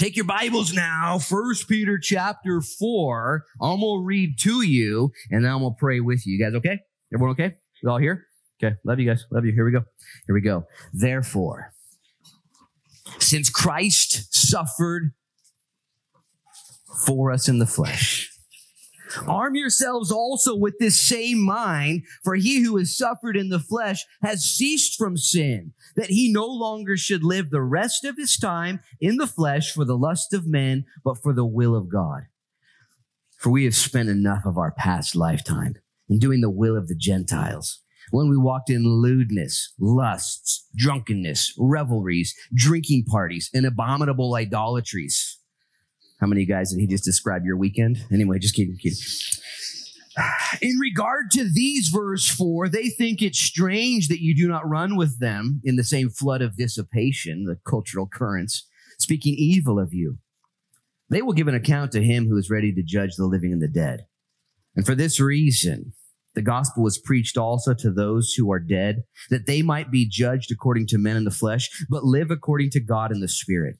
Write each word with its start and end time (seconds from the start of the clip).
Take 0.00 0.16
your 0.16 0.24
Bibles 0.24 0.72
now, 0.72 1.18
First 1.18 1.68
Peter 1.68 1.98
chapter 1.98 2.62
4. 2.62 3.44
I'm 3.60 3.80
going 3.80 4.00
to 4.00 4.02
read 4.02 4.38
to 4.38 4.62
you, 4.62 5.12
and 5.30 5.44
then 5.44 5.52
I'm 5.52 5.58
going 5.58 5.74
to 5.74 5.78
pray 5.78 6.00
with 6.00 6.26
you. 6.26 6.38
You 6.38 6.42
guys 6.42 6.54
okay? 6.54 6.78
Everyone 7.12 7.32
okay? 7.32 7.56
We 7.82 7.90
all 7.90 7.98
here? 7.98 8.24
Okay. 8.64 8.76
Love 8.82 8.98
you 8.98 9.06
guys. 9.06 9.26
Love 9.30 9.44
you. 9.44 9.52
Here 9.52 9.62
we 9.62 9.72
go. 9.72 9.82
Here 10.26 10.34
we 10.34 10.40
go. 10.40 10.64
Therefore, 10.94 11.74
since 13.18 13.50
Christ 13.50 14.34
suffered 14.34 15.12
for 17.04 17.30
us 17.30 17.46
in 17.46 17.58
the 17.58 17.66
flesh, 17.66 18.29
Arm 19.26 19.54
yourselves 19.54 20.10
also 20.10 20.54
with 20.54 20.78
this 20.78 21.00
same 21.00 21.40
mind, 21.40 22.02
for 22.22 22.34
he 22.34 22.62
who 22.62 22.76
has 22.76 22.96
suffered 22.96 23.36
in 23.36 23.48
the 23.48 23.58
flesh 23.58 24.06
has 24.22 24.44
ceased 24.44 24.96
from 24.96 25.16
sin, 25.16 25.72
that 25.96 26.10
he 26.10 26.32
no 26.32 26.46
longer 26.46 26.96
should 26.96 27.24
live 27.24 27.50
the 27.50 27.62
rest 27.62 28.04
of 28.04 28.16
his 28.16 28.36
time 28.36 28.80
in 29.00 29.16
the 29.16 29.26
flesh 29.26 29.72
for 29.72 29.84
the 29.84 29.96
lust 29.96 30.32
of 30.32 30.46
men, 30.46 30.84
but 31.04 31.18
for 31.22 31.32
the 31.32 31.44
will 31.44 31.74
of 31.74 31.88
God. 31.88 32.26
For 33.38 33.50
we 33.50 33.64
have 33.64 33.74
spent 33.74 34.08
enough 34.08 34.44
of 34.44 34.58
our 34.58 34.70
past 34.70 35.16
lifetime 35.16 35.76
in 36.08 36.18
doing 36.18 36.40
the 36.40 36.50
will 36.50 36.76
of 36.76 36.88
the 36.88 36.96
Gentiles. 36.96 37.80
When 38.10 38.28
we 38.28 38.36
walked 38.36 38.70
in 38.70 38.84
lewdness, 38.84 39.72
lusts, 39.78 40.66
drunkenness, 40.76 41.54
revelries, 41.58 42.34
drinking 42.52 43.04
parties, 43.04 43.48
and 43.54 43.64
abominable 43.64 44.34
idolatries 44.34 45.39
how 46.20 46.26
many 46.26 46.44
guys 46.44 46.70
did 46.70 46.80
he 46.80 46.86
just 46.86 47.04
describe 47.04 47.44
your 47.44 47.56
weekend? 47.56 48.04
Anyway, 48.12 48.38
just 48.38 48.54
kidding, 48.54 48.76
kidding. 48.76 48.98
In 50.62 50.76
regard 50.78 51.30
to 51.32 51.48
these, 51.50 51.88
verse 51.88 52.28
4, 52.28 52.68
they 52.68 52.88
think 52.88 53.22
it 53.22 53.34
strange 53.34 54.08
that 54.08 54.22
you 54.22 54.36
do 54.36 54.48
not 54.48 54.68
run 54.68 54.96
with 54.96 55.18
them 55.18 55.60
in 55.64 55.76
the 55.76 55.84
same 55.84 56.10
flood 56.10 56.42
of 56.42 56.56
dissipation, 56.56 57.44
the 57.44 57.58
cultural 57.68 58.06
currents, 58.06 58.66
speaking 58.98 59.34
evil 59.36 59.78
of 59.78 59.94
you. 59.94 60.18
They 61.08 61.22
will 61.22 61.32
give 61.32 61.48
an 61.48 61.54
account 61.54 61.92
to 61.92 62.02
him 62.02 62.28
who 62.28 62.36
is 62.36 62.50
ready 62.50 62.72
to 62.72 62.82
judge 62.82 63.16
the 63.16 63.26
living 63.26 63.52
and 63.52 63.62
the 63.62 63.68
dead. 63.68 64.06
And 64.76 64.86
for 64.86 64.94
this 64.94 65.18
reason, 65.18 65.92
the 66.34 66.42
gospel 66.42 66.84
was 66.84 66.98
preached 66.98 67.36
also 67.36 67.74
to 67.74 67.90
those 67.90 68.34
who 68.34 68.52
are 68.52 68.60
dead, 68.60 69.02
that 69.30 69.46
they 69.46 69.62
might 69.62 69.90
be 69.90 70.08
judged 70.08 70.52
according 70.52 70.86
to 70.88 70.98
men 70.98 71.16
in 71.16 71.24
the 71.24 71.30
flesh, 71.30 71.68
but 71.88 72.04
live 72.04 72.30
according 72.30 72.70
to 72.70 72.80
God 72.80 73.10
in 73.10 73.20
the 73.20 73.28
spirit. 73.28 73.76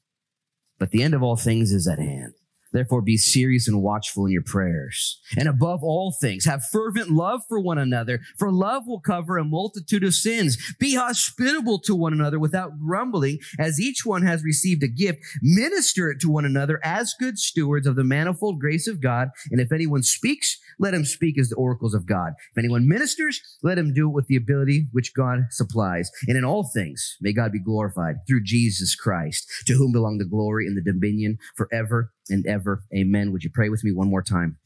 But 0.81 0.89
the 0.89 1.03
end 1.03 1.13
of 1.13 1.21
all 1.21 1.35
things 1.35 1.71
is 1.71 1.87
at 1.87 1.99
hand. 1.99 2.33
Therefore, 2.71 3.01
be 3.01 3.17
serious 3.17 3.67
and 3.67 3.81
watchful 3.81 4.25
in 4.25 4.31
your 4.31 4.43
prayers. 4.43 5.19
And 5.37 5.47
above 5.47 5.83
all 5.83 6.15
things, 6.19 6.45
have 6.45 6.63
fervent 6.71 7.09
love 7.09 7.41
for 7.47 7.59
one 7.59 7.77
another, 7.77 8.21
for 8.37 8.51
love 8.51 8.83
will 8.87 8.99
cover 8.99 9.37
a 9.37 9.43
multitude 9.43 10.03
of 10.03 10.13
sins. 10.13 10.57
Be 10.79 10.95
hospitable 10.95 11.79
to 11.79 11.95
one 11.95 12.13
another 12.13 12.39
without 12.39 12.79
grumbling, 12.79 13.39
as 13.59 13.79
each 13.79 14.05
one 14.05 14.23
has 14.23 14.43
received 14.43 14.83
a 14.83 14.87
gift. 14.87 15.19
Minister 15.41 16.09
it 16.09 16.19
to 16.21 16.29
one 16.29 16.45
another 16.45 16.79
as 16.83 17.13
good 17.19 17.37
stewards 17.37 17.87
of 17.87 17.95
the 17.95 18.03
manifold 18.03 18.59
grace 18.59 18.87
of 18.87 19.01
God. 19.01 19.29
And 19.51 19.59
if 19.59 19.71
anyone 19.71 20.03
speaks, 20.03 20.57
let 20.79 20.93
him 20.93 21.05
speak 21.05 21.37
as 21.37 21.49
the 21.49 21.55
oracles 21.55 21.93
of 21.93 22.05
God. 22.05 22.33
If 22.51 22.57
anyone 22.57 22.87
ministers, 22.87 23.41
let 23.61 23.77
him 23.77 23.93
do 23.93 24.09
it 24.09 24.13
with 24.13 24.27
the 24.27 24.35
ability 24.35 24.87
which 24.91 25.13
God 25.13 25.45
supplies. 25.51 26.09
And 26.27 26.37
in 26.37 26.45
all 26.45 26.63
things, 26.63 27.17
may 27.21 27.33
God 27.33 27.51
be 27.51 27.59
glorified 27.59 28.17
through 28.27 28.43
Jesus 28.43 28.95
Christ, 28.95 29.47
to 29.67 29.73
whom 29.73 29.91
belong 29.91 30.17
the 30.17 30.25
glory 30.25 30.65
and 30.67 30.77
the 30.77 30.81
dominion 30.81 31.37
forever 31.55 32.11
and 32.29 32.45
ever. 32.47 32.83
Amen. 32.95 33.31
Would 33.31 33.43
you 33.43 33.51
pray 33.53 33.69
with 33.69 33.83
me 33.83 33.91
one 33.91 34.09
more 34.09 34.23
time? 34.23 34.57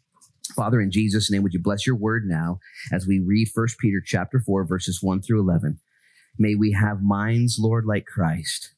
Father, 0.56 0.80
in 0.80 0.92
Jesus' 0.92 1.32
name, 1.32 1.44
would 1.44 1.54
you 1.54 1.62
bless 1.62 1.88
your 1.88 1.96
word 1.96 2.26
now 2.26 2.60
as 2.92 3.08
we 3.08 3.20
read 3.20 3.48
1 3.54 3.68
Peter 3.80 4.02
chapter 4.06 4.40
4, 4.40 4.66
verses 4.66 5.00
1 5.02 5.22
through 5.22 5.42
11. 5.42 5.80
May 6.38 6.56
we 6.56 6.74
have 6.74 7.02
minds, 7.02 7.58
Lord, 7.60 7.86
like 7.86 8.06
Christ. 8.06 8.76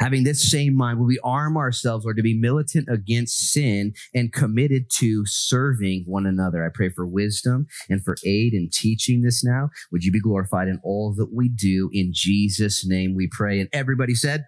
Having 0.00 0.24
this 0.24 0.50
same 0.50 0.74
mind, 0.74 0.98
will 0.98 1.06
we 1.06 1.20
arm 1.22 1.56
ourselves, 1.58 2.06
or 2.06 2.14
to 2.14 2.22
be 2.22 2.38
militant 2.38 2.88
against 2.88 3.52
sin 3.52 3.92
and 4.14 4.32
committed 4.32 4.84
to 4.98 5.26
serving 5.26 6.04
one 6.06 6.24
another? 6.24 6.64
I 6.64 6.70
pray 6.72 6.88
for 6.88 7.06
wisdom 7.06 7.66
and 7.90 8.02
for 8.02 8.16
aid 8.24 8.54
in 8.54 8.70
teaching 8.72 9.20
this 9.20 9.44
now. 9.44 9.68
Would 9.90 10.04
you 10.04 10.10
be 10.10 10.20
glorified 10.20 10.68
in 10.68 10.80
all 10.82 11.12
that 11.18 11.34
we 11.34 11.50
do? 11.50 11.90
In 11.92 12.10
Jesus' 12.14 12.86
name 12.86 13.14
we 13.14 13.28
pray. 13.30 13.60
And 13.60 13.68
everybody 13.72 14.14
said, 14.14 14.46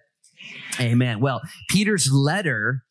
Amen. 0.79 1.19
Well, 1.19 1.41
Peter's 1.69 2.11
letter 2.11 2.83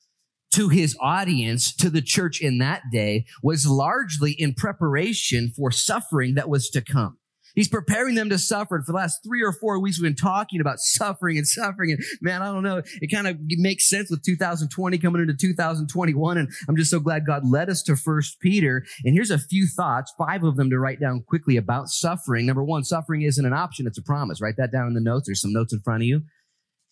to 0.54 0.69
his 0.69 0.97
audience, 1.00 1.75
to 1.76 1.91
the 1.91 2.03
church 2.03 2.41
in 2.41 2.59
that 2.59 2.82
day, 2.92 3.26
was 3.42 3.66
largely 3.66 4.32
in 4.32 4.54
preparation 4.54 5.53
for 5.56 5.70
suffering 5.70 6.34
that 6.34 6.48
was 6.48 6.70
to 6.70 6.81
come. 6.81 7.19
He's 7.54 7.69
preparing 7.69 8.16
them 8.16 8.31
to 8.31 8.38
suffer. 8.38 8.76
And 8.76 8.84
for 8.84 8.92
the 8.92 8.97
last 8.97 9.20
three 9.25 9.42
or 9.42 9.53
four 9.53 9.78
weeks, 9.78 9.98
we've 9.98 10.09
been 10.09 10.16
talking 10.16 10.60
about 10.60 10.81
suffering 10.81 11.38
and 11.38 11.47
suffering. 11.47 11.92
And 11.92 12.00
man, 12.20 12.42
I 12.42 12.47
don't 12.47 12.65
know. 12.65 12.82
It 13.00 13.12
kind 13.12 13.28
of 13.28 13.37
makes 13.41 13.88
sense 13.88 14.10
with 14.10 14.22
2020 14.22 14.98
coming 14.98 15.22
into 15.22 15.34
2021. 15.34 16.38
And 16.38 16.48
I'm 16.69 16.76
just 16.76 16.91
so 16.91 16.98
glad 16.98 17.26
God 17.26 17.48
led 17.48 17.71
us 17.71 17.82
to 17.84 17.97
First 17.97 18.41
Peter. 18.41 18.84
And 19.04 19.15
here's 19.15 19.31
a 19.31 19.38
few 19.38 19.66
thoughts, 19.66 20.12
five 20.19 20.42
of 20.42 20.56
them 20.56 20.71
to 20.71 20.78
write 20.78 21.00
down 21.00 21.22
quickly 21.26 21.56
about 21.56 21.88
suffering. 21.88 22.47
Number 22.47 22.65
one, 22.65 22.82
suffering 22.82 23.22
isn't 23.22 23.44
an 23.44 23.53
option. 23.53 23.86
It's 23.86 23.98
a 23.98 24.03
promise. 24.03 24.41
Write 24.41 24.56
that 24.59 24.72
down 24.72 24.88
in 24.88 24.94
the 24.94 25.00
notes. 25.00 25.26
There's 25.26 25.41
some 25.41 25.53
notes 25.53 25.72
in 25.72 25.81
front 25.81 26.03
of 26.03 26.06
you. 26.06 26.22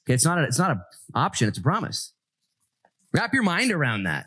Okay. 0.07 0.15
It's 0.15 0.25
not 0.25 0.39
a, 0.39 0.45
it's 0.45 0.59
not 0.59 0.71
an 0.71 0.81
option. 1.15 1.49
It's 1.49 1.59
a 1.59 1.63
promise. 1.63 2.13
Wrap 3.13 3.35
your 3.35 3.43
mind 3.43 3.71
around 3.71 4.05
that. 4.05 4.27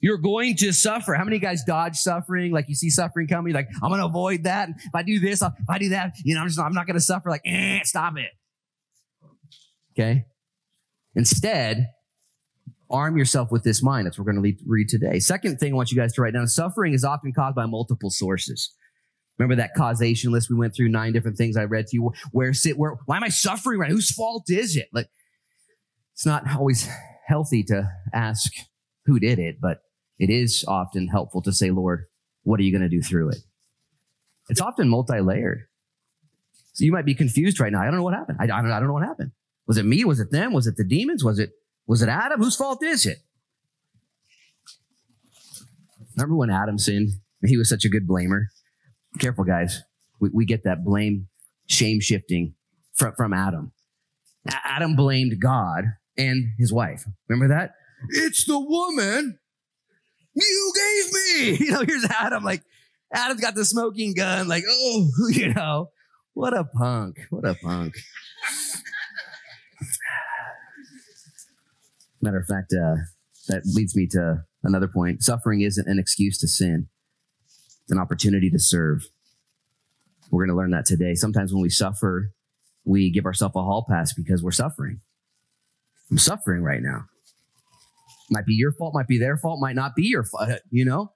You're 0.00 0.18
going 0.18 0.56
to 0.56 0.72
suffer. 0.72 1.14
How 1.14 1.24
many 1.24 1.38
guys 1.38 1.62
dodge 1.64 1.96
suffering? 1.96 2.52
Like 2.52 2.68
you 2.68 2.74
see 2.74 2.88
suffering 2.88 3.28
coming, 3.28 3.52
like 3.52 3.68
I'm 3.82 3.90
going 3.90 4.00
to 4.00 4.06
avoid 4.06 4.44
that. 4.44 4.70
If 4.70 4.94
I 4.94 5.02
do 5.02 5.18
this, 5.20 5.42
if 5.42 5.52
I 5.68 5.78
do 5.78 5.90
that, 5.90 6.14
you 6.24 6.34
know, 6.34 6.40
I'm 6.40 6.48
just 6.48 6.58
I'm 6.58 6.72
not 6.72 6.86
going 6.86 6.94
to 6.94 7.02
suffer. 7.02 7.28
Like, 7.28 7.42
eh, 7.44 7.80
stop 7.84 8.14
it. 8.16 8.30
Okay. 9.92 10.24
Instead, 11.14 11.88
arm 12.90 13.18
yourself 13.18 13.50
with 13.50 13.62
this 13.62 13.82
mind. 13.82 14.06
That's 14.06 14.18
what 14.18 14.26
we're 14.26 14.32
going 14.32 14.42
to 14.42 14.64
read 14.66 14.88
today. 14.88 15.18
Second 15.18 15.58
thing 15.58 15.72
I 15.72 15.76
want 15.76 15.90
you 15.90 15.98
guys 15.98 16.14
to 16.14 16.22
write 16.22 16.32
down: 16.32 16.46
suffering 16.46 16.94
is 16.94 17.04
often 17.04 17.32
caused 17.32 17.56
by 17.56 17.66
multiple 17.66 18.10
sources. 18.10 18.72
Remember 19.38 19.56
that 19.56 19.74
causation 19.74 20.32
list 20.32 20.50
we 20.50 20.56
went 20.56 20.74
through 20.74 20.88
nine 20.88 21.12
different 21.12 21.36
things 21.36 21.56
I 21.56 21.64
read 21.64 21.86
to 21.88 21.96
you. 21.96 22.12
Where 22.32 22.54
sit? 22.54 22.78
Where? 22.78 22.96
Why 23.06 23.16
am 23.16 23.24
I 23.24 23.28
suffering? 23.28 23.78
Right? 23.78 23.90
Whose 23.90 24.10
fault 24.10 24.44
is 24.48 24.76
it? 24.76 24.88
Like, 24.92 25.08
it's 26.14 26.24
not 26.24 26.44
always 26.56 26.88
healthy 27.30 27.62
to 27.62 27.88
ask 28.12 28.52
who 29.06 29.20
did 29.20 29.38
it, 29.38 29.60
but 29.60 29.82
it 30.18 30.30
is 30.30 30.64
often 30.66 31.06
helpful 31.06 31.40
to 31.42 31.52
say, 31.52 31.70
Lord, 31.70 32.06
what 32.42 32.58
are 32.58 32.64
you 32.64 32.72
going 32.72 32.82
to 32.82 32.88
do 32.88 33.00
through 33.00 33.30
it? 33.30 33.38
It's 34.48 34.60
often 34.60 34.88
multi 34.88 35.20
layered. 35.20 35.62
So 36.72 36.84
you 36.84 36.92
might 36.92 37.04
be 37.04 37.14
confused 37.14 37.60
right 37.60 37.72
now. 37.72 37.80
I 37.80 37.84
don't 37.84 37.96
know 37.96 38.02
what 38.02 38.14
happened. 38.14 38.38
I, 38.40 38.44
I, 38.44 38.46
don't, 38.48 38.72
I 38.72 38.78
don't 38.80 38.88
know 38.88 38.94
what 38.94 39.04
happened. 39.04 39.30
Was 39.68 39.78
it 39.78 39.84
me? 39.84 40.04
Was 40.04 40.18
it 40.18 40.32
them? 40.32 40.52
Was 40.52 40.66
it 40.66 40.76
the 40.76 40.84
demons? 40.84 41.22
Was 41.22 41.38
it, 41.38 41.50
was 41.86 42.02
it 42.02 42.08
Adam? 42.08 42.40
Whose 42.40 42.56
fault 42.56 42.82
is 42.82 43.06
it? 43.06 43.18
Remember 46.16 46.34
when 46.34 46.50
Adam 46.50 46.78
sinned? 46.78 47.10
He 47.46 47.56
was 47.56 47.68
such 47.68 47.84
a 47.84 47.88
good 47.88 48.08
blamer. 48.08 48.46
Careful, 49.20 49.44
guys. 49.44 49.82
We, 50.20 50.30
we 50.32 50.44
get 50.44 50.64
that 50.64 50.84
blame, 50.84 51.28
shame 51.66 52.00
shifting 52.00 52.54
from, 52.92 53.14
from 53.14 53.32
Adam. 53.32 53.72
Adam 54.64 54.96
blamed 54.96 55.40
God 55.40 55.84
and 56.20 56.50
his 56.58 56.72
wife. 56.72 57.04
Remember 57.28 57.54
that? 57.54 57.72
It's 58.10 58.44
the 58.44 58.58
woman 58.58 59.38
you 60.34 60.72
gave 60.76 61.12
me. 61.12 61.20
You 61.66 61.72
know, 61.72 61.82
here's 61.86 62.04
Adam. 62.04 62.44
Like, 62.44 62.62
Adam's 63.12 63.40
got 63.40 63.54
the 63.54 63.64
smoking 63.64 64.14
gun. 64.14 64.48
Like, 64.48 64.64
oh, 64.68 65.08
you 65.30 65.54
know, 65.54 65.90
what 66.34 66.54
a 66.54 66.64
punk. 66.64 67.18
What 67.30 67.46
a 67.46 67.54
punk. 67.54 67.94
Matter 72.22 72.38
of 72.38 72.46
fact, 72.46 72.74
uh, 72.74 72.96
that 73.48 73.62
leads 73.64 73.96
me 73.96 74.06
to 74.08 74.44
another 74.62 74.88
point. 74.88 75.22
Suffering 75.22 75.62
isn't 75.62 75.88
an 75.88 75.98
excuse 75.98 76.38
to 76.38 76.48
sin, 76.48 76.88
it's 77.82 77.92
an 77.92 77.98
opportunity 77.98 78.50
to 78.50 78.58
serve. 78.58 79.06
We're 80.30 80.46
going 80.46 80.54
to 80.54 80.58
learn 80.58 80.70
that 80.70 80.86
today. 80.86 81.14
Sometimes 81.14 81.52
when 81.52 81.62
we 81.62 81.70
suffer, 81.70 82.32
we 82.84 83.10
give 83.10 83.26
ourselves 83.26 83.56
a 83.56 83.62
hall 83.62 83.84
pass 83.88 84.12
because 84.12 84.42
we're 84.42 84.52
suffering. 84.52 85.00
I'm 86.10 86.18
suffering 86.18 86.62
right 86.62 86.82
now. 86.82 87.04
Might 88.30 88.46
be 88.46 88.54
your 88.54 88.72
fault, 88.72 88.94
might 88.94 89.08
be 89.08 89.18
their 89.18 89.36
fault, 89.36 89.60
might 89.60 89.74
not 89.74 89.94
be 89.94 90.04
your 90.04 90.24
fault, 90.24 90.48
you 90.70 90.84
know? 90.84 91.12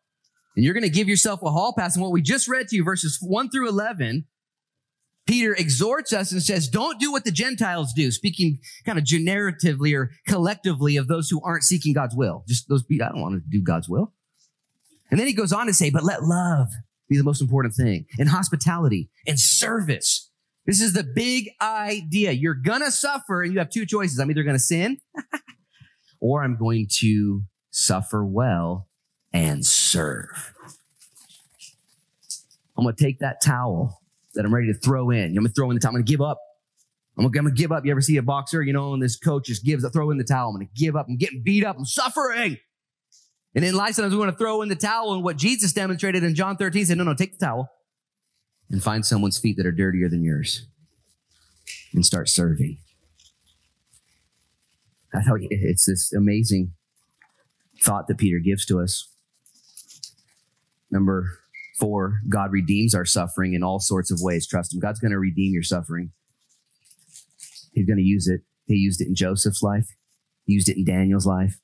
And 0.56 0.64
you're 0.64 0.75
going 0.75 0.85
to 0.85 0.91
give 0.91 1.08
yourself 1.08 1.43
a 1.43 1.50
hall 1.50 1.75
pass. 1.76 1.96
And 1.96 2.02
what 2.02 2.12
we 2.12 2.23
just 2.23 2.49
read 2.49 2.69
to 2.69 2.76
you, 2.76 2.85
verses 2.85 3.19
1 3.20 3.50
through 3.50 3.69
11, 3.69 4.25
Peter 5.26 5.55
exhorts 5.55 6.12
us 6.12 6.32
and 6.32 6.43
says, 6.43 6.69
don't 6.69 7.00
do 7.00 7.11
what 7.11 7.25
the 7.25 7.32
Gentiles 7.32 7.93
do, 7.93 8.11
speaking 8.11 8.58
kind 8.85 8.99
of 8.99 9.05
generatively 9.05 9.96
or 9.96 10.12
collectively 10.29 10.96
of 10.96 11.08
those 11.08 11.29
who 11.31 11.41
aren't 11.43 11.64
seeking 11.64 11.93
God's 11.93 12.14
will. 12.14 12.44
Just 12.46 12.69
those 12.69 12.85
people, 12.85 13.06
I 13.06 13.11
don't 13.11 13.23
want 13.23 13.43
to 13.43 13.49
do 13.49 13.62
God's 13.62 13.88
will. 13.88 14.12
And 15.11 15.19
then 15.19 15.26
he 15.26 15.32
goes 15.32 15.52
on 15.52 15.67
to 15.67 15.75
say, 15.75 15.91
but 15.91 16.05
let 16.05 16.23
love 16.23 16.69
be 17.08 17.17
the 17.17 17.25
most 17.25 17.41
important 17.41 17.75
thing 17.75 18.06
and 18.19 18.29
hospitality 18.29 19.11
and 19.26 19.38
service 19.38 20.31
this 20.67 20.81
is 20.81 20.95
the 20.95 21.05
big 21.05 21.51
idea. 21.61 22.33
You're 22.33 22.55
gonna 22.55 22.91
suffer 22.91 23.43
and 23.43 23.53
you 23.53 23.59
have 23.59 23.71
two 23.71 23.87
choices. 23.87 24.19
I'm 24.19 24.31
either 24.31 24.43
gonna 24.43 24.59
sin 24.59 24.99
or 26.21 26.43
I'm 26.43 26.57
going 26.57 26.89
to 27.01 27.43
suffer 27.71 28.25
well 28.25 28.89
and 29.33 29.65
serve. 29.65 30.55
I'm 32.77 32.85
gonna 32.85 32.97
take 32.97 33.19
that 33.19 33.43
towel 33.43 34.01
that 34.35 34.45
I'm 34.45 34.55
ready 34.55 34.73
to 34.73 34.79
throw 34.79 35.11
in. 35.11 35.25
I'm 35.25 35.35
gonna 35.35 35.49
throw 35.51 35.71
in 35.71 35.75
the 35.75 35.81
towel. 35.81 35.91
I'm 35.91 35.97
gonna 35.97 36.05
give 36.05 36.23
up. 36.23 36.39
I'm 37.17 37.25
gonna, 37.25 37.39
I'm 37.39 37.45
gonna 37.45 37.55
give 37.55 37.71
up. 37.71 37.85
You 37.85 37.91
ever 37.91 38.01
see 38.01 38.17
a 38.17 38.23
boxer, 38.23 38.63
you 38.63 38.73
know, 38.73 38.95
and 38.95 39.03
this 39.03 39.17
coach 39.17 39.47
just 39.47 39.65
gives 39.65 39.85
a 39.85 39.91
throw 39.91 40.11
in 40.11 40.19
the 40.19 40.25
towel. 40.25 40.49
I'm 40.49 40.57
gonna 40.57 40.71
give 40.75 40.97
up. 40.97 41.07
I'm 41.09 41.17
getting 41.17 41.43
beat 41.43 41.65
up. 41.65 41.77
I'm 41.79 41.85
suffering. 41.85 42.57
And 43.55 43.63
then 43.63 43.75
life 43.75 43.95
sometimes 43.95 44.15
we 44.15 44.19
want 44.19 44.33
to 44.33 44.37
throw 44.37 44.63
in 44.63 44.69
the 44.69 44.75
towel. 44.75 45.15
And 45.15 45.23
what 45.23 45.37
Jesus 45.37 45.73
demonstrated 45.73 46.25
in 46.25 46.35
John 46.35 46.57
13 46.57 46.87
said, 46.87 46.99
no, 46.99 47.05
no, 47.05 47.15
take 47.15 47.39
the 47.39 47.47
towel 47.47 47.69
and 48.71 48.83
find 48.83 49.05
someone's 49.05 49.39
feet 49.39 49.57
that 49.57 49.67
are 49.67 49.73
dirtier 49.73 50.09
than 50.09 50.25
yours 50.25 50.67
and 51.93 52.05
start 52.05 52.29
serving. 52.29 52.79
I 55.15 55.23
thought 55.23 55.39
it's 55.43 55.87
this 55.87 56.13
amazing 56.13 56.73
thought 57.83 58.09
that 58.09 58.19
Peter 58.19 58.39
gives 58.39 58.67
to 58.67 58.81
us. 58.81 59.09
Number 60.91 61.39
four, 61.79 62.21
God 62.29 62.51
redeems 62.53 62.95
our 62.95 63.05
suffering 63.05 63.55
in 63.55 63.63
all 63.63 63.79
sorts 63.79 64.11
of 64.11 64.21
ways. 64.21 64.47
Trust 64.47 64.75
Him. 64.75 64.81
God's 64.81 65.01
going 65.01 65.13
to 65.13 65.19
redeem 65.19 65.53
your 65.53 65.63
suffering. 65.63 66.13
He's 67.73 67.87
going 67.87 67.99
to 67.99 68.03
use 68.03 68.27
it. 68.29 68.43
He 68.67 68.75
used 68.75 69.01
it 69.01 69.09
in 69.09 69.15
Joseph's 69.15 69.63
life. 69.63 69.89
He 70.47 70.55
used 70.55 70.69
it 70.69 70.77
in 70.77 70.85
Daniel's 70.85 71.27
life. 71.27 71.59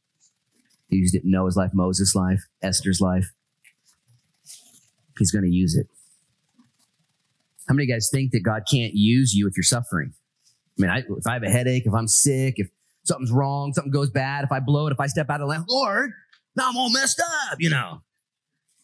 He 0.89 0.97
used 0.97 1.15
it 1.15 1.25
in 1.25 1.31
Noah's 1.31 1.57
life, 1.57 1.71
Moses' 1.73 2.15
life, 2.15 2.45
Esther's 2.63 3.01
life. 3.01 3.33
He's 5.19 5.31
going 5.31 5.45
to 5.45 5.51
use 5.51 5.77
it. 5.77 5.87
How 7.71 7.75
many 7.75 7.87
guys 7.87 8.11
think 8.13 8.33
that 8.33 8.41
God 8.41 8.65
can't 8.69 8.95
use 8.95 9.33
you 9.33 9.47
if 9.47 9.57
you're 9.57 9.63
suffering? 9.63 10.13
I 10.13 10.83
mean, 10.83 10.91
I, 10.91 10.99
if 10.99 11.25
I 11.25 11.35
have 11.35 11.45
a 11.45 11.49
headache, 11.49 11.85
if 11.87 11.95
I'm 11.95 12.09
sick, 12.09 12.55
if 12.57 12.69
something's 13.05 13.31
wrong, 13.31 13.73
something 13.73 13.93
goes 13.93 14.11
bad, 14.11 14.43
if 14.43 14.51
I 14.51 14.59
blow 14.59 14.89
it, 14.89 14.91
if 14.91 14.99
I 14.99 15.07
step 15.07 15.31
out 15.31 15.41
of 15.41 15.47
lamp, 15.47 15.67
Lord, 15.69 16.11
now 16.57 16.69
I'm 16.69 16.77
all 16.77 16.91
messed 16.91 17.21
up, 17.21 17.59
you 17.61 17.71
know. 17.71 18.03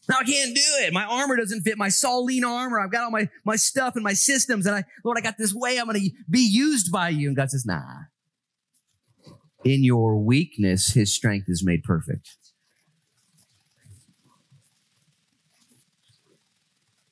Now 0.08 0.18
I 0.20 0.22
can't 0.22 0.54
do 0.54 0.62
it. 0.82 0.92
My 0.92 1.04
armor 1.04 1.34
doesn't 1.34 1.62
fit 1.62 1.76
my 1.76 1.88
Saline 1.88 2.44
armor. 2.44 2.78
I've 2.78 2.92
got 2.92 3.02
all 3.02 3.10
my, 3.10 3.28
my 3.44 3.56
stuff 3.56 3.96
and 3.96 4.04
my 4.04 4.12
systems. 4.12 4.66
And 4.66 4.76
I, 4.76 4.84
Lord, 5.04 5.18
I 5.18 5.20
got 5.20 5.34
this 5.36 5.52
way 5.52 5.80
I'm 5.80 5.86
going 5.86 6.00
to 6.00 6.10
be 6.30 6.48
used 6.48 6.92
by 6.92 7.08
you. 7.08 7.26
And 7.26 7.36
God 7.36 7.50
says, 7.50 7.66
nah. 7.66 7.82
In 9.64 9.82
your 9.82 10.16
weakness, 10.16 10.92
his 10.92 11.12
strength 11.12 11.46
is 11.48 11.64
made 11.66 11.82
perfect. 11.82 12.36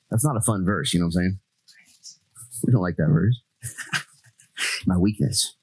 That's 0.09 0.23
not 0.23 0.37
a 0.37 0.41
fun 0.41 0.63
verse. 0.63 0.93
You 0.93 1.01
know 1.01 1.07
what 1.07 1.17
I'm 1.17 1.21
saying? 1.21 1.39
We 2.63 2.71
don't 2.71 2.81
like 2.81 2.97
that 2.97 3.09
verse. 3.09 3.41
my 4.85 4.97
weakness. 4.97 5.55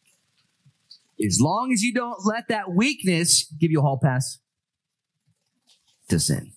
As 1.25 1.41
long 1.41 1.73
as 1.73 1.83
you 1.83 1.95
don't 1.95 2.25
let 2.25 2.49
that 2.49 2.73
weakness 2.73 3.45
give 3.59 3.71
you 3.71 3.79
a 3.79 3.83
hall 3.83 3.99
pass 4.03 4.39
to 6.09 6.19
sin 6.19 6.53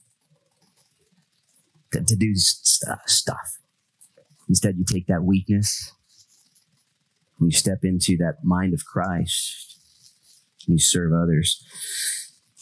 to, 1.96 2.04
to 2.04 2.16
do 2.16 2.36
st- 2.36 3.00
stuff. 3.08 3.58
Instead, 4.48 4.76
you 4.78 4.86
take 4.86 5.08
that 5.08 5.24
weakness 5.24 5.94
and 7.40 7.52
you 7.52 7.58
step 7.58 7.80
into 7.84 8.18
that 8.18 8.44
mind 8.44 8.74
of 8.74 8.86
Christ 8.86 9.78
and 10.68 10.76
you 10.76 10.80
serve 10.80 11.12
others. 11.14 11.64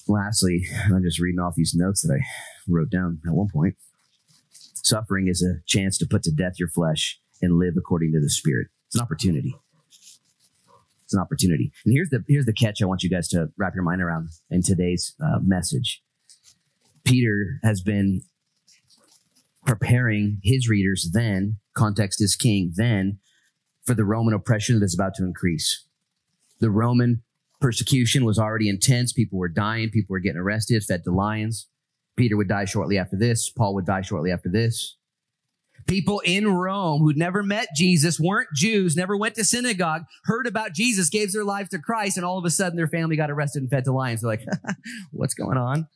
Lastly, 0.07 0.65
I'm 0.85 1.03
just 1.03 1.19
reading 1.19 1.39
off 1.39 1.55
these 1.55 1.73
notes 1.75 2.01
that 2.01 2.13
I 2.13 2.25
wrote 2.67 2.89
down 2.89 3.19
at 3.25 3.33
one 3.33 3.49
point. 3.51 3.75
Suffering 4.73 5.27
is 5.27 5.41
a 5.41 5.61
chance 5.65 5.97
to 5.97 6.05
put 6.05 6.23
to 6.23 6.31
death 6.31 6.53
your 6.59 6.67
flesh 6.67 7.19
and 7.41 7.57
live 7.57 7.73
according 7.77 8.11
to 8.13 8.19
the 8.19 8.29
Spirit. 8.29 8.67
It's 8.87 8.95
an 8.95 9.01
opportunity. 9.01 9.55
It's 11.03 11.13
an 11.13 11.19
opportunity. 11.19 11.71
And 11.85 11.93
here's 11.93 12.09
the 12.09 12.23
here's 12.27 12.45
the 12.45 12.53
catch. 12.53 12.81
I 12.81 12.85
want 12.85 13.03
you 13.03 13.09
guys 13.09 13.27
to 13.29 13.49
wrap 13.57 13.75
your 13.75 13.83
mind 13.83 14.01
around 14.01 14.29
in 14.49 14.61
today's 14.61 15.15
uh, 15.23 15.39
message. 15.41 16.01
Peter 17.03 17.59
has 17.63 17.81
been 17.81 18.21
preparing 19.65 20.39
his 20.43 20.69
readers 20.69 21.09
then, 21.13 21.57
context 21.73 22.21
is 22.21 22.35
king, 22.35 22.73
then 22.75 23.19
for 23.85 23.93
the 23.93 24.05
Roman 24.05 24.33
oppression 24.33 24.79
that's 24.79 24.95
about 24.95 25.13
to 25.15 25.23
increase. 25.23 25.85
The 26.59 26.69
Roman 26.69 27.23
persecution 27.59 28.25
was 28.25 28.39
already 28.39 28.69
intense. 28.69 29.13
People 29.13 29.39
were 29.39 29.49
dying. 29.49 29.89
People 29.89 30.13
were 30.13 30.19
getting 30.19 30.39
arrested, 30.39 30.83
fed 30.83 31.03
to 31.03 31.11
lions. 31.11 31.67
Peter 32.15 32.37
would 32.37 32.47
die 32.47 32.65
shortly 32.65 32.97
after 32.97 33.17
this. 33.17 33.49
Paul 33.49 33.73
would 33.75 33.85
die 33.85 34.01
shortly 34.01 34.31
after 34.31 34.49
this. 34.49 34.97
People 35.87 36.21
in 36.21 36.47
Rome 36.47 37.01
who'd 37.01 37.17
never 37.17 37.43
met 37.43 37.69
Jesus, 37.75 38.19
weren't 38.19 38.49
Jews, 38.55 38.95
never 38.95 39.17
went 39.17 39.35
to 39.35 39.43
synagogue, 39.43 40.03
heard 40.25 40.47
about 40.47 40.73
Jesus, 40.73 41.09
gave 41.09 41.31
their 41.31 41.43
lives 41.43 41.69
to 41.69 41.79
Christ, 41.79 42.17
and 42.17 42.25
all 42.25 42.37
of 42.37 42.45
a 42.45 42.49
sudden 42.49 42.75
their 42.77 42.87
family 42.87 43.15
got 43.15 43.29
arrested 43.29 43.63
and 43.63 43.69
fed 43.69 43.83
to 43.85 43.91
lions. 43.91 44.21
They're 44.21 44.29
like, 44.29 44.45
what's 45.11 45.33
going 45.33 45.57
on? 45.57 45.87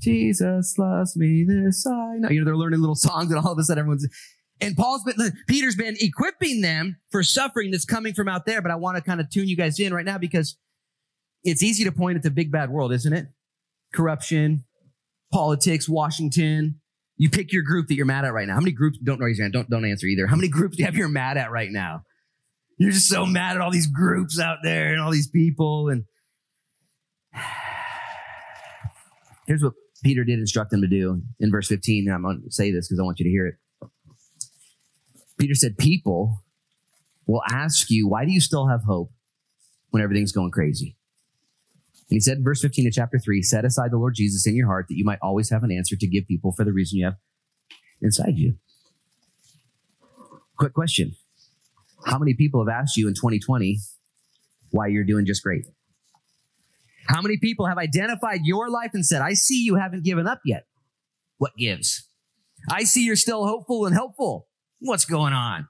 Jesus 0.00 0.74
loves 0.78 1.16
me, 1.16 1.44
this 1.44 1.86
I 1.86 2.16
know. 2.18 2.28
You 2.28 2.40
know, 2.40 2.44
they're 2.44 2.56
learning 2.56 2.80
little 2.80 2.94
songs 2.94 3.30
and 3.30 3.38
all 3.38 3.52
of 3.52 3.58
a 3.58 3.62
sudden 3.62 3.80
everyone's, 3.80 4.08
and 4.60 4.76
Paul's 4.76 5.04
been, 5.04 5.32
Peter's 5.46 5.76
been 5.76 5.96
equipping 6.00 6.60
them 6.60 6.96
for 7.10 7.22
suffering 7.22 7.70
that's 7.70 7.84
coming 7.84 8.12
from 8.12 8.28
out 8.28 8.44
there. 8.46 8.60
But 8.60 8.70
I 8.70 8.76
want 8.76 8.96
to 8.96 9.02
kind 9.02 9.20
of 9.20 9.30
tune 9.30 9.48
you 9.48 9.56
guys 9.56 9.78
in 9.78 9.94
right 9.94 10.04
now 10.04 10.18
because 10.18 10.56
it's 11.44 11.62
easy 11.62 11.84
to 11.84 11.92
point 11.92 12.16
at 12.16 12.22
the 12.22 12.30
big 12.30 12.50
bad 12.50 12.70
world, 12.70 12.92
isn't 12.92 13.12
it? 13.12 13.26
Corruption, 13.94 14.64
politics, 15.32 15.88
Washington. 15.88 16.80
You 17.18 17.28
pick 17.28 17.52
your 17.52 17.62
group 17.62 17.88
that 17.88 17.94
you're 17.94 18.06
mad 18.06 18.24
at 18.24 18.32
right 18.32 18.46
now. 18.46 18.54
How 18.54 18.60
many 18.60 18.72
groups, 18.72 18.96
don't 19.02 19.20
raise 19.20 19.38
your 19.38 19.44
hand, 19.44 19.52
don't, 19.52 19.68
don't 19.68 19.84
answer 19.84 20.06
either. 20.06 20.28
How 20.28 20.36
many 20.36 20.48
groups 20.48 20.76
do 20.76 20.82
you 20.82 20.86
have 20.86 20.94
you're 20.94 21.08
mad 21.08 21.36
at 21.36 21.50
right 21.50 21.70
now? 21.70 22.04
You're 22.78 22.92
just 22.92 23.08
so 23.08 23.26
mad 23.26 23.56
at 23.56 23.60
all 23.60 23.72
these 23.72 23.88
groups 23.88 24.38
out 24.38 24.58
there 24.62 24.92
and 24.92 25.00
all 25.00 25.10
these 25.10 25.28
people. 25.28 25.88
And 25.88 26.04
here's 29.48 29.64
what 29.64 29.72
Peter 30.04 30.22
did 30.22 30.38
instruct 30.38 30.70
them 30.70 30.80
to 30.80 30.86
do 30.86 31.22
in 31.40 31.50
verse 31.50 31.66
15. 31.66 32.06
And 32.06 32.14
I'm 32.14 32.22
going 32.22 32.42
to 32.44 32.52
say 32.52 32.70
this 32.70 32.86
because 32.86 33.00
I 33.00 33.02
want 33.02 33.18
you 33.18 33.24
to 33.24 33.30
hear 33.30 33.48
it. 33.48 33.56
Peter 35.38 35.54
said, 35.54 35.76
People 35.76 36.44
will 37.26 37.42
ask 37.48 37.90
you, 37.90 38.08
why 38.08 38.24
do 38.24 38.32
you 38.32 38.40
still 38.40 38.68
have 38.68 38.84
hope 38.84 39.10
when 39.90 40.02
everything's 40.02 40.32
going 40.32 40.50
crazy? 40.50 40.97
And 42.10 42.16
he 42.16 42.20
said 42.20 42.38
in 42.38 42.44
verse 42.44 42.62
15 42.62 42.86
of 42.86 42.92
chapter 42.92 43.18
3, 43.18 43.42
set 43.42 43.64
aside 43.64 43.90
the 43.90 43.98
Lord 43.98 44.14
Jesus 44.14 44.46
in 44.46 44.56
your 44.56 44.66
heart 44.66 44.86
that 44.88 44.96
you 44.96 45.04
might 45.04 45.18
always 45.20 45.50
have 45.50 45.62
an 45.62 45.70
answer 45.70 45.94
to 45.96 46.06
give 46.06 46.26
people 46.26 46.52
for 46.52 46.64
the 46.64 46.72
reason 46.72 46.98
you 46.98 47.04
have 47.04 47.16
inside 48.00 48.36
you. 48.36 48.54
Quick 50.56 50.72
question. 50.72 51.14
How 52.06 52.18
many 52.18 52.34
people 52.34 52.64
have 52.64 52.74
asked 52.74 52.96
you 52.96 53.08
in 53.08 53.14
2020 53.14 53.78
why 54.70 54.86
you're 54.86 55.04
doing 55.04 55.26
just 55.26 55.42
great? 55.42 55.66
How 57.08 57.22
many 57.22 57.38
people 57.38 57.66
have 57.66 57.78
identified 57.78 58.40
your 58.44 58.70
life 58.70 58.90
and 58.94 59.04
said, 59.04 59.22
I 59.22 59.32
see 59.34 59.62
you 59.62 59.76
haven't 59.76 60.04
given 60.04 60.26
up 60.26 60.40
yet? 60.44 60.66
What 61.38 61.52
gives? 61.56 62.06
I 62.70 62.84
see 62.84 63.04
you're 63.04 63.16
still 63.16 63.46
hopeful 63.46 63.86
and 63.86 63.94
helpful. 63.94 64.48
What's 64.80 65.04
going 65.04 65.32
on? 65.32 65.68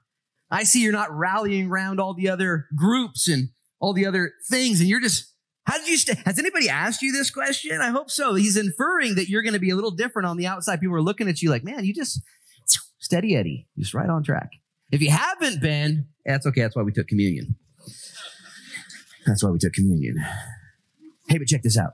I 0.51 0.63
see 0.63 0.81
you're 0.81 0.91
not 0.91 1.15
rallying 1.15 1.69
around 1.69 1.99
all 1.99 2.13
the 2.13 2.29
other 2.29 2.67
groups 2.75 3.27
and 3.27 3.49
all 3.79 3.93
the 3.93 4.05
other 4.05 4.33
things. 4.49 4.79
And 4.79 4.89
you're 4.89 4.99
just, 4.99 5.28
how 5.69 5.77
did 5.77 5.87
you, 5.87 6.13
has 6.25 6.39
anybody 6.39 6.67
asked 6.67 7.03
you 7.03 7.11
this 7.11 7.29
question? 7.29 7.79
I 7.79 7.89
hope 7.89 8.09
so. 8.09 8.33
He's 8.33 8.57
inferring 8.57 9.15
that 9.15 9.29
you're 9.29 9.43
going 9.43 9.53
to 9.53 9.59
be 9.59 9.69
a 9.69 9.75
little 9.75 9.91
different 9.91 10.27
on 10.27 10.35
the 10.35 10.47
outside. 10.47 10.79
People 10.79 10.95
are 10.95 11.01
looking 11.01 11.29
at 11.29 11.43
you 11.43 11.51
like, 11.51 11.63
man, 11.63 11.85
you 11.85 11.93
just 11.93 12.21
steady 12.97 13.35
Eddie, 13.35 13.67
just 13.77 13.93
right 13.93 14.09
on 14.09 14.23
track. 14.23 14.49
If 14.91 15.01
you 15.01 15.11
haven't 15.11 15.61
been, 15.61 16.07
that's 16.25 16.47
okay. 16.47 16.61
That's 16.61 16.75
why 16.75 16.81
we 16.81 16.91
took 16.91 17.07
communion. 17.07 17.55
That's 19.27 19.43
why 19.43 19.51
we 19.51 19.59
took 19.59 19.73
communion. 19.73 20.17
Hey, 21.27 21.37
but 21.37 21.47
check 21.47 21.61
this 21.61 21.77
out. 21.77 21.93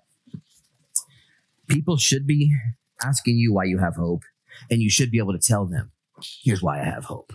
People 1.67 1.97
should 1.97 2.25
be 2.25 2.55
asking 3.03 3.35
you 3.35 3.51
why 3.51 3.65
you 3.65 3.79
have 3.79 3.95
hope, 3.95 4.23
and 4.71 4.81
you 4.81 4.89
should 4.89 5.11
be 5.11 5.17
able 5.17 5.33
to 5.33 5.39
tell 5.39 5.65
them, 5.65 5.91
here's 6.43 6.61
why 6.61 6.79
I 6.79 6.85
have 6.85 7.05
hope. 7.05 7.33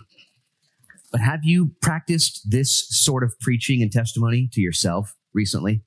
But 1.11 1.21
have 1.21 1.41
you 1.43 1.75
practiced 1.81 2.49
this 2.49 2.87
sort 2.89 3.23
of 3.23 3.39
preaching 3.39 3.83
and 3.83 3.91
testimony 3.91 4.49
to 4.53 4.61
yourself 4.61 5.15
recently? 5.35 5.83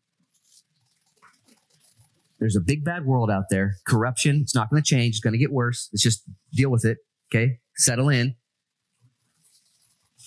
There's 2.45 2.57
a 2.57 2.61
big 2.61 2.85
bad 2.85 3.07
world 3.07 3.31
out 3.31 3.45
there. 3.49 3.77
Corruption, 3.87 4.41
it's 4.43 4.55
not 4.55 4.69
going 4.69 4.83
to 4.83 4.87
change. 4.87 5.15
It's 5.15 5.21
going 5.21 5.33
to 5.33 5.39
get 5.39 5.51
worse. 5.51 5.89
Let's 5.91 6.03
just 6.03 6.25
deal 6.53 6.69
with 6.69 6.85
it. 6.85 6.99
Okay. 7.35 7.61
Settle 7.75 8.11
in. 8.11 8.35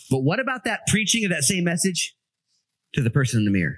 But 0.10 0.22
what 0.22 0.40
about 0.40 0.64
that 0.64 0.80
preaching 0.88 1.24
of 1.26 1.30
that 1.30 1.44
same 1.44 1.64
message 1.64 2.16
to 2.96 3.04
the 3.04 3.12
person 3.12 3.38
in 3.38 3.46
the 3.46 3.52
mirror? 3.52 3.76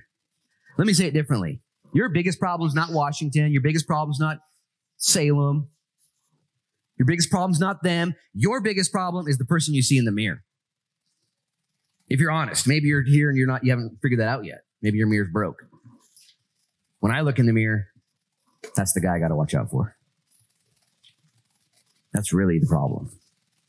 Let 0.77 0.87
me 0.87 0.93
say 0.93 1.07
it 1.07 1.13
differently. 1.13 1.59
Your 1.93 2.07
biggest 2.07 2.39
problem 2.39 2.65
is 2.65 2.73
not 2.73 2.93
Washington. 2.93 3.51
Your 3.51 3.61
biggest 3.61 3.85
problem 3.85 4.11
is 4.11 4.21
not 4.21 4.37
Salem. 4.95 5.67
Your 6.97 7.07
biggest 7.07 7.29
problem 7.29 7.51
is 7.51 7.59
not 7.59 7.83
them. 7.83 8.15
Your 8.33 8.61
biggest 8.61 8.93
problem 8.93 9.27
is 9.27 9.37
the 9.37 9.43
person 9.43 9.73
you 9.73 9.81
see 9.81 9.97
in 9.97 10.05
the 10.05 10.13
mirror. 10.13 10.45
If 12.07 12.21
you're 12.21 12.31
honest, 12.31 12.69
maybe 12.69 12.87
you're 12.87 13.03
here 13.03 13.27
and 13.27 13.37
you're 13.37 13.47
not, 13.47 13.65
you 13.65 13.71
haven't 13.71 13.97
figured 14.01 14.21
that 14.21 14.29
out 14.29 14.45
yet. 14.45 14.59
Maybe 14.81 14.97
your 14.97 15.07
mirror's 15.07 15.29
broke. 15.29 15.57
When 16.99 17.11
I 17.11 17.19
look 17.19 17.37
in 17.37 17.45
the 17.45 17.53
mirror, 17.53 17.87
that's 18.75 18.93
the 18.93 19.01
guy 19.01 19.15
I 19.15 19.19
got 19.19 19.29
to 19.29 19.35
watch 19.35 19.53
out 19.53 19.69
for. 19.69 19.95
That's 22.13 22.33
really 22.33 22.59
the 22.59 22.67
problem. 22.67 23.11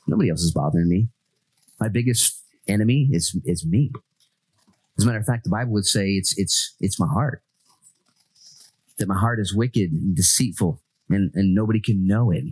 Nobody 0.07 0.31
else 0.31 0.41
is 0.41 0.53
bothering 0.53 0.89
me. 0.89 1.09
My 1.79 1.89
biggest 1.89 2.43
enemy 2.67 3.09
is, 3.13 3.39
is 3.45 3.67
me. 3.67 3.93
As 4.99 5.05
a 5.05 5.07
matter 5.07 5.19
of 5.19 5.27
fact, 5.27 5.45
the 5.45 5.51
Bible 5.51 5.73
would 5.73 5.87
say 5.87 6.11
it's, 6.11 6.37
it's, 6.39 6.75
it's 6.81 6.99
my 6.99 7.07
heart 7.07 7.43
that 9.01 9.09
my 9.09 9.19
heart 9.19 9.41
is 9.41 9.55
wicked 9.55 9.91
and 9.91 10.15
deceitful 10.15 10.81
and, 11.09 11.33
and 11.35 11.55
nobody 11.55 11.81
can 11.81 12.07
know 12.07 12.31
it. 12.31 12.45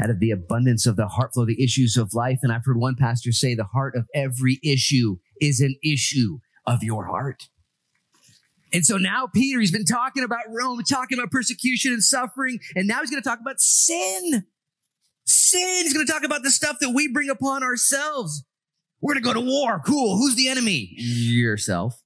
Out 0.00 0.10
of 0.10 0.20
the 0.20 0.30
abundance 0.30 0.86
of 0.86 0.96
the 0.96 1.08
heart 1.08 1.34
flow 1.34 1.46
the 1.46 1.62
issues 1.62 1.96
of 1.96 2.14
life. 2.14 2.40
And 2.42 2.52
I've 2.52 2.64
heard 2.64 2.76
one 2.76 2.96
pastor 2.96 3.32
say 3.32 3.54
the 3.54 3.64
heart 3.64 3.94
of 3.96 4.08
every 4.14 4.60
issue 4.62 5.18
is 5.40 5.60
an 5.60 5.76
issue 5.82 6.38
of 6.66 6.82
your 6.82 7.06
heart. 7.06 7.48
And 8.74 8.84
so 8.84 8.96
now 8.96 9.28
Peter, 9.32 9.60
he's 9.60 9.70
been 9.70 9.84
talking 9.84 10.24
about 10.24 10.40
Rome, 10.48 10.82
talking 10.82 11.16
about 11.16 11.30
persecution 11.30 11.92
and 11.92 12.02
suffering, 12.02 12.58
and 12.74 12.88
now 12.88 13.00
he's 13.00 13.10
going 13.10 13.22
to 13.22 13.28
talk 13.28 13.38
about 13.40 13.60
sin. 13.60 14.44
Sin. 15.24 15.84
He's 15.84 15.94
going 15.94 16.04
to 16.04 16.12
talk 16.12 16.24
about 16.24 16.42
the 16.42 16.50
stuff 16.50 16.78
that 16.80 16.90
we 16.90 17.06
bring 17.06 17.30
upon 17.30 17.62
ourselves. 17.62 18.44
We're 19.00 19.14
going 19.14 19.22
to 19.22 19.28
go 19.28 19.34
to 19.34 19.40
war. 19.40 19.80
Cool. 19.86 20.16
Who's 20.16 20.34
the 20.34 20.48
enemy? 20.48 20.90
Yourself. 20.96 22.02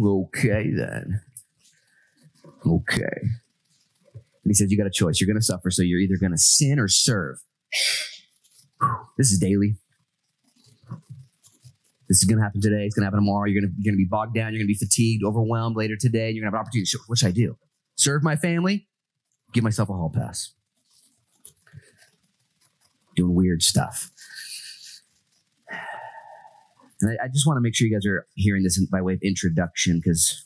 Okay, 0.00 0.70
then. 0.70 1.22
Okay. 2.66 3.18
And 3.22 4.50
he 4.50 4.54
says, 4.54 4.70
You 4.70 4.76
got 4.76 4.86
a 4.86 4.90
choice. 4.90 5.20
You're 5.20 5.26
going 5.26 5.40
to 5.40 5.44
suffer, 5.44 5.70
so 5.70 5.82
you're 5.82 6.00
either 6.00 6.18
going 6.20 6.32
to 6.32 6.38
sin 6.38 6.78
or 6.78 6.88
serve. 6.88 7.38
This 9.16 9.32
is 9.32 9.38
daily. 9.38 9.76
This 12.08 12.22
is 12.22 12.24
going 12.24 12.38
to 12.38 12.44
happen 12.44 12.60
today. 12.60 12.84
It's 12.84 12.94
going 12.94 13.02
to 13.02 13.06
happen 13.06 13.18
tomorrow. 13.18 13.48
You're 13.48 13.60
going 13.60 13.70
to, 13.70 13.76
you're 13.78 13.92
going 13.92 13.98
to 13.98 14.04
be 14.04 14.08
bogged 14.08 14.34
down. 14.34 14.52
You're 14.52 14.60
going 14.60 14.68
to 14.68 14.78
be 14.78 14.78
fatigued, 14.78 15.24
overwhelmed 15.24 15.76
later 15.76 15.96
today. 15.96 16.30
You're 16.30 16.42
going 16.44 16.52
to 16.52 16.56
have 16.56 16.60
an 16.64 16.66
opportunity. 16.66 16.90
What 17.06 17.18
should 17.18 17.28
I 17.28 17.32
do? 17.32 17.58
Serve 17.96 18.22
my 18.22 18.36
family? 18.36 18.88
Give 19.52 19.64
myself 19.64 19.88
a 19.88 19.92
hall 19.92 20.12
pass. 20.14 20.52
Doing 23.16 23.34
weird 23.34 23.62
stuff. 23.62 24.10
And 27.00 27.18
I, 27.20 27.24
I 27.24 27.28
just 27.28 27.46
want 27.46 27.56
to 27.56 27.60
make 27.60 27.74
sure 27.74 27.86
you 27.86 27.94
guys 27.94 28.06
are 28.06 28.26
hearing 28.34 28.62
this 28.62 28.78
by 28.86 29.02
way 29.02 29.14
of 29.14 29.22
introduction 29.22 29.98
because, 29.98 30.44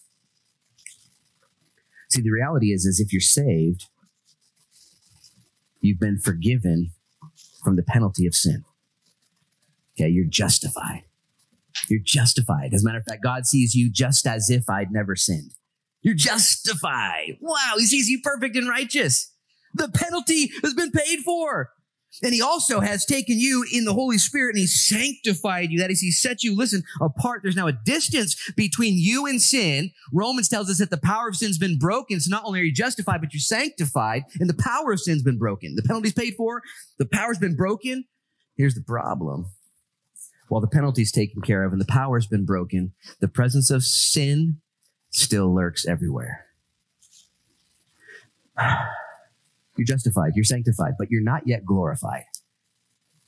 see, 2.08 2.22
the 2.22 2.30
reality 2.30 2.72
is, 2.72 2.86
is 2.86 3.00
if 3.00 3.12
you're 3.12 3.20
saved, 3.20 3.86
you've 5.80 6.00
been 6.00 6.18
forgiven 6.18 6.92
from 7.62 7.76
the 7.76 7.82
penalty 7.82 8.26
of 8.26 8.34
sin. 8.34 8.64
Okay, 9.98 10.08
you're 10.08 10.24
justified. 10.24 11.04
You're 11.88 12.00
justified. 12.04 12.74
As 12.74 12.82
a 12.82 12.84
matter 12.84 12.98
of 12.98 13.04
fact, 13.04 13.22
God 13.22 13.46
sees 13.46 13.74
you 13.74 13.90
just 13.90 14.26
as 14.26 14.50
if 14.50 14.68
I'd 14.68 14.90
never 14.90 15.16
sinned. 15.16 15.52
You're 16.02 16.14
justified. 16.14 17.38
Wow, 17.40 17.74
he 17.76 17.86
sees 17.86 18.08
you 18.08 18.20
perfect 18.22 18.56
and 18.56 18.68
righteous. 18.68 19.32
The 19.74 19.88
penalty 19.88 20.50
has 20.62 20.74
been 20.74 20.90
paid 20.90 21.20
for. 21.20 21.70
And 22.24 22.34
he 22.34 22.42
also 22.42 22.80
has 22.80 23.04
taken 23.04 23.38
you 23.38 23.64
in 23.72 23.84
the 23.84 23.92
Holy 23.92 24.18
Spirit 24.18 24.56
and 24.56 24.58
he 24.58 24.66
sanctified 24.66 25.70
you. 25.70 25.78
That 25.78 25.92
is, 25.92 26.00
he 26.00 26.10
set 26.10 26.42
you, 26.42 26.56
listen, 26.56 26.82
apart. 27.00 27.42
There's 27.42 27.54
now 27.54 27.68
a 27.68 27.72
distance 27.72 28.50
between 28.56 28.94
you 28.96 29.26
and 29.26 29.40
sin. 29.40 29.92
Romans 30.12 30.48
tells 30.48 30.68
us 30.68 30.78
that 30.78 30.90
the 30.90 30.98
power 30.98 31.28
of 31.28 31.36
sin's 31.36 31.56
been 31.56 31.78
broken. 31.78 32.18
So 32.18 32.28
not 32.30 32.42
only 32.44 32.60
are 32.60 32.64
you 32.64 32.72
justified, 32.72 33.20
but 33.20 33.32
you're 33.32 33.40
sanctified 33.40 34.24
and 34.40 34.50
the 34.50 34.60
power 34.60 34.92
of 34.92 35.00
sin's 35.00 35.22
been 35.22 35.38
broken. 35.38 35.76
The 35.76 35.82
penalty's 35.82 36.12
paid 36.12 36.34
for. 36.36 36.62
The 36.98 37.06
power's 37.06 37.38
been 37.38 37.54
broken. 37.54 38.04
Here's 38.56 38.74
the 38.74 38.82
problem. 38.82 39.46
While 40.50 40.60
the 40.60 40.66
penalty's 40.66 41.12
taken 41.12 41.42
care 41.42 41.62
of 41.62 41.70
and 41.70 41.80
the 41.80 41.86
power's 41.86 42.26
been 42.26 42.44
broken, 42.44 42.92
the 43.20 43.28
presence 43.28 43.70
of 43.70 43.84
sin 43.84 44.60
still 45.10 45.54
lurks 45.54 45.86
everywhere. 45.86 46.46
You're 49.76 49.86
justified, 49.86 50.32
you're 50.34 50.44
sanctified, 50.44 50.94
but 50.98 51.08
you're 51.10 51.22
not 51.22 51.46
yet 51.46 51.64
glorified. 51.64 52.24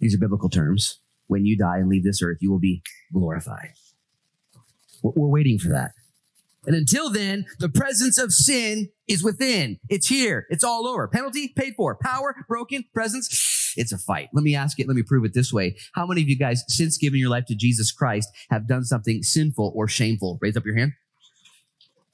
These 0.00 0.14
are 0.14 0.19
biblical 0.19 0.50
terms. 0.50 0.99
When 1.29 1.47
you 1.47 1.57
die 1.57 1.79
and 1.79 1.88
leave 1.88 2.05
this 2.05 2.21
earth, 2.21 2.38
you 2.41 2.50
will 2.50 2.59
be 2.59 2.83
glorified. 3.11 3.71
We're 5.02 5.29
waiting 5.29 5.59
for 5.59 5.69
that. 5.69 5.93
And 6.67 6.76
until 6.76 7.09
then, 7.09 7.47
the 7.59 7.69
presence 7.69 8.19
of 8.19 8.33
sin 8.33 8.91
is 9.09 9.25
within. 9.25 9.79
It's 9.88 10.09
here. 10.09 10.47
It's 10.50 10.64
all 10.64 10.87
over. 10.87 11.09
Penalty 11.09 11.52
paid 11.57 11.75
for. 11.76 11.97
Power 11.97 12.35
broken. 12.49 12.85
Presence. 12.93 13.29
It's 13.76 13.93
a 13.93 13.99
fight. 13.99 14.29
Let 14.33 14.45
me 14.45 14.55
ask 14.55 14.79
it. 14.79 14.87
Let 14.87 14.97
me 14.97 15.02
prove 15.02 15.25
it 15.25 15.35
this 15.35 15.52
way. 15.52 15.76
How 15.95 16.07
many 16.07 16.23
of 16.23 16.29
you 16.29 16.38
guys, 16.38 16.64
since 16.69 16.99
giving 16.99 17.21
your 17.21 17.31
life 17.31 17.47
to 17.47 17.55
Jesus 17.55 17.93
Christ, 17.93 18.29
have 18.50 18.69
done 18.69 18.85
something 18.85 19.23
sinful 19.23 19.73
or 19.75 19.88
shameful? 19.88 20.38
Raise 20.41 20.57
up 20.57 20.64
your 20.64 20.76
hand. 20.76 20.93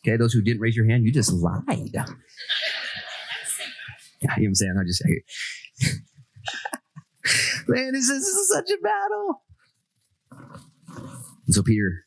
Okay. 0.03 0.17
Those 0.17 0.33
who 0.33 0.43
didn't 0.43 0.61
raise 0.61 0.77
your 0.77 0.87
hand, 0.87 1.05
you 1.05 1.13
just 1.13 1.33
lied. 1.33 1.65
Yeah, 4.21 4.31
you 4.37 4.49
know 4.49 4.49
what 4.49 4.49
I'm 4.49 4.55
saying? 4.55 4.75
I 4.81 4.85
just, 4.85 5.03
I, 5.05 5.11
man, 7.69 7.93
this 7.93 8.09
is, 8.09 8.21
this 8.21 8.35
is 8.35 8.53
such 8.53 8.71
a 8.71 8.79
battle. 8.83 9.43
And 11.47 11.55
so 11.55 11.63
Peter 11.63 12.05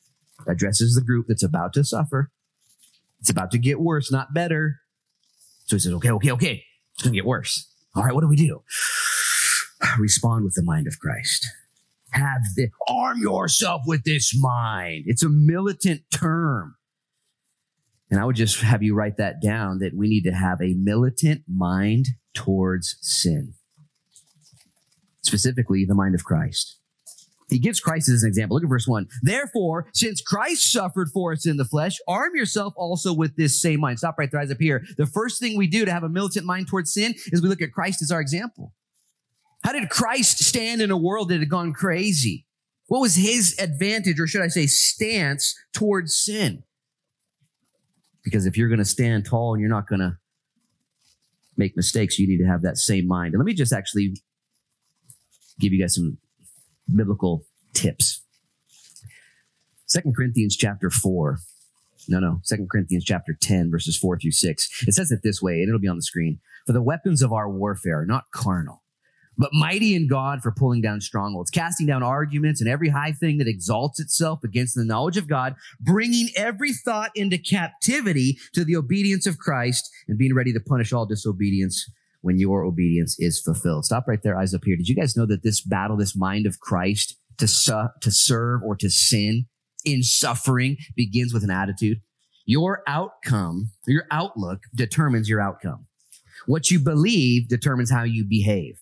addresses 0.47 0.95
the 0.95 1.01
group 1.01 1.27
that's 1.27 1.43
about 1.43 1.73
to 1.73 1.83
suffer. 1.83 2.31
It's 3.19 3.29
about 3.29 3.51
to 3.51 3.57
get 3.57 3.79
worse, 3.79 4.11
not 4.11 4.33
better. 4.33 4.77
So 5.65 5.75
he 5.75 5.79
says, 5.79 5.93
okay, 5.93 6.11
okay, 6.11 6.31
okay. 6.31 6.63
It's 6.93 7.03
going 7.03 7.13
to 7.13 7.17
get 7.17 7.25
worse. 7.25 7.71
All 7.95 8.03
right, 8.03 8.13
what 8.13 8.21
do 8.21 8.27
we 8.27 8.35
do? 8.35 8.63
Respond 9.99 10.43
with 10.45 10.53
the 10.53 10.63
mind 10.63 10.87
of 10.87 10.99
Christ. 10.99 11.47
Have 12.11 12.41
the, 12.55 12.69
arm 12.87 13.19
yourself 13.19 13.83
with 13.85 14.03
this 14.03 14.35
mind. 14.37 15.05
It's 15.07 15.23
a 15.23 15.29
militant 15.29 16.01
term. 16.13 16.75
And 18.09 18.19
I 18.19 18.25
would 18.25 18.35
just 18.35 18.59
have 18.61 18.83
you 18.83 18.93
write 18.93 19.17
that 19.17 19.41
down 19.41 19.79
that 19.79 19.95
we 19.95 20.09
need 20.09 20.23
to 20.23 20.33
have 20.33 20.61
a 20.61 20.73
militant 20.73 21.43
mind 21.47 22.07
towards 22.33 22.97
sin. 23.01 23.53
Specifically, 25.21 25.85
the 25.85 25.95
mind 25.95 26.15
of 26.15 26.25
Christ. 26.25 26.77
He 27.49 27.59
gives 27.59 27.79
Christ 27.79 28.09
as 28.09 28.23
an 28.23 28.29
example. 28.29 28.55
Look 28.55 28.63
at 28.63 28.69
verse 28.69 28.87
one. 28.87 29.07
Therefore, 29.21 29.87
since 29.93 30.21
Christ 30.21 30.71
suffered 30.71 31.09
for 31.13 31.33
us 31.33 31.45
in 31.45 31.57
the 31.57 31.65
flesh, 31.65 31.97
arm 32.07 32.35
yourself 32.35 32.73
also 32.77 33.13
with 33.13 33.35
this 33.35 33.61
same 33.61 33.81
mind. 33.81 33.99
Stop 33.99 34.15
right 34.17 34.31
there, 34.31 34.39
eyes 34.39 34.51
up 34.51 34.57
here. 34.59 34.83
The 34.97 35.05
first 35.05 35.39
thing 35.39 35.57
we 35.57 35.67
do 35.67 35.85
to 35.85 35.91
have 35.91 36.03
a 36.03 36.09
militant 36.09 36.45
mind 36.45 36.67
towards 36.67 36.93
sin 36.93 37.13
is 37.27 37.41
we 37.41 37.49
look 37.49 37.61
at 37.61 37.73
Christ 37.73 38.01
as 38.01 38.11
our 38.11 38.21
example. 38.21 38.73
How 39.63 39.73
did 39.73 39.89
Christ 39.89 40.43
stand 40.43 40.81
in 40.81 40.91
a 40.91 40.97
world 40.97 41.29
that 41.29 41.39
had 41.39 41.49
gone 41.49 41.73
crazy? 41.73 42.45
What 42.87 42.99
was 42.99 43.15
his 43.15 43.57
advantage, 43.59 44.19
or 44.19 44.27
should 44.27 44.41
I 44.41 44.47
say, 44.47 44.65
stance 44.65 45.55
towards 45.73 46.15
sin? 46.15 46.63
Because 48.23 48.45
if 48.45 48.57
you're 48.57 48.67
going 48.67 48.79
to 48.79 48.85
stand 48.85 49.25
tall 49.25 49.53
and 49.53 49.61
you're 49.61 49.69
not 49.69 49.87
going 49.87 50.01
to 50.01 50.17
make 51.57 51.77
mistakes, 51.77 52.19
you 52.19 52.27
need 52.27 52.39
to 52.39 52.47
have 52.47 52.63
that 52.63 52.77
same 52.77 53.07
mind. 53.07 53.33
And 53.33 53.39
let 53.39 53.45
me 53.45 53.53
just 53.53 53.73
actually 53.73 54.15
give 55.59 55.71
you 55.71 55.81
guys 55.81 55.95
some 55.95 56.17
biblical 56.93 57.45
tips. 57.73 58.21
Second 59.85 60.15
Corinthians 60.15 60.55
chapter 60.55 60.89
4. 60.89 61.39
No, 62.07 62.19
no. 62.19 62.39
Second 62.43 62.69
Corinthians 62.69 63.05
chapter 63.05 63.37
10, 63.39 63.69
verses 63.69 63.97
4 63.97 64.17
through 64.17 64.31
6. 64.31 64.83
It 64.87 64.93
says 64.93 65.11
it 65.11 65.21
this 65.23 65.41
way, 65.41 65.61
and 65.61 65.69
it'll 65.69 65.79
be 65.79 65.87
on 65.87 65.97
the 65.97 66.01
screen. 66.01 66.39
For 66.65 66.73
the 66.73 66.81
weapons 66.81 67.21
of 67.21 67.31
our 67.31 67.49
warfare 67.49 68.01
are 68.01 68.05
not 68.05 68.31
carnal 68.33 68.80
but 69.41 69.53
mighty 69.53 69.95
in 69.95 70.07
God 70.07 70.43
for 70.43 70.51
pulling 70.51 70.81
down 70.81 71.01
strongholds, 71.01 71.49
casting 71.49 71.87
down 71.87 72.03
arguments 72.03 72.61
and 72.61 72.69
every 72.69 72.89
high 72.89 73.11
thing 73.11 73.39
that 73.39 73.47
exalts 73.47 73.99
itself 73.99 74.43
against 74.43 74.75
the 74.75 74.85
knowledge 74.85 75.17
of 75.17 75.27
God, 75.27 75.55
bringing 75.79 76.29
every 76.35 76.73
thought 76.73 77.09
into 77.15 77.39
captivity 77.39 78.37
to 78.53 78.63
the 78.63 78.75
obedience 78.75 79.25
of 79.25 79.39
Christ 79.39 79.89
and 80.07 80.15
being 80.15 80.35
ready 80.35 80.53
to 80.53 80.59
punish 80.59 80.93
all 80.93 81.07
disobedience 81.07 81.89
when 82.21 82.37
your 82.37 82.63
obedience 82.63 83.15
is 83.17 83.41
fulfilled. 83.41 83.83
Stop 83.83 84.07
right 84.07 84.21
there, 84.21 84.37
eyes 84.37 84.53
up 84.53 84.61
here. 84.63 84.77
Did 84.77 84.87
you 84.87 84.95
guys 84.95 85.17
know 85.17 85.25
that 85.25 85.41
this 85.41 85.59
battle, 85.59 85.97
this 85.97 86.15
mind 86.15 86.45
of 86.45 86.59
Christ 86.59 87.17
to, 87.39 87.47
su- 87.47 87.89
to 87.99 88.11
serve 88.11 88.61
or 88.61 88.75
to 88.75 88.91
sin 88.91 89.47
in 89.83 90.03
suffering 90.03 90.77
begins 90.95 91.33
with 91.33 91.43
an 91.43 91.49
attitude? 91.49 91.97
Your 92.45 92.83
outcome, 92.85 93.71
your 93.87 94.03
outlook 94.11 94.59
determines 94.75 95.27
your 95.27 95.41
outcome. 95.41 95.87
What 96.45 96.69
you 96.69 96.77
believe 96.77 97.47
determines 97.47 97.89
how 97.89 98.03
you 98.03 98.23
behave. 98.23 98.77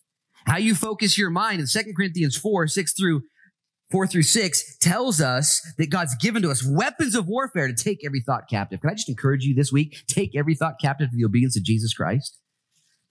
How 0.46 0.58
you 0.58 0.76
focus 0.76 1.18
your 1.18 1.30
mind 1.30 1.60
in 1.62 1.68
2 1.68 1.94
Corinthians 1.96 2.38
4, 2.38 2.68
6 2.68 2.94
through 2.94 3.22
4 3.92 4.06
through 4.08 4.24
6 4.24 4.78
tells 4.78 5.20
us 5.20 5.62
that 5.78 5.90
God's 5.90 6.16
given 6.16 6.44
to 6.44 6.52
us 6.52 6.66
weapons 6.66 7.16
of 7.16 7.28
warfare 7.28 7.68
to 7.68 7.74
take 7.74 8.06
every 8.06 8.22
thought 8.22 8.44
captive. 8.50 8.82
Can 8.82 8.90
I 8.92 8.94
just 8.94 9.10
encourage 9.10 9.44
you 9.44 9.56
this 9.56 9.72
week? 9.72 10.04
Take 10.08 10.36
every 10.36 10.56
thought 10.56 10.76
captive 10.80 11.10
to 11.10 11.16
the 11.16 11.26
obedience 11.26 11.58
of 11.58 11.64
Jesus 11.64 11.94
Christ. 11.94 12.38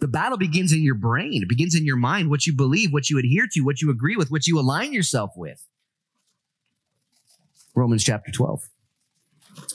The 0.00 0.06
battle 0.06 0.38
begins 0.38 0.72
in 0.72 0.82
your 0.82 0.94
brain. 0.94 1.42
It 1.42 1.48
begins 1.48 1.74
in 1.74 1.84
your 1.84 1.96
mind, 1.96 2.30
what 2.30 2.46
you 2.46 2.54
believe, 2.54 2.92
what 2.92 3.10
you 3.10 3.18
adhere 3.18 3.48
to, 3.52 3.62
what 3.62 3.82
you 3.82 3.90
agree 3.90 4.14
with, 4.14 4.30
what 4.30 4.46
you 4.46 4.58
align 4.58 4.92
yourself 4.92 5.32
with. 5.36 5.66
Romans 7.74 8.04
chapter 8.04 8.30
12, 8.30 8.60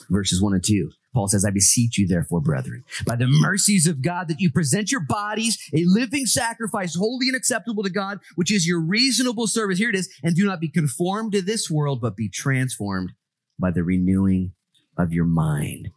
verses 0.08 0.40
1 0.40 0.54
and 0.54 0.64
2. 0.64 0.90
Paul 1.14 1.28
says, 1.28 1.44
I 1.44 1.50
beseech 1.50 1.96
you, 1.96 2.08
therefore, 2.08 2.40
brethren, 2.40 2.84
by 3.06 3.14
the 3.14 3.28
mercies 3.28 3.86
of 3.86 4.02
God, 4.02 4.26
that 4.28 4.40
you 4.40 4.50
present 4.50 4.90
your 4.90 5.00
bodies 5.00 5.56
a 5.72 5.84
living 5.86 6.26
sacrifice, 6.26 6.96
holy 6.96 7.28
and 7.28 7.36
acceptable 7.36 7.84
to 7.84 7.90
God, 7.90 8.18
which 8.34 8.52
is 8.52 8.66
your 8.66 8.80
reasonable 8.80 9.46
service. 9.46 9.78
Here 9.78 9.90
it 9.90 9.94
is. 9.94 10.12
And 10.24 10.34
do 10.34 10.44
not 10.44 10.60
be 10.60 10.68
conformed 10.68 11.32
to 11.32 11.40
this 11.42 11.70
world, 11.70 12.00
but 12.00 12.16
be 12.16 12.28
transformed 12.28 13.12
by 13.58 13.70
the 13.70 13.84
renewing 13.84 14.52
of 14.98 15.12
your 15.12 15.24
mind. 15.24 15.90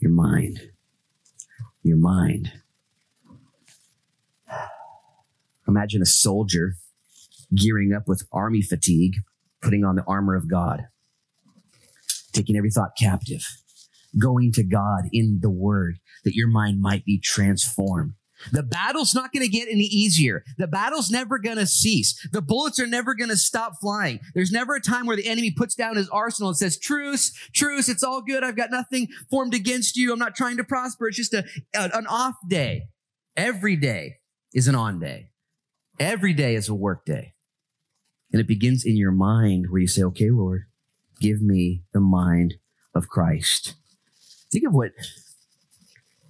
Your 0.00 0.12
mind. 0.12 0.70
Your 1.84 1.96
mind. 1.96 2.52
Imagine 5.68 6.02
a 6.02 6.06
soldier 6.06 6.74
gearing 7.54 7.92
up 7.92 8.08
with 8.08 8.26
army 8.32 8.62
fatigue, 8.62 9.18
putting 9.62 9.84
on 9.84 9.94
the 9.94 10.04
armor 10.06 10.34
of 10.34 10.50
God 10.50 10.88
taking 12.34 12.56
every 12.56 12.70
thought 12.70 12.90
captive, 12.98 13.42
going 14.20 14.52
to 14.52 14.62
God 14.62 15.04
in 15.12 15.38
the 15.40 15.50
word. 15.50 15.98
that 16.24 16.34
your 16.34 16.48
mind 16.48 16.80
might 16.80 17.04
be 17.04 17.20
transformed. 17.20 18.14
The 18.50 18.62
battle's 18.62 19.14
not 19.14 19.32
going 19.32 19.44
to 19.44 19.48
get 19.48 19.68
any 19.70 19.84
easier. 19.84 20.42
The 20.58 20.66
battle's 20.66 21.10
never 21.10 21.38
going 21.38 21.56
to 21.56 21.66
cease. 21.66 22.18
The 22.32 22.42
bullets 22.42 22.80
are 22.80 22.86
never 22.86 23.14
going 23.14 23.30
to 23.30 23.36
stop 23.36 23.74
flying. 23.80 24.20
There's 24.34 24.50
never 24.50 24.74
a 24.74 24.80
time 24.80 25.06
where 25.06 25.16
the 25.16 25.26
enemy 25.26 25.50
puts 25.50 25.74
down 25.74 25.96
his 25.96 26.08
arsenal 26.08 26.48
and 26.48 26.56
says, 26.58 26.78
truce, 26.78 27.32
truce, 27.54 27.88
it's 27.88 28.02
all 28.02 28.22
good. 28.22 28.42
I've 28.42 28.56
got 28.56 28.70
nothing 28.70 29.08
formed 29.30 29.54
against 29.54 29.96
you. 29.96 30.12
I'm 30.12 30.18
not 30.18 30.34
trying 30.34 30.56
to 30.56 30.64
prosper. 30.64 31.08
It's 31.08 31.16
just 31.16 31.32
a, 31.32 31.44
an 31.74 32.06
off 32.06 32.34
day. 32.48 32.88
Every 33.36 33.76
day 33.76 34.16
is 34.52 34.68
an 34.68 34.74
on 34.74 34.98
day. 34.98 35.30
Every 35.98 36.32
day 36.32 36.54
is 36.54 36.68
a 36.68 36.74
work 36.74 37.04
day. 37.04 37.34
And 38.32 38.40
it 38.40 38.48
begins 38.48 38.84
in 38.84 38.96
your 38.96 39.12
mind 39.12 39.66
where 39.70 39.80
you 39.80 39.86
say, 39.86 40.02
okay, 40.02 40.30
Lord, 40.30 40.64
give 41.24 41.40
me 41.40 41.82
the 41.94 42.00
mind 42.00 42.54
of 42.94 43.08
Christ. 43.08 43.74
Think 44.52 44.66
of 44.66 44.74
what 44.74 44.92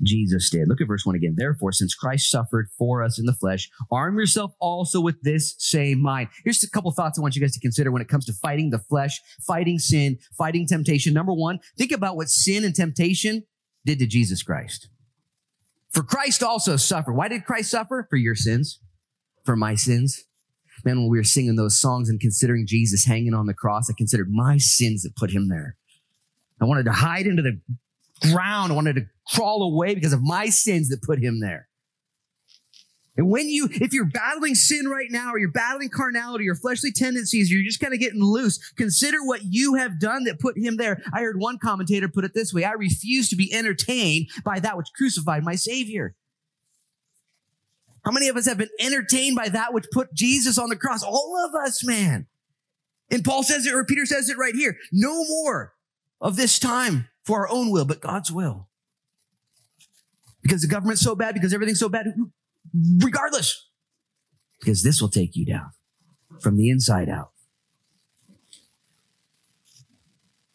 Jesus 0.02 0.50
did. 0.50 0.68
Look 0.68 0.80
at 0.80 0.86
verse 0.86 1.04
1 1.04 1.16
again. 1.16 1.34
Therefore, 1.36 1.72
since 1.72 1.94
Christ 1.96 2.30
suffered 2.30 2.68
for 2.78 3.02
us 3.02 3.18
in 3.18 3.26
the 3.26 3.32
flesh, 3.32 3.68
arm 3.90 4.16
yourself 4.16 4.52
also 4.60 5.00
with 5.00 5.20
this 5.22 5.56
same 5.58 6.00
mind. 6.00 6.28
Here's 6.44 6.62
a 6.62 6.70
couple 6.70 6.92
thoughts 6.92 7.18
I 7.18 7.22
want 7.22 7.34
you 7.34 7.40
guys 7.40 7.54
to 7.54 7.60
consider 7.60 7.90
when 7.90 8.02
it 8.02 8.08
comes 8.08 8.24
to 8.26 8.32
fighting 8.32 8.70
the 8.70 8.78
flesh, 8.78 9.20
fighting 9.44 9.80
sin, 9.80 10.18
fighting 10.38 10.66
temptation. 10.66 11.12
Number 11.12 11.32
one, 11.32 11.58
think 11.76 11.90
about 11.90 12.16
what 12.16 12.28
sin 12.28 12.64
and 12.64 12.74
temptation 12.74 13.44
did 13.84 13.98
to 13.98 14.06
Jesus 14.06 14.44
Christ. 14.44 14.88
For 15.90 16.04
Christ 16.04 16.42
also 16.42 16.76
suffered. 16.76 17.14
Why 17.14 17.26
did 17.26 17.44
Christ 17.44 17.70
suffer? 17.70 18.06
For 18.08 18.16
your 18.16 18.36
sins, 18.36 18.78
for 19.44 19.56
my 19.56 19.74
sins. 19.74 20.24
Man, 20.84 21.00
when 21.00 21.08
we 21.08 21.18
were 21.18 21.24
singing 21.24 21.56
those 21.56 21.80
songs 21.80 22.08
and 22.08 22.20
considering 22.20 22.66
Jesus 22.66 23.04
hanging 23.04 23.32
on 23.34 23.46
the 23.46 23.54
cross, 23.54 23.88
I 23.88 23.94
considered 23.96 24.30
my 24.30 24.58
sins 24.58 25.02
that 25.02 25.16
put 25.16 25.30
him 25.30 25.48
there. 25.48 25.76
I 26.60 26.66
wanted 26.66 26.84
to 26.84 26.92
hide 26.92 27.26
into 27.26 27.42
the 27.42 27.60
ground. 28.30 28.72
I 28.72 28.74
wanted 28.74 28.96
to 28.96 29.06
crawl 29.26 29.62
away 29.62 29.94
because 29.94 30.12
of 30.12 30.22
my 30.22 30.46
sins 30.46 30.88
that 30.90 31.02
put 31.02 31.18
him 31.18 31.40
there. 31.40 31.68
And 33.16 33.30
when 33.30 33.48
you, 33.48 33.68
if 33.70 33.92
you're 33.92 34.10
battling 34.10 34.56
sin 34.56 34.88
right 34.88 35.06
now, 35.08 35.32
or 35.32 35.38
you're 35.38 35.52
battling 35.52 35.88
carnality 35.88 36.48
or 36.48 36.56
fleshly 36.56 36.90
tendencies, 36.90 37.50
you're 37.50 37.62
just 37.62 37.78
kind 37.78 37.94
of 37.94 38.00
getting 38.00 38.22
loose, 38.22 38.58
consider 38.72 39.18
what 39.24 39.42
you 39.44 39.74
have 39.74 40.00
done 40.00 40.24
that 40.24 40.40
put 40.40 40.58
him 40.58 40.76
there. 40.76 41.00
I 41.12 41.20
heard 41.20 41.38
one 41.38 41.58
commentator 41.58 42.08
put 42.08 42.24
it 42.24 42.34
this 42.34 42.52
way 42.52 42.64
I 42.64 42.72
refuse 42.72 43.28
to 43.28 43.36
be 43.36 43.54
entertained 43.54 44.30
by 44.44 44.58
that 44.60 44.76
which 44.76 44.88
crucified 44.96 45.44
my 45.44 45.54
Savior. 45.54 46.16
How 48.04 48.10
many 48.10 48.28
of 48.28 48.36
us 48.36 48.46
have 48.46 48.58
been 48.58 48.68
entertained 48.78 49.36
by 49.36 49.48
that 49.48 49.72
which 49.72 49.86
put 49.90 50.12
Jesus 50.12 50.58
on 50.58 50.68
the 50.68 50.76
cross? 50.76 51.02
All 51.02 51.36
of 51.48 51.54
us, 51.54 51.84
man. 51.84 52.26
And 53.10 53.24
Paul 53.24 53.42
says 53.42 53.66
it, 53.66 53.74
or 53.74 53.84
Peter 53.84 54.06
says 54.06 54.28
it 54.28 54.36
right 54.36 54.54
here. 54.54 54.76
No 54.92 55.24
more 55.24 55.74
of 56.20 56.36
this 56.36 56.58
time 56.58 57.08
for 57.24 57.40
our 57.40 57.48
own 57.48 57.70
will, 57.70 57.84
but 57.84 58.00
God's 58.00 58.30
will. 58.30 58.68
Because 60.42 60.60
the 60.60 60.68
government's 60.68 61.00
so 61.00 61.14
bad, 61.14 61.34
because 61.34 61.54
everything's 61.54 61.80
so 61.80 61.88
bad, 61.88 62.06
regardless. 62.98 63.68
Because 64.60 64.82
this 64.82 65.00
will 65.00 65.08
take 65.08 65.34
you 65.36 65.46
down 65.46 65.70
from 66.40 66.56
the 66.56 66.68
inside 66.68 67.08
out. 67.08 67.30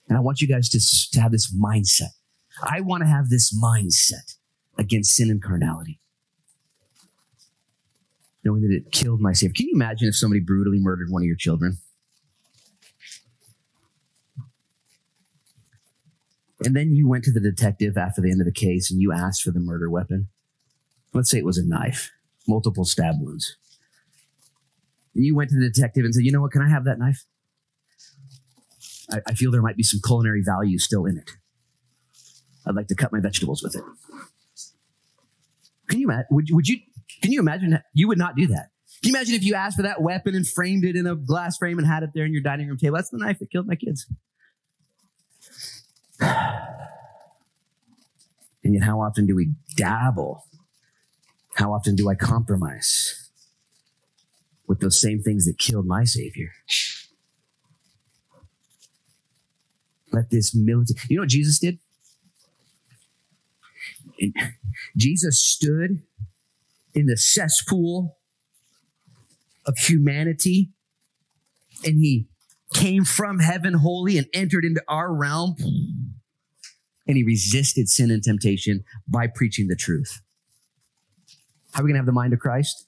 And 0.08 0.18
I 0.18 0.22
want 0.22 0.41
you 0.41 0.48
guys 0.48 0.70
to, 0.70 0.79
to 1.13 1.22
have 1.22 1.32
this 1.32 1.53
mindset. 1.53 2.13
I 2.63 2.82
want 2.82 3.01
to 3.01 3.08
have 3.08 3.29
this 3.29 3.56
mindset 3.56 4.36
against 4.77 5.15
sin 5.15 5.29
and 5.29 5.41
carnality. 5.41 6.00
Knowing 8.50 8.63
that 8.63 8.72
it 8.72 8.91
killed 8.91 9.22
my 9.22 9.32
Savior. 9.32 9.53
Can 9.56 9.68
you 9.68 9.75
imagine 9.75 10.08
if 10.08 10.15
somebody 10.15 10.39
brutally 10.39 10.79
murdered 10.79 11.12
one 11.12 11.22
of 11.22 11.27
your 11.27 11.36
children? 11.36 11.77
And 16.65 16.75
then 16.75 16.96
you 16.96 17.08
went 17.08 17.25
to 17.25 17.32
the 17.32 17.39
detective 17.39 17.96
after 17.96 18.22
the 18.22 18.32
end 18.32 18.41
of 18.41 18.46
the 18.46 18.51
case 18.51 18.89
and 18.89 19.00
you 19.00 19.12
asked 19.12 19.44
for 19.44 19.51
the 19.51 19.60
murder 19.60 19.88
weapon. 19.88 20.29
Let's 21.13 21.29
say 21.29 21.38
it 21.38 21.46
was 21.46 21.60
a 21.60 21.63
knife, 21.63 22.10
multiple 22.48 22.86
stab 22.86 23.18
wounds. 23.20 23.56
And 25.13 25.23
you 25.23 25.36
went 25.36 25.52
to 25.52 25.56
the 25.56 25.69
detective 25.69 26.04
and 26.04 26.15
said, 26.15 26.23
You 26.23 26.32
know 26.32 26.41
what? 26.41 26.52
Can 26.52 26.63
I 26.63 26.69
have 26.69 26.86
that 26.86 26.97
knife? 26.97 27.26
I, 29.12 29.19
I 29.28 29.34
feel 29.36 29.52
there 29.52 29.62
might 29.62 29.78
be 29.78 29.84
some 29.84 30.00
culinary 30.04 30.41
value 30.43 30.80
still 30.80 31.06
in 31.06 31.19
it. 31.19 31.30
I'd 32.65 32.73
like 32.73 32.88
to 32.88 32.95
cut 32.95 33.13
my 33.13 33.19
vegetables 33.19 33.62
with 33.62 33.76
it. 33.76 33.84
Can 35.88 36.00
you 36.00 36.08
imagine? 36.08 36.26
Would, 36.32 36.47
would 36.50 36.67
you? 36.67 36.80
Can 37.21 37.32
you 37.32 37.39
imagine? 37.39 37.79
You 37.93 38.08
would 38.08 38.17
not 38.17 38.36
do 38.36 38.47
that. 38.47 38.69
Can 39.01 39.12
you 39.12 39.15
imagine 39.15 39.36
if 39.36 39.43
you 39.43 39.55
asked 39.55 39.77
for 39.77 39.84
that 39.84 40.01
weapon 40.01 40.36
and 40.36 40.47
framed 40.47 40.84
it 40.84 40.95
in 40.95 41.08
a 41.08 41.15
glass 41.15 41.58
frame 41.58 41.77
and 41.77 41.88
had 41.88 42.03
it 42.03 42.10
there 42.13 42.25
in 42.25 42.34
your 42.34 42.41
dining 42.41 42.67
room 42.67 42.77
table? 42.77 42.95
That's 42.95 43.10
the 43.10 43.17
knife 43.17 43.39
that 43.39 43.51
killed 43.51 43.67
my 43.67 43.75
kids. 43.75 44.05
And 48.62 48.73
yet, 48.73 48.84
how 48.84 48.99
often 48.99 49.25
do 49.25 49.38
we 49.38 49.53
dabble? 49.77 50.43
How 51.55 51.73
often 51.73 51.95
do 51.95 52.10
I 52.10 52.15
compromise 52.15 53.29
with 54.67 54.82
those 54.82 54.99
same 54.99 55.21
things 55.21 55.45
that 55.45 55.58
killed 55.58 55.86
my 55.86 56.03
Savior? 56.03 56.51
Let 60.12 60.29
this 60.29 60.53
militant, 60.53 60.99
you 61.10 61.15
know 61.15 61.21
what 61.21 61.29
Jesus 61.29 61.58
did? 61.58 61.79
Jesus 64.97 65.39
stood 65.39 66.01
in 66.99 67.05
the 67.05 67.17
cesspool 67.17 68.17
of 69.65 69.77
humanity 69.77 70.71
and 71.85 71.99
he 71.99 72.27
came 72.73 73.05
from 73.05 73.39
heaven 73.39 73.75
holy 73.75 74.17
and 74.17 74.27
entered 74.33 74.65
into 74.65 74.83
our 74.88 75.13
realm. 75.13 75.55
And 77.07 77.17
he 77.17 77.23
resisted 77.23 77.89
sin 77.89 78.12
and 78.12 78.21
temptation 78.21 78.83
by 79.07 79.27
preaching 79.27 79.67
the 79.67 79.75
truth. 79.75 80.21
How 81.71 81.81
are 81.81 81.85
we 81.85 81.89
going 81.89 81.95
to 81.95 81.99
have 81.99 82.05
the 82.05 82.12
mind 82.12 82.33
of 82.33 82.39
Christ? 82.39 82.85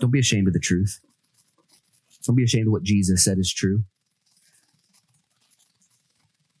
Don't 0.00 0.10
be 0.10 0.18
ashamed 0.18 0.48
of 0.48 0.54
the 0.54 0.60
truth. 0.60 0.98
Don't 2.26 2.36
be 2.36 2.44
ashamed 2.44 2.68
of 2.68 2.72
what 2.72 2.82
Jesus 2.82 3.22
said 3.22 3.38
is 3.38 3.52
true. 3.52 3.84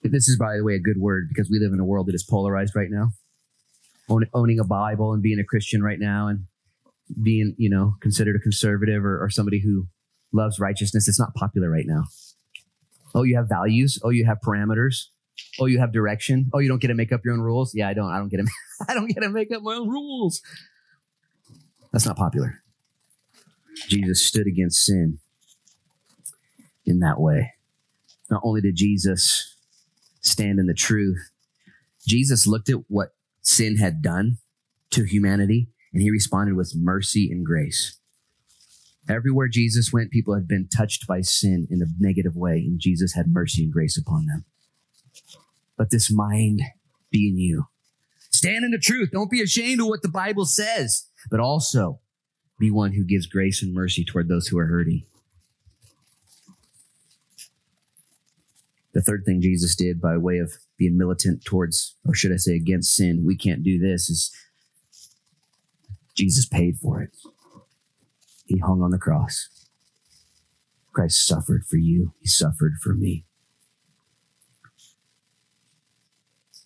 This 0.02 0.28
is, 0.28 0.38
by 0.38 0.56
the 0.56 0.64
way, 0.64 0.74
a 0.74 0.80
good 0.80 0.98
word 0.98 1.28
because 1.28 1.50
we 1.50 1.58
live 1.58 1.72
in 1.72 1.80
a 1.80 1.84
world 1.84 2.06
that 2.06 2.14
is 2.14 2.24
polarized 2.24 2.74
right 2.74 2.90
now. 2.90 3.10
Owning 4.10 4.58
a 4.58 4.64
Bible 4.64 5.12
and 5.12 5.22
being 5.22 5.38
a 5.38 5.44
Christian 5.44 5.82
right 5.82 5.98
now 5.98 6.28
and 6.28 6.46
being, 7.22 7.54
you 7.58 7.70
know, 7.70 7.94
considered 8.00 8.36
a 8.36 8.40
conservative 8.40 9.04
or, 9.04 9.22
or 9.22 9.30
somebody 9.30 9.60
who 9.60 9.86
loves 10.32 10.58
righteousness. 10.58 11.08
It's 11.08 11.18
not 11.18 11.34
popular 11.34 11.70
right 11.70 11.86
now. 11.86 12.04
Oh, 13.14 13.22
you 13.22 13.36
have 13.36 13.48
values. 13.48 13.98
Oh, 14.02 14.10
you 14.10 14.24
have 14.26 14.38
parameters. 14.40 15.06
Oh, 15.58 15.66
you 15.66 15.78
have 15.78 15.92
direction. 15.92 16.50
Oh, 16.52 16.58
you 16.58 16.68
don't 16.68 16.80
get 16.80 16.88
to 16.88 16.94
make 16.94 17.12
up 17.12 17.24
your 17.24 17.34
own 17.34 17.40
rules. 17.40 17.74
Yeah, 17.74 17.88
I 17.88 17.94
don't. 17.94 18.10
I 18.10 18.18
don't 18.18 18.28
get 18.28 18.38
to. 18.38 18.46
I 18.88 18.94
don't 18.94 19.06
get 19.06 19.20
to 19.20 19.28
make 19.28 19.50
up 19.52 19.62
my 19.62 19.74
own 19.74 19.88
rules. 19.88 20.40
That's 21.92 22.06
not 22.06 22.16
popular. 22.16 22.62
Jesus 23.88 24.24
stood 24.24 24.46
against 24.46 24.84
sin 24.84 25.18
in 26.84 27.00
that 27.00 27.20
way. 27.20 27.54
Not 28.30 28.42
only 28.44 28.60
did 28.60 28.76
Jesus 28.76 29.56
stand 30.20 30.58
in 30.58 30.66
the 30.66 30.74
truth, 30.74 31.30
Jesus 32.06 32.46
looked 32.46 32.68
at 32.68 32.78
what 32.88 33.14
sin 33.42 33.78
had 33.78 34.02
done 34.02 34.38
to 34.90 35.04
humanity 35.04 35.68
and 35.92 36.02
he 36.02 36.10
responded 36.10 36.56
with 36.56 36.74
mercy 36.76 37.30
and 37.30 37.44
grace. 37.44 37.98
Everywhere 39.08 39.48
Jesus 39.48 39.92
went, 39.92 40.10
people 40.10 40.34
had 40.34 40.46
been 40.46 40.68
touched 40.68 41.06
by 41.06 41.20
sin 41.20 41.66
in 41.70 41.82
a 41.82 41.86
negative 41.98 42.36
way, 42.36 42.58
and 42.58 42.78
Jesus 42.78 43.14
had 43.14 43.26
mercy 43.28 43.64
and 43.64 43.72
grace 43.72 43.98
upon 43.98 44.26
them. 44.26 44.44
Let 45.78 45.90
this 45.90 46.12
mind 46.12 46.62
be 47.10 47.28
in 47.28 47.38
you. 47.38 47.66
Stand 48.30 48.64
in 48.64 48.70
the 48.70 48.78
truth. 48.78 49.10
Don't 49.10 49.30
be 49.30 49.42
ashamed 49.42 49.80
of 49.80 49.88
what 49.88 50.02
the 50.02 50.08
Bible 50.08 50.44
says, 50.44 51.06
but 51.30 51.40
also 51.40 51.98
be 52.58 52.70
one 52.70 52.92
who 52.92 53.02
gives 53.02 53.26
grace 53.26 53.62
and 53.62 53.74
mercy 53.74 54.04
toward 54.04 54.28
those 54.28 54.48
who 54.48 54.58
are 54.58 54.66
hurting. 54.66 55.04
The 58.92 59.02
third 59.02 59.24
thing 59.24 59.40
Jesus 59.40 59.74
did 59.74 60.00
by 60.00 60.16
way 60.18 60.38
of 60.38 60.52
being 60.80 60.96
militant 60.96 61.44
towards, 61.44 61.94
or 62.06 62.14
should 62.14 62.32
I 62.32 62.36
say 62.36 62.56
against 62.56 62.96
sin, 62.96 63.22
we 63.26 63.36
can't 63.36 63.62
do 63.62 63.78
this, 63.78 64.08
is 64.08 64.34
Jesus 66.16 66.46
paid 66.46 66.78
for 66.78 67.02
it. 67.02 67.10
He 68.46 68.58
hung 68.58 68.80
on 68.82 68.90
the 68.90 68.98
cross. 68.98 69.48
Christ 70.94 71.24
suffered 71.26 71.64
for 71.68 71.76
you. 71.76 72.14
He 72.20 72.28
suffered 72.28 72.72
for 72.82 72.94
me. 72.94 73.26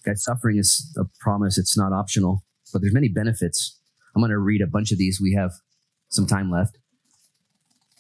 Guys, 0.07 0.23
suffering 0.23 0.59
is 0.59 0.97
a 0.97 1.07
promise. 1.19 1.59
It's 1.59 1.77
not 1.77 1.93
optional, 1.93 2.45
but 2.73 2.83
there's 2.83 2.95
many 2.95 3.09
benefits. 3.09 3.81
I'm 4.15 4.23
going 4.23 4.31
to 4.31 4.39
read 4.39 4.63
a 4.63 4.67
bunch 4.69 4.93
of 4.93 4.99
these. 4.99 5.21
We 5.21 5.35
have 5.35 5.55
some 6.09 6.27
time 6.27 6.53
left. 6.53 6.79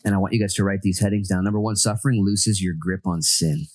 And 0.05 0.15
I 0.15 0.19
want 0.19 0.33
you 0.33 0.41
guys 0.41 0.55
to 0.55 0.65
write 0.65 0.83
these 0.83 1.01
headings 1.01 1.29
down. 1.29 1.43
Number 1.43 1.61
one, 1.61 1.75
suffering 1.75 2.25
looses 2.25 2.63
your 2.63 2.75
grip 2.79 3.05
on 3.05 3.21
sin. 3.21 3.67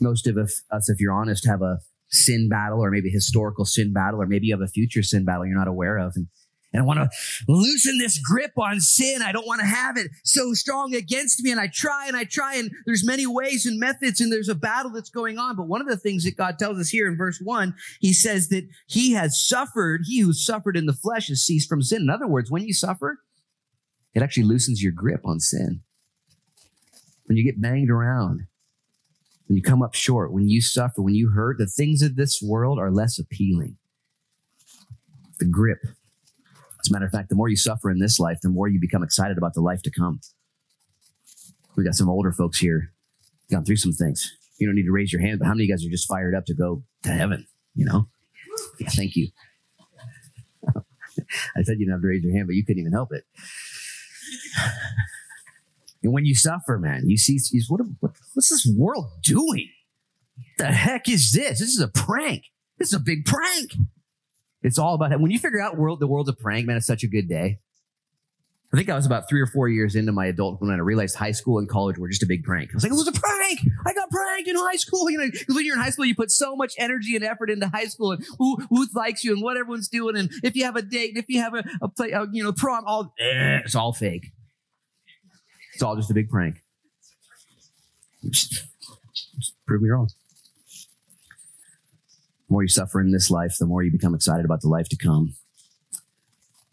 Most 0.00 0.26
of 0.26 0.36
us, 0.36 0.62
if 0.88 1.00
you're 1.00 1.12
honest, 1.12 1.46
have 1.46 1.62
a 1.62 1.78
sin 2.08 2.48
battle 2.48 2.80
or 2.80 2.90
maybe 2.90 3.10
historical 3.10 3.64
sin 3.64 3.92
battle, 3.92 4.20
or 4.20 4.26
maybe 4.26 4.46
you 4.46 4.54
have 4.54 4.60
a 4.60 4.68
future 4.68 5.02
sin 5.02 5.24
battle 5.24 5.46
you're 5.46 5.58
not 5.58 5.68
aware 5.68 5.98
of. 5.98 6.12
And, 6.16 6.28
and 6.72 6.82
I 6.82 6.84
want 6.84 6.98
to 6.98 7.08
loosen 7.48 7.98
this 7.98 8.18
grip 8.18 8.52
on 8.58 8.80
sin. 8.80 9.22
I 9.22 9.32
don't 9.32 9.46
want 9.46 9.60
to 9.60 9.66
have 9.66 9.96
it 9.96 10.10
so 10.24 10.52
strong 10.52 10.94
against 10.94 11.42
me. 11.42 11.50
And 11.50 11.60
I 11.60 11.68
try 11.72 12.06
and 12.06 12.16
I 12.16 12.24
try 12.24 12.56
and 12.56 12.70
there's 12.84 13.06
many 13.06 13.26
ways 13.26 13.66
and 13.66 13.80
methods 13.80 14.20
and 14.20 14.30
there's 14.30 14.48
a 14.48 14.54
battle 14.54 14.92
that's 14.92 15.10
going 15.10 15.38
on. 15.38 15.56
But 15.56 15.68
one 15.68 15.80
of 15.80 15.88
the 15.88 15.96
things 15.96 16.24
that 16.24 16.36
God 16.36 16.58
tells 16.58 16.78
us 16.78 16.90
here 16.90 17.08
in 17.08 17.16
verse 17.16 17.40
one, 17.42 17.74
he 18.00 18.12
says 18.12 18.48
that 18.48 18.68
he 18.86 19.12
has 19.12 19.40
suffered. 19.40 20.02
He 20.06 20.20
who 20.20 20.32
suffered 20.32 20.76
in 20.76 20.86
the 20.86 20.92
flesh 20.92 21.28
has 21.28 21.40
ceased 21.42 21.68
from 21.68 21.82
sin. 21.82 22.02
In 22.02 22.10
other 22.10 22.28
words, 22.28 22.50
when 22.50 22.66
you 22.66 22.74
suffer, 22.74 23.20
it 24.14 24.22
actually 24.22 24.44
loosens 24.44 24.82
your 24.82 24.92
grip 24.92 25.26
on 25.26 25.40
sin. 25.40 25.82
When 27.26 27.36
you 27.36 27.44
get 27.44 27.60
banged 27.60 27.90
around, 27.90 28.46
when 29.46 29.56
you 29.56 29.62
come 29.62 29.82
up 29.82 29.94
short, 29.94 30.32
when 30.32 30.48
you 30.48 30.60
suffer, 30.60 31.00
when 31.00 31.14
you 31.14 31.30
hurt, 31.30 31.58
the 31.58 31.66
things 31.66 32.02
of 32.02 32.16
this 32.16 32.42
world 32.42 32.78
are 32.78 32.90
less 32.90 33.18
appealing. 33.18 33.76
The 35.38 35.46
grip. 35.46 35.78
As 36.80 36.90
a 36.90 36.92
matter 36.92 37.06
of 37.06 37.12
fact, 37.12 37.28
the 37.28 37.34
more 37.34 37.48
you 37.48 37.56
suffer 37.56 37.90
in 37.90 37.98
this 37.98 38.18
life, 38.18 38.38
the 38.42 38.48
more 38.48 38.68
you 38.68 38.80
become 38.80 39.02
excited 39.02 39.38
about 39.38 39.54
the 39.54 39.60
life 39.60 39.82
to 39.82 39.90
come. 39.90 40.20
We 41.76 41.84
got 41.84 41.94
some 41.94 42.08
older 42.08 42.32
folks 42.32 42.58
here, 42.58 42.92
gone 43.50 43.64
through 43.64 43.76
some 43.76 43.92
things. 43.92 44.32
You 44.58 44.66
don't 44.66 44.74
need 44.74 44.86
to 44.86 44.92
raise 44.92 45.12
your 45.12 45.20
hand, 45.22 45.38
but 45.38 45.46
how 45.46 45.52
many 45.52 45.64
of 45.64 45.68
you 45.68 45.74
guys 45.74 45.84
are 45.84 45.90
just 45.90 46.08
fired 46.08 46.34
up 46.34 46.46
to 46.46 46.54
go 46.54 46.82
to 47.02 47.10
heaven? 47.10 47.46
You 47.74 47.84
know? 47.84 48.06
Yeah, 48.80 48.88
thank 48.88 49.14
you. 49.14 49.28
I 51.56 51.62
said 51.62 51.78
you 51.78 51.86
didn't 51.86 51.92
have 51.92 52.00
to 52.00 52.08
raise 52.08 52.22
your 52.22 52.32
hand, 52.32 52.46
but 52.46 52.56
you 52.56 52.64
couldn't 52.64 52.80
even 52.80 52.92
help 52.92 53.12
it. 53.12 53.24
When 56.12 56.24
you 56.24 56.34
suffer, 56.34 56.78
man, 56.78 57.08
you 57.08 57.16
see, 57.16 57.38
you, 57.52 57.62
what, 57.68 57.80
what, 58.00 58.12
what's 58.34 58.48
this 58.48 58.66
world 58.66 59.06
doing? 59.22 59.68
The 60.58 60.66
heck 60.66 61.08
is 61.08 61.32
this? 61.32 61.60
This 61.60 61.70
is 61.70 61.80
a 61.80 61.88
prank. 61.88 62.44
This 62.78 62.88
is 62.88 62.94
a 62.94 63.00
big 63.00 63.24
prank. 63.24 63.72
It's 64.62 64.78
all 64.78 64.94
about 64.94 65.18
when 65.20 65.30
you 65.30 65.38
figure 65.38 65.60
out 65.60 65.76
world 65.76 66.00
the 66.00 66.06
world's 66.06 66.28
a 66.28 66.34
prank, 66.34 66.66
man. 66.66 66.76
It's 66.76 66.86
such 66.86 67.04
a 67.04 67.08
good 67.08 67.28
day. 67.28 67.60
I 68.72 68.76
think 68.76 68.90
I 68.90 68.96
was 68.96 69.06
about 69.06 69.28
three 69.28 69.40
or 69.40 69.46
four 69.46 69.68
years 69.68 69.94
into 69.94 70.12
my 70.12 70.26
adulthood 70.26 70.68
when 70.68 70.76
I 70.76 70.82
realized 70.82 71.14
high 71.14 71.30
school 71.30 71.58
and 71.58 71.68
college 71.68 71.98
were 71.98 72.08
just 72.08 72.24
a 72.24 72.26
big 72.26 72.42
prank. 72.42 72.70
I 72.70 72.74
was 72.74 72.82
like, 72.82 72.90
it 72.90 72.96
was 72.96 73.06
a 73.06 73.12
prank. 73.12 73.60
I 73.86 73.94
got 73.94 74.10
pranked 74.10 74.48
in 74.48 74.56
high 74.56 74.76
school. 74.76 75.08
You 75.08 75.18
know, 75.18 75.30
when 75.48 75.64
you're 75.64 75.76
in 75.76 75.82
high 75.82 75.90
school, 75.90 76.04
you 76.04 76.16
put 76.16 76.32
so 76.32 76.56
much 76.56 76.74
energy 76.76 77.14
and 77.14 77.24
effort 77.24 77.48
into 77.48 77.68
high 77.68 77.84
school 77.84 78.12
and 78.12 78.24
who, 78.38 78.56
who 78.68 78.86
likes 78.92 79.22
you 79.22 79.32
and 79.32 79.42
what 79.42 79.56
everyone's 79.56 79.88
doing. 79.88 80.16
And 80.16 80.30
if 80.42 80.56
you 80.56 80.64
have 80.64 80.74
a 80.74 80.82
date, 80.82 81.10
and 81.10 81.18
if 81.18 81.26
you 81.28 81.40
have 81.40 81.54
a, 81.54 81.64
a 81.80 81.88
play, 81.88 82.10
a, 82.10 82.26
you 82.32 82.42
know, 82.42 82.52
prom, 82.52 82.84
all, 82.86 83.14
eh, 83.20 83.60
it's 83.64 83.76
all 83.76 83.92
fake. 83.92 84.32
It's 85.76 85.82
all 85.82 85.94
just 85.94 86.10
a 86.10 86.14
big 86.14 86.30
prank. 86.30 86.62
Just, 88.30 88.64
just 89.38 89.54
prove 89.66 89.82
me 89.82 89.90
wrong. 89.90 90.08
The 92.48 92.52
more 92.54 92.62
you 92.62 92.68
suffer 92.68 92.98
in 92.98 93.12
this 93.12 93.30
life, 93.30 93.56
the 93.60 93.66
more 93.66 93.82
you 93.82 93.92
become 93.92 94.14
excited 94.14 94.46
about 94.46 94.62
the 94.62 94.70
life 94.70 94.88
to 94.88 94.96
come. 94.96 95.34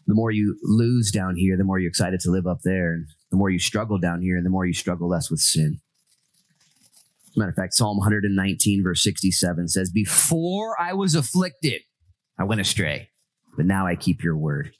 The 0.06 0.14
more 0.14 0.30
you 0.30 0.56
lose 0.62 1.10
down 1.10 1.36
here, 1.36 1.54
the 1.58 1.64
more 1.64 1.78
you're 1.78 1.90
excited 1.90 2.18
to 2.20 2.30
live 2.30 2.46
up 2.46 2.62
there. 2.64 2.94
And 2.94 3.08
the 3.30 3.36
more 3.36 3.50
you 3.50 3.58
struggle 3.58 3.98
down 3.98 4.22
here, 4.22 4.38
and 4.38 4.46
the 4.46 4.50
more 4.50 4.64
you 4.64 4.72
struggle 4.72 5.06
less 5.06 5.30
with 5.30 5.40
sin. 5.40 5.80
As 7.28 7.36
a 7.36 7.40
matter 7.40 7.50
of 7.50 7.56
fact, 7.56 7.74
Psalm 7.74 7.98
119, 7.98 8.82
verse 8.82 9.02
67 9.02 9.68
says, 9.68 9.90
Before 9.90 10.80
I 10.80 10.94
was 10.94 11.14
afflicted, 11.14 11.82
I 12.38 12.44
went 12.44 12.62
astray, 12.62 13.10
but 13.54 13.66
now 13.66 13.86
I 13.86 13.96
keep 13.96 14.24
your 14.24 14.38
word 14.38 14.72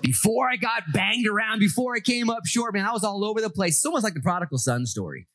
before 0.00 0.48
I 0.48 0.56
got 0.56 0.84
banged 0.92 1.26
around, 1.26 1.58
before 1.58 1.94
I 1.94 2.00
came 2.00 2.30
up 2.30 2.46
short, 2.46 2.74
man, 2.74 2.84
I 2.84 2.92
was 2.92 3.04
all 3.04 3.24
over 3.24 3.40
the 3.40 3.50
place. 3.50 3.76
It's 3.76 3.86
almost 3.86 4.04
like 4.04 4.14
the 4.14 4.20
prodigal 4.20 4.58
son 4.58 4.86
story. 4.86 5.26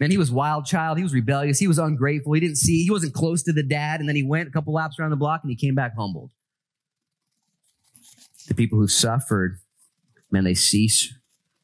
Man, 0.00 0.10
he 0.10 0.18
was 0.18 0.30
wild 0.30 0.66
child. 0.66 0.98
He 0.98 1.04
was 1.04 1.14
rebellious. 1.14 1.58
He 1.58 1.68
was 1.68 1.78
ungrateful. 1.78 2.32
He 2.32 2.40
didn't 2.40 2.56
see, 2.56 2.82
he 2.82 2.90
wasn't 2.90 3.14
close 3.14 3.42
to 3.44 3.52
the 3.52 3.62
dad. 3.62 4.00
And 4.00 4.08
then 4.08 4.16
he 4.16 4.24
went 4.24 4.48
a 4.48 4.50
couple 4.50 4.74
laps 4.74 4.98
around 4.98 5.10
the 5.10 5.16
block 5.16 5.40
and 5.42 5.50
he 5.50 5.56
came 5.56 5.74
back 5.74 5.92
humbled. 5.96 6.30
The 8.48 8.54
people 8.54 8.78
who 8.78 8.88
suffered, 8.88 9.58
man, 10.30 10.44
they 10.44 10.54
cease 10.54 11.14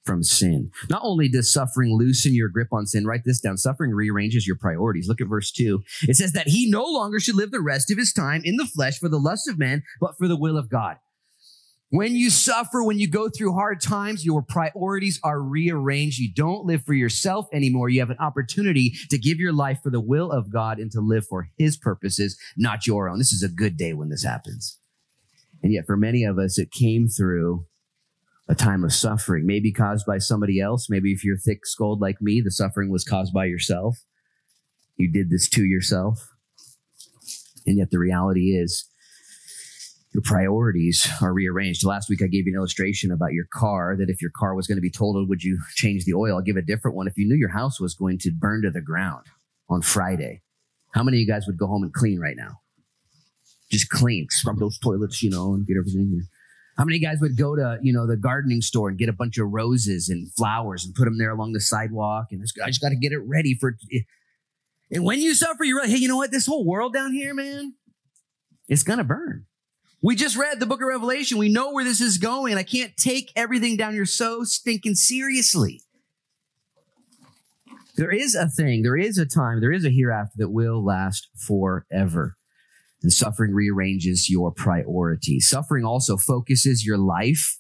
from 0.05 0.23
sin. 0.23 0.71
Not 0.89 1.03
only 1.05 1.29
does 1.29 1.53
suffering 1.53 1.95
loosen 1.95 2.35
your 2.35 2.49
grip 2.49 2.69
on 2.73 2.87
sin, 2.87 3.07
write 3.07 3.25
this 3.25 3.41
down. 3.41 3.59
Suffering 3.59 3.91
rearranges 3.91 4.47
your 4.47 4.57
priorities. 4.57 5.09
Look 5.09 5.21
at 5.21 5.29
verse 5.29 5.51
two. 5.51 5.83
It 6.03 6.17
says 6.17 6.33
that 6.33 6.49
he 6.49 6.71
no 6.71 6.85
longer 6.85 7.21
should 7.21 7.35
live 7.35 7.51
the 7.51 7.61
rest 7.61 7.91
of 7.91 7.99
his 7.99 8.13
time 8.13 8.41
in 8.45 8.57
the 8.57 8.67
flesh 8.67 8.99
for 8.99 9.09
the 9.09 9.19
lust 9.19 9.49
of 9.49 9.59
men, 9.59 9.83
but 10.01 10.17
for 10.17 10.27
the 10.27 10.39
will 10.39 10.57
of 10.57 10.71
God. 10.71 10.97
When 11.93 12.15
you 12.15 12.31
suffer, 12.31 12.85
when 12.85 13.01
you 13.01 13.09
go 13.09 13.29
through 13.29 13.53
hard 13.55 13.81
times, 13.81 14.25
your 14.25 14.43
priorities 14.43 15.19
are 15.25 15.43
rearranged. 15.43 16.21
You 16.21 16.33
don't 16.33 16.65
live 16.65 16.85
for 16.85 16.95
yourself 16.95 17.49
anymore. 17.53 17.89
You 17.89 17.99
have 17.99 18.11
an 18.11 18.19
opportunity 18.19 18.95
to 19.11 19.19
give 19.19 19.41
your 19.41 19.53
life 19.53 19.81
for 19.83 19.91
the 19.91 20.01
will 20.01 20.31
of 20.31 20.53
God 20.53 20.79
and 20.79 20.91
to 20.93 21.01
live 21.01 21.27
for 21.27 21.49
his 21.59 21.77
purposes, 21.77 22.39
not 22.57 22.87
your 22.87 23.09
own. 23.09 23.19
This 23.19 23.33
is 23.33 23.43
a 23.43 23.49
good 23.49 23.77
day 23.77 23.93
when 23.93 24.09
this 24.09 24.23
happens. 24.23 24.79
And 25.65 25.73
yet 25.73 25.85
for 25.85 25.97
many 25.97 26.23
of 26.23 26.39
us, 26.39 26.61
it 26.61 26.71
came 26.71 27.09
through 27.09 27.67
a 28.49 28.55
time 28.55 28.85
of 28.85 28.93
suffering, 28.93 29.45
maybe 29.45 29.73
caused 29.73 30.07
by 30.07 30.19
somebody 30.19 30.61
else. 30.61 30.89
Maybe 30.89 31.13
if 31.13 31.25
you're 31.25 31.37
thick 31.37 31.67
skulled 31.67 32.01
like 32.01 32.23
me, 32.23 32.41
the 32.41 32.53
suffering 32.53 32.91
was 32.91 33.05
caused 33.05 33.33
by 33.35 33.47
yourself. 33.47 33.99
You 34.97 35.11
did 35.11 35.29
this 35.29 35.49
to 35.51 35.65
yourself. 35.65 36.31
And 37.67 37.79
yet 37.79 37.91
the 37.91 37.99
reality 37.99 38.57
is 38.57 38.90
your 40.13 40.23
priorities 40.25 41.09
are 41.23 41.33
rearranged. 41.33 41.85
Last 41.85 42.09
week, 42.09 42.21
I 42.23 42.27
gave 42.27 42.47
you 42.47 42.53
an 42.53 42.59
illustration 42.59 43.13
about 43.13 43.33
your 43.33 43.47
car 43.53 43.97
that 43.97 44.11
if 44.11 44.21
your 44.21 44.33
car 44.35 44.55
was 44.55 44.67
going 44.67 44.77
to 44.77 44.83
be 44.83 44.91
totaled, 44.91 45.29
would 45.29 45.45
you 45.45 45.61
change 45.75 46.05
the 46.05 46.15
oil? 46.15 46.35
I'll 46.35 46.43
give 46.43 46.57
a 46.57 46.63
different 46.63 46.97
one. 46.97 47.07
If 47.07 47.17
you 47.17 47.29
knew 47.29 47.37
your 47.37 47.51
house 47.51 47.81
was 47.81 47.95
going 47.95 48.19
to 48.19 48.33
burn 48.33 48.63
to 48.63 48.71
the 48.71 48.81
ground 48.81 49.27
on 49.69 49.83
Friday, 49.83 50.43
how 50.93 51.05
many 51.05 51.19
of 51.19 51.21
you 51.21 51.27
guys 51.29 51.47
would 51.47 51.59
go 51.59 51.69
home 51.69 51.85
and 51.85 51.93
clean 51.93 52.19
right 52.19 52.37
now? 52.37 52.61
Just 53.71 53.89
clean, 53.89 54.27
scrub 54.31 54.59
those 54.59 54.79
toilets, 54.81 55.23
you 55.23 55.31
know, 55.31 55.55
and 55.55 55.65
get 55.65 55.77
everything. 55.77 56.23
How 56.77 56.85
many 56.85 56.99
guys 56.99 57.19
would 57.21 57.37
go 57.37 57.55
to, 57.55 57.79
you 57.81 57.93
know, 57.93 58.07
the 58.07 58.17
gardening 58.17 58.63
store 58.63 58.89
and 58.89 58.99
get 58.99 59.09
a 59.09 59.13
bunch 59.13 59.39
of 59.39 59.49
roses 59.49 60.09
and 60.09 60.33
flowers 60.35 60.85
and 60.85 60.93
put 60.95 61.05
them 61.05 61.19
there 61.19 61.31
along 61.31 61.53
the 61.53 61.61
sidewalk? 61.61 62.27
And 62.33 62.43
this 62.43 62.51
guy's 62.51 62.79
got 62.79 62.89
to 62.89 62.97
get 62.97 63.13
it 63.13 63.19
ready 63.19 63.55
for. 63.55 63.77
And 64.91 65.05
when 65.05 65.21
you 65.21 65.35
suffer, 65.35 65.63
you're 65.63 65.81
like, 65.81 65.91
hey, 65.91 65.99
you 65.99 66.09
know 66.09 66.17
what? 66.17 66.33
This 66.33 66.47
whole 66.47 66.65
world 66.65 66.93
down 66.93 67.13
here, 67.13 67.33
man, 67.33 67.75
it's 68.69 68.83
going 68.83 68.99
to 68.99 69.05
burn. 69.05 69.47
We 70.03 70.17
just 70.17 70.37
read 70.37 70.61
the 70.61 70.67
book 70.67 70.81
of 70.81 70.89
Revelation. 70.89 71.37
We 71.37 71.51
know 71.51 71.73
where 71.73 71.85
this 71.85 72.01
is 72.01 72.17
going. 72.17 72.57
I 72.57 72.63
can't 72.63 72.97
take 72.97 73.33
everything 73.37 73.77
down 73.77 73.93
here 73.93 74.07
so 74.07 74.45
stinking 74.45 74.95
seriously. 74.95 75.83
There 77.97 78.11
is 78.11 78.35
a 78.35 78.49
thing, 78.49 78.83
there 78.83 78.97
is 78.97 79.19
a 79.19 79.27
time, 79.27 79.61
there 79.61 79.73
is 79.73 79.85
a 79.85 79.91
hereafter 79.91 80.39
that 80.39 80.49
will 80.49 80.83
last 80.83 81.29
forever. 81.37 82.39
And 83.03 83.13
suffering 83.13 83.53
rearranges 83.53 84.31
your 84.31 84.53
priorities. 84.53 85.49
Suffering 85.49 85.85
also 85.85 86.17
focuses 86.17 86.87
your 86.87 86.97
life 86.97 87.59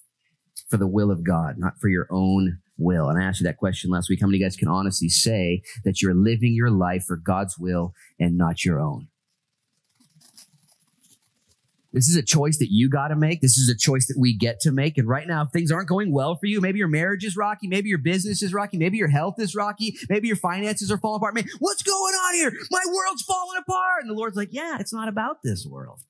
for 0.70 0.78
the 0.78 0.86
will 0.86 1.10
of 1.10 1.24
God, 1.24 1.56
not 1.58 1.78
for 1.78 1.88
your 1.88 2.06
own 2.10 2.58
will. 2.78 3.08
And 3.10 3.18
I 3.18 3.24
asked 3.24 3.40
you 3.40 3.44
that 3.44 3.58
question 3.58 3.90
last 3.90 4.08
week. 4.08 4.20
How 4.22 4.26
many 4.26 4.38
guys 4.38 4.56
can 4.56 4.68
honestly 4.68 5.10
say 5.10 5.62
that 5.84 6.00
you're 6.00 6.14
living 6.14 6.54
your 6.54 6.70
life 6.70 7.04
for 7.04 7.16
God's 7.16 7.58
will 7.58 7.92
and 8.18 8.38
not 8.38 8.64
your 8.64 8.80
own? 8.80 9.08
This 11.92 12.08
is 12.08 12.16
a 12.16 12.22
choice 12.22 12.58
that 12.58 12.70
you 12.70 12.88
got 12.88 13.08
to 13.08 13.16
make. 13.16 13.40
This 13.40 13.58
is 13.58 13.68
a 13.68 13.76
choice 13.76 14.06
that 14.06 14.16
we 14.18 14.36
get 14.36 14.60
to 14.60 14.70
make. 14.70 14.96
And 14.96 15.08
right 15.08 15.26
now, 15.26 15.42
if 15.42 15.50
things 15.50 15.72
aren't 15.72 15.88
going 15.88 16.12
well 16.12 16.36
for 16.36 16.46
you, 16.46 16.60
maybe 16.60 16.78
your 16.78 16.88
marriage 16.88 17.24
is 17.24 17.36
rocky, 17.36 17.66
maybe 17.66 17.88
your 17.88 17.98
business 17.98 18.42
is 18.42 18.54
rocky, 18.54 18.78
maybe 18.78 18.96
your 18.96 19.08
health 19.08 19.34
is 19.38 19.56
rocky, 19.56 19.96
maybe 20.08 20.28
your 20.28 20.36
finances 20.36 20.90
are 20.90 20.98
falling 20.98 21.18
apart. 21.18 21.34
Man, 21.34 21.46
what's 21.58 21.82
going 21.82 22.14
on 22.14 22.34
here? 22.34 22.52
My 22.70 22.82
world's 22.86 23.22
falling 23.22 23.58
apart. 23.58 24.02
And 24.02 24.10
the 24.10 24.14
Lord's 24.14 24.36
like, 24.36 24.50
yeah, 24.52 24.76
it's 24.78 24.92
not 24.92 25.08
about 25.08 25.38
this 25.42 25.66
world. 25.66 26.00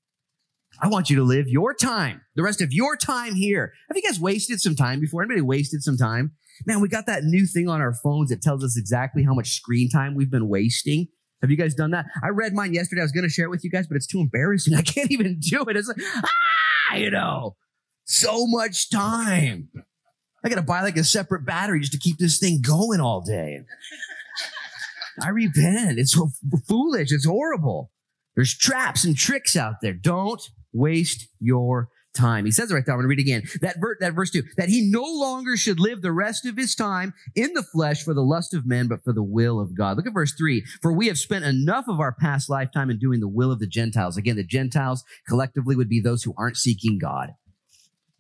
I 0.80 0.88
want 0.88 1.10
you 1.10 1.16
to 1.16 1.24
live 1.24 1.48
your 1.48 1.74
time, 1.74 2.20
the 2.36 2.42
rest 2.42 2.60
of 2.60 2.72
your 2.72 2.96
time 2.96 3.34
here. 3.34 3.72
Have 3.88 3.96
you 3.96 4.02
guys 4.02 4.20
wasted 4.20 4.60
some 4.60 4.76
time 4.76 5.00
before? 5.00 5.22
Anybody 5.22 5.40
wasted 5.40 5.82
some 5.82 5.96
time? 5.96 6.32
Man, 6.66 6.80
we 6.80 6.88
got 6.88 7.06
that 7.06 7.24
new 7.24 7.46
thing 7.46 7.68
on 7.68 7.80
our 7.80 7.94
phones 7.94 8.30
that 8.30 8.42
tells 8.42 8.62
us 8.62 8.76
exactly 8.76 9.24
how 9.24 9.34
much 9.34 9.50
screen 9.52 9.88
time 9.88 10.14
we've 10.14 10.30
been 10.30 10.48
wasting. 10.48 11.08
Have 11.40 11.50
you 11.50 11.56
guys 11.56 11.74
done 11.74 11.92
that? 11.92 12.06
I 12.22 12.28
read 12.28 12.52
mine 12.52 12.74
yesterday. 12.74 13.00
I 13.00 13.04
was 13.04 13.12
going 13.12 13.24
to 13.24 13.30
share 13.30 13.46
it 13.46 13.50
with 13.50 13.64
you 13.64 13.70
guys, 13.70 13.86
but 13.86 13.96
it's 13.96 14.06
too 14.06 14.20
embarrassing. 14.20 14.74
I 14.76 14.82
can't 14.82 15.10
even 15.10 15.38
do 15.40 15.64
it. 15.68 15.76
It's 15.76 15.88
like, 15.88 15.96
ah, 16.90 16.94
you 16.94 17.10
know, 17.10 17.56
so 18.04 18.46
much 18.46 18.90
time. 18.90 19.70
I 20.44 20.48
got 20.48 20.56
to 20.56 20.62
buy 20.62 20.82
like 20.82 20.96
a 20.96 21.04
separate 21.04 21.44
battery 21.44 21.80
just 21.80 21.92
to 21.92 21.98
keep 21.98 22.18
this 22.18 22.38
thing 22.38 22.60
going 22.62 23.00
all 23.00 23.20
day. 23.20 23.60
I 25.22 25.28
repent. 25.28 25.98
It's 25.98 26.12
so 26.12 26.30
foolish. 26.66 27.12
It's 27.12 27.26
horrible. 27.26 27.90
There's 28.34 28.56
traps 28.56 29.04
and 29.04 29.16
tricks 29.16 29.56
out 29.56 29.74
there. 29.82 29.92
Don't 29.92 30.42
waste 30.72 31.28
your 31.40 31.88
time. 32.14 32.44
He 32.44 32.50
says 32.50 32.70
it 32.70 32.74
right 32.74 32.84
there. 32.84 32.94
I'm 32.94 32.98
going 32.98 33.04
to 33.04 33.08
read 33.08 33.20
again. 33.20 33.42
That, 33.60 33.76
ver- 33.80 33.96
that 34.00 34.14
verse 34.14 34.30
two, 34.30 34.42
that 34.56 34.68
he 34.68 34.90
no 34.90 35.02
longer 35.02 35.56
should 35.56 35.80
live 35.80 36.02
the 36.02 36.12
rest 36.12 36.46
of 36.46 36.56
his 36.56 36.74
time 36.74 37.14
in 37.34 37.52
the 37.54 37.62
flesh 37.62 38.02
for 38.02 38.14
the 38.14 38.22
lust 38.22 38.54
of 38.54 38.66
men, 38.66 38.88
but 38.88 39.04
for 39.04 39.12
the 39.12 39.22
will 39.22 39.60
of 39.60 39.76
God. 39.76 39.96
Look 39.96 40.06
at 40.06 40.14
verse 40.14 40.34
three. 40.34 40.64
For 40.82 40.92
we 40.92 41.06
have 41.06 41.18
spent 41.18 41.44
enough 41.44 41.86
of 41.88 42.00
our 42.00 42.12
past 42.12 42.50
lifetime 42.50 42.90
in 42.90 42.98
doing 42.98 43.20
the 43.20 43.28
will 43.28 43.52
of 43.52 43.58
the 43.58 43.66
Gentiles. 43.66 44.16
Again, 44.16 44.36
the 44.36 44.44
Gentiles 44.44 45.04
collectively 45.28 45.76
would 45.76 45.88
be 45.88 46.00
those 46.00 46.22
who 46.22 46.34
aren't 46.36 46.56
seeking 46.56 46.98
God. 46.98 47.30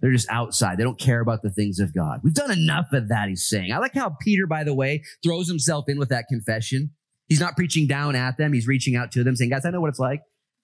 They're 0.00 0.12
just 0.12 0.30
outside. 0.30 0.78
They 0.78 0.84
don't 0.84 0.98
care 0.98 1.20
about 1.20 1.42
the 1.42 1.50
things 1.50 1.78
of 1.78 1.94
God. 1.94 2.20
We've 2.24 2.32
done 2.32 2.50
enough 2.50 2.86
of 2.92 3.08
that, 3.08 3.28
he's 3.28 3.46
saying. 3.46 3.70
I 3.72 3.78
like 3.78 3.94
how 3.94 4.16
Peter, 4.22 4.46
by 4.46 4.64
the 4.64 4.72
way, 4.72 5.02
throws 5.22 5.46
himself 5.46 5.84
in 5.88 5.98
with 5.98 6.08
that 6.08 6.24
confession. 6.26 6.92
He's 7.28 7.40
not 7.40 7.54
preaching 7.54 7.86
down 7.86 8.16
at 8.16 8.38
them. 8.38 8.52
He's 8.54 8.66
reaching 8.66 8.96
out 8.96 9.12
to 9.12 9.22
them 9.22 9.36
saying, 9.36 9.50
guys, 9.50 9.66
I 9.66 9.70
know 9.70 9.80
what 9.80 9.90
it's 9.90 9.98
like. 9.98 10.22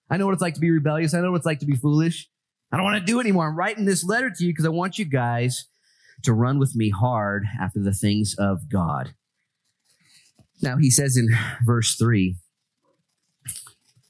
I 0.09 0.17
know 0.17 0.25
what 0.25 0.33
it's 0.33 0.43
like 0.43 0.55
to 0.55 0.61
be 0.61 0.71
rebellious. 0.71 1.13
I 1.13 1.21
know 1.21 1.33
what 1.33 1.37
it's 1.37 1.47
like 1.47 1.59
to 1.61 1.67
be 1.67 1.77
foolish. 1.77 2.29
I 2.73 2.77
don't 2.77 2.85
want 2.85 2.99
to 2.99 3.13
do 3.13 3.21
anymore. 3.21 3.47
I'm 3.47 3.57
writing 3.57 3.85
this 3.85 4.05
letter 4.05 4.31
to 4.31 4.45
you 4.45 4.53
because 4.53 4.67
I 4.67 4.71
want 4.71 4.99
you 4.99 5.05
guys 5.05 5.67
to 6.23 6.33
run 6.33 6.59
with 6.59 6.75
me 6.75 6.91
hard 6.91 7.45
after 7.61 7.81
the 7.81 7.93
things 7.93 8.35
of 8.39 8.69
God. 8.69 9.15
Now, 10.63 10.77
he 10.79 10.91
says 10.91 11.17
in 11.17 11.29
verse 11.65 11.97
3 11.97 12.37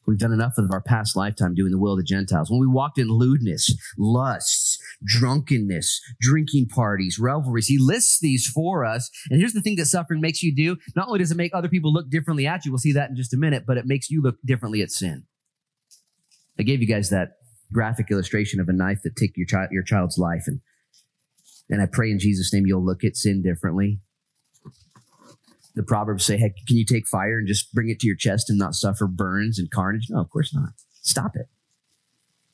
We've 0.07 0.19
done 0.19 0.33
enough 0.33 0.57
of 0.57 0.71
our 0.71 0.81
past 0.81 1.16
lifetime 1.16 1.55
doing 1.55 1.73
the 1.73 1.79
will 1.79 1.92
of 1.92 1.99
the 1.99 2.05
Gentiles. 2.05 2.49
When 2.49 2.61
we 2.61 2.66
walked 2.69 2.99
in 2.99 3.09
lewdness, 3.09 3.75
lusts, 3.99 4.79
drunkenness, 5.05 6.01
drinking 6.21 6.69
parties, 6.69 7.19
revelries, 7.19 7.66
he 7.66 7.79
lists 7.79 8.21
these 8.21 8.47
for 8.47 8.85
us. 8.85 9.11
And 9.31 9.40
here's 9.40 9.53
the 9.53 9.61
thing 9.61 9.77
that 9.77 9.87
suffering 9.87 10.21
makes 10.21 10.42
you 10.42 10.55
do. 10.55 10.77
Not 10.95 11.09
only 11.09 11.19
does 11.19 11.33
it 11.33 11.37
make 11.37 11.53
other 11.53 11.69
people 11.69 11.92
look 11.92 12.09
differently 12.09 12.47
at 12.47 12.64
you, 12.64 12.71
we'll 12.71 12.79
see 12.79 12.92
that 12.92 13.11
in 13.11 13.16
just 13.16 13.35
a 13.35 13.37
minute, 13.37 13.64
but 13.66 13.79
it 13.79 13.87
makes 13.87 14.09
you 14.09 14.23
look 14.23 14.37
differently 14.45 14.81
at 14.81 14.92
sin. 14.92 15.25
I 16.59 16.62
gave 16.62 16.81
you 16.81 16.87
guys 16.87 17.11
that 17.11 17.33
graphic 17.72 18.11
illustration 18.11 18.61
of 18.61 18.68
a 18.68 18.72
knife 18.72 19.00
that 19.05 19.16
take 19.16 19.37
your 19.37 19.46
child, 19.46 19.68
your 19.72 19.83
child's 19.83 20.18
life. 20.18 20.44
And, 20.46 20.61
and 21.68 21.83
I 21.83 21.87
pray 21.87 22.11
in 22.11 22.18
Jesus' 22.18 22.52
name 22.52 22.66
you'll 22.66 22.85
look 22.85 23.05
at 23.05 23.16
sin 23.16 23.42
differently 23.42 24.00
the 25.76 25.83
proverbs 25.83 26.24
say, 26.24 26.38
hey, 26.38 26.55
can 26.66 26.76
you 26.76 26.87
take 26.87 27.07
fire 27.07 27.38
and 27.38 27.46
just 27.46 27.72
bring 27.72 27.90
it 27.90 28.00
to 28.00 28.07
your 28.07 28.16
chest 28.16 28.48
and 28.48 28.59
not 28.59 28.74
suffer 28.74 29.07
burns 29.07 29.59
and 29.59 29.70
carnage? 29.70 30.07
No, 30.09 30.20
of 30.20 30.31
course 30.31 30.52
not. 30.52 30.70
Stop 31.02 31.37
it. 31.37 31.46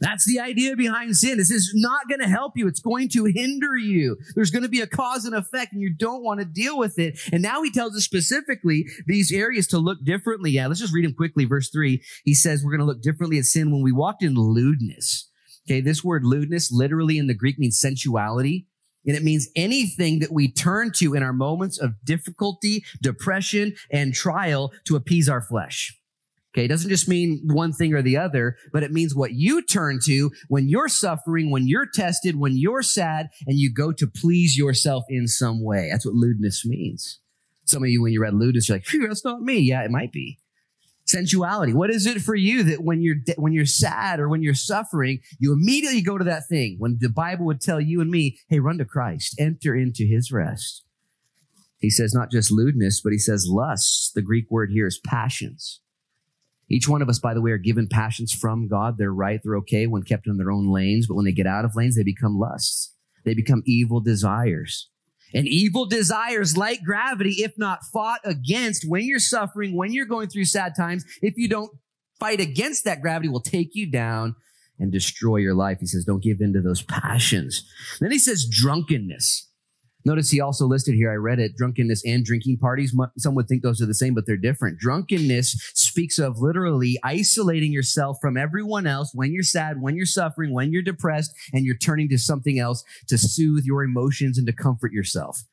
That's 0.03 0.27
the 0.27 0.41
idea 0.41 0.75
behind 0.75 1.17
sin. 1.17 1.39
This 1.39 1.53
is 1.53 1.73
not 1.77 2.09
going 2.09 2.21
to 2.21 2.27
help 2.27 2.57
you. 2.57 2.67
It's 2.67 2.81
going 2.81 3.09
to 3.11 3.27
hinder 3.27 3.77
you. 3.77 4.17
There's 4.35 4.51
going 4.51 4.65
to 4.65 4.69
be 4.69 4.81
a 4.81 4.87
cause 4.87 5.25
and 5.25 5.35
effect 5.35 5.73
and 5.73 5.81
you 5.81 5.95
don't 5.95 6.25
want 6.25 6.41
to 6.41 6.45
deal 6.45 6.77
with 6.77 6.99
it. 6.99 7.21
And 7.33 7.41
now 7.41 7.63
he 7.63 7.71
tells 7.71 7.97
us 7.97 8.03
specifically 8.03 8.85
these 9.07 9.31
areas 9.31 9.69
to 9.69 9.79
look 9.79 10.05
differently. 10.05 10.51
Yeah, 10.51 10.67
let's 10.67 10.81
just 10.81 10.93
read 10.93 11.05
him 11.05 11.15
quickly. 11.15 11.45
Verse 11.45 11.71
three, 11.71 12.03
he 12.25 12.35
says 12.35 12.65
we're 12.65 12.73
going 12.73 12.81
to 12.81 12.85
look 12.85 13.01
differently 13.01 13.39
at 13.39 13.45
sin 13.45 13.71
when 13.71 13.83
we 13.83 13.93
walked 13.93 14.25
in 14.25 14.35
lewdness. 14.35 15.31
Okay, 15.69 15.81
this 15.81 16.03
word 16.03 16.25
lewdness 16.25 16.73
literally 16.73 17.17
in 17.17 17.29
the 17.29 17.35
Greek 17.35 17.57
means 17.61 17.79
sensuality. 17.79 18.67
And 19.07 19.17
it 19.17 19.23
means 19.23 19.49
anything 19.55 20.19
that 20.19 20.33
we 20.33 20.51
turn 20.51 20.91
to 20.97 21.15
in 21.15 21.23
our 21.23 21.33
moments 21.33 21.79
of 21.79 21.95
difficulty, 22.05 22.85
depression, 23.01 23.75
and 23.91 24.13
trial 24.13 24.73
to 24.87 24.97
appease 24.97 25.29
our 25.29 25.41
flesh. 25.41 25.97
Okay, 26.55 26.67
it 26.67 26.69
doesn't 26.69 26.91
just 26.91 27.09
mean 27.09 27.41
one 27.45 27.73
thing 27.73 27.95
or 27.95 28.03
the 28.03 28.19
other, 28.19 28.57
but 28.75 28.83
it 28.83 28.93
means 28.93 29.15
what 29.15 29.33
you 29.33 29.63
turn 29.63 30.01
to 30.05 30.31
when 30.49 30.69
you're 30.69 30.89
suffering, 30.89 31.51
when 31.51 31.67
you're 31.67 31.87
tested, 31.87 32.39
when 32.39 32.59
you're 32.59 32.83
sad, 32.83 33.31
and 33.47 33.59
you 33.59 33.73
go 33.73 33.91
to 33.91 34.07
please 34.07 34.59
yourself 34.59 35.05
in 35.09 35.27
some 35.27 35.65
way. 35.65 35.89
That's 35.91 36.05
what 36.05 36.15
lewdness 36.15 36.67
means. 36.67 37.21
Some 37.65 37.83
of 37.83 37.89
you, 37.89 38.03
when 38.03 38.13
you 38.13 38.21
read 38.21 38.35
lewdness, 38.35 38.69
you're 38.69 38.77
like, 38.77 38.85
phew, 38.85 39.09
that's 39.09 39.25
not 39.25 39.41
me. 39.41 39.61
Yeah, 39.61 39.83
it 39.83 39.91
might 39.91 40.13
be. 40.13 40.41
Sensuality. 41.07 41.73
What 41.73 41.91
is 41.91 42.07
it 42.07 42.21
for 42.21 42.35
you 42.35 42.63
that 42.65 42.83
when 42.83 43.01
you're 43.01 43.17
when 43.37 43.53
you're 43.53 43.67
sad 43.67 44.21
or 44.21 44.29
when 44.29 44.43
you're 44.43 44.55
suffering 44.55 45.19
you 45.41 45.53
immediately 45.53 46.01
go 46.01 46.17
to 46.17 46.25
that 46.25 46.47
thing? 46.49 46.77
When 46.79 46.99
the 47.01 47.09
bible 47.09 47.45
would 47.47 47.61
tell 47.61 47.81
you 47.81 48.01
and 48.01 48.11
me 48.11 48.39
hey 48.49 48.61
run 48.61 48.79
to 48.79 48.85
christ. 48.85 49.35
Enter 49.37 49.75
into 49.75 50.05
his 50.05 50.31
rest. 50.31 50.85
He 51.79 51.91
says 51.91 52.15
not 52.15 52.31
just 52.31 52.53
lewdness 52.53 53.01
but 53.01 53.13
he 53.13 53.19
says 53.19 53.49
lusts. 53.49 54.13
The 54.15 54.23
greek 54.23 54.49
word 54.49 54.71
here 54.71 54.87
is 54.87 55.01
passions 55.05 55.81
each 56.73 56.89
one 56.89 57.03
of 57.03 57.09
us 57.09 57.19
by 57.19 57.35
the 57.35 57.41
way 57.41 57.51
are 57.51 57.59
given 57.59 57.87
passions 57.87 58.33
from 58.33 58.69
god 58.69 58.97
they're 58.99 59.13
right 59.13 59.41
they're 59.43 59.57
okay 59.57 59.87
when 59.87 60.03
kept 60.03 60.27
in 60.27 60.37
their 60.37 60.51
own 60.51 60.71
lanes 60.71 61.07
but 61.07 61.15
when 61.15 61.25
they 61.25 61.33
get 61.33 61.47
out 61.47 61.65
of 61.65 61.77
lanes 61.77 61.97
they 61.97 62.03
become 62.03 62.39
lusts 62.39 62.95
they 63.25 63.35
become 63.35 63.63
evil 63.67 64.01
desires 64.01 64.89
and 65.35 65.49
evil 65.49 65.87
desires 65.87 66.57
like 66.57 66.83
gravity, 66.85 67.37
if 67.39 67.57
not 67.57 67.85
fought 67.93 68.21
against 68.25 68.85
when 68.87 69.05
you're 69.05 69.19
suffering, 69.19 69.77
when 69.77 69.93
you're 69.93 70.05
going 70.05 70.29
through 70.29 70.45
sad 70.45 70.75
times, 70.77 71.05
if 71.23 71.39
you 71.39 71.49
don't 71.49 71.71
fight 72.21 72.41
against 72.41 72.85
that 72.85 73.01
gravity 73.01 73.29
will 73.29 73.41
take 73.41 73.75
you 73.75 73.91
down 73.91 74.37
and 74.79 74.93
destroy 74.93 75.37
your 75.37 75.55
life. 75.55 75.79
He 75.81 75.87
says, 75.87 76.05
don't 76.05 76.23
give 76.23 76.41
in 76.41 76.53
to 76.53 76.61
those 76.61 76.83
passions. 76.83 77.65
Then 78.01 78.11
he 78.11 78.19
says 78.19 78.47
drunkenness. 78.49 79.49
Notice 80.05 80.31
he 80.31 80.41
also 80.41 80.67
listed 80.67 80.95
here, 80.95 81.13
I 81.13 81.15
read 81.15 81.39
it, 81.39 81.57
drunkenness 81.57 82.03
and 82.05 82.25
drinking 82.25 82.59
parties. 82.59 82.95
Some 83.19 83.35
would 83.37 83.47
think 83.47 83.63
those 83.63 83.81
are 83.81 83.87
the 83.87 83.95
same, 83.95 84.15
but 84.15 84.27
they're 84.27 84.37
different. 84.37 84.79
Drunkenness 84.79 85.53
speaks 85.75 86.19
of 86.19 86.39
literally 86.39 86.99
isolating 87.05 87.73
yourself 87.73 88.19
from 88.21 88.37
everyone 88.37 88.87
else 88.87 89.13
when 89.15 89.33
you're 89.33 89.45
sad, 89.45 89.81
when 89.81 89.95
you're 89.95 90.07
suffering, 90.07 90.53
when 90.53 90.73
you're 90.73 90.83
depressed, 90.83 91.33
and 91.53 91.65
you're 91.65 91.77
turning 91.77 92.09
to 92.09 92.19
something 92.19 92.59
else 92.59 92.83
to 93.09 93.17
soothe 93.17 93.65
your 93.65 93.85
emotions 93.85 94.39
and 94.39 94.47
to 94.49 94.53
comfort 94.53 94.93
yourself. 94.93 95.45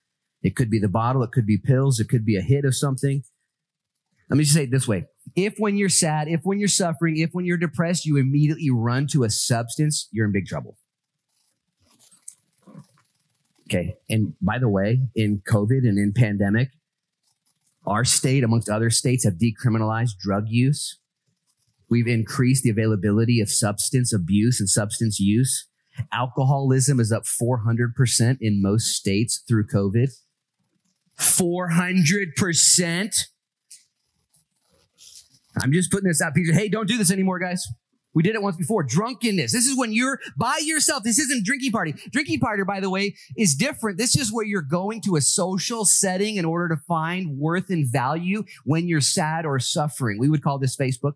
It 0.42 0.56
could 0.56 0.72
be 0.72 0.80
the 0.80 0.90
bottle, 0.90 1.22
it 1.22 1.32
could 1.32 1.46
be 1.46 1.58
pills, 1.58 2.00
it 2.00 2.10
could 2.10 2.26
be 2.26 2.36
a 2.36 2.42
hit 2.42 2.66
of 2.66 2.76
something. 2.76 3.22
Let 4.30 4.38
me 4.38 4.44
just 4.44 4.56
say 4.56 4.64
it 4.64 4.72
this 4.72 4.88
way. 4.88 5.06
If 5.36 5.56
when 5.58 5.78
you're 5.78 5.90
sad, 5.90 6.28
if 6.28 6.42
when 6.44 6.60
you're 6.60 6.68
suffering, 6.70 7.18
if 7.18 7.32
when 7.34 7.46
you're 7.46 7.58
depressed, 7.58 8.06
you 8.06 8.18
immediately 8.18 8.72
run 8.72 9.06
to 9.08 9.24
a 9.26 9.30
substance, 9.30 10.08
you're 10.12 10.26
in 10.26 10.32
big 10.32 10.48
trouble. 10.48 10.78
Okay. 13.70 13.94
And 14.10 14.34
by 14.42 14.58
the 14.58 14.68
way, 14.68 15.02
in 15.16 15.44
COVID 15.48 15.88
and 15.88 16.00
in 16.00 16.12
pandemic, 16.12 16.70
our 17.86 18.04
state, 18.04 18.44
amongst 18.44 18.68
other 18.68 18.90
states, 18.90 19.24
have 19.26 19.36
decriminalized 19.36 20.18
drug 20.20 20.46
use. 20.48 20.98
We've 21.88 22.08
increased 22.08 22.64
the 22.64 22.72
availability 22.72 23.40
of 23.42 23.50
substance 23.50 24.12
abuse 24.12 24.60
and 24.60 24.68
substance 24.68 25.20
use. 25.20 25.68
Alcoholism 26.12 27.00
is 27.00 27.12
up 27.12 27.24
400% 27.24 28.38
in 28.42 28.62
most 28.62 28.88
states 28.88 29.44
through 29.48 29.68
COVID. 29.68 30.10
400%. 31.20 33.16
I'm 35.62 35.74
just 35.74 35.92
putting 35.92 36.08
this 36.08 36.22
out, 36.22 36.34
Peter. 36.34 36.54
Hey, 36.54 36.70
don't 36.70 36.88
do 36.88 36.98
this 36.98 37.12
anymore, 37.12 37.40
guys. 37.40 37.68
We 38.16 38.24
did 38.24 38.36
it 38.36 38.42
once 38.42 38.58
before. 38.58 38.84
Drunkenness. 38.84 39.52
This 39.52 39.68
is 39.68 39.78
when 39.78 39.94
you're 39.94 40.20
by 40.36 40.60
yourself. 40.64 41.04
This 41.04 41.20
isn't 41.20 41.46
drinking 41.46 41.72
party. 41.72 41.94
Drinking 42.12 42.40
party, 42.40 42.64
by 42.64 42.80
the 42.80 42.90
way, 42.90 43.16
is 43.38 43.56
different. 43.56 43.98
This 43.98 44.18
is 44.18 44.34
where 44.34 44.46
you're 44.46 44.62
going 44.64 45.02
to 45.02 45.16
a 45.16 45.22
social 45.22 45.86
setting 45.86 46.38
in 46.38 46.46
order 46.46 46.70
to 46.70 46.82
find 46.88 47.38
worth 47.38 47.70
and 47.70 47.88
value 47.88 48.44
when 48.66 48.88
you're 48.88 49.02
sad 49.02 49.46
or 49.46 49.60
suffering. 49.60 50.18
We 50.20 50.30
would 50.30 50.42
call 50.42 50.58
this 50.58 50.76
Facebook. 50.76 51.14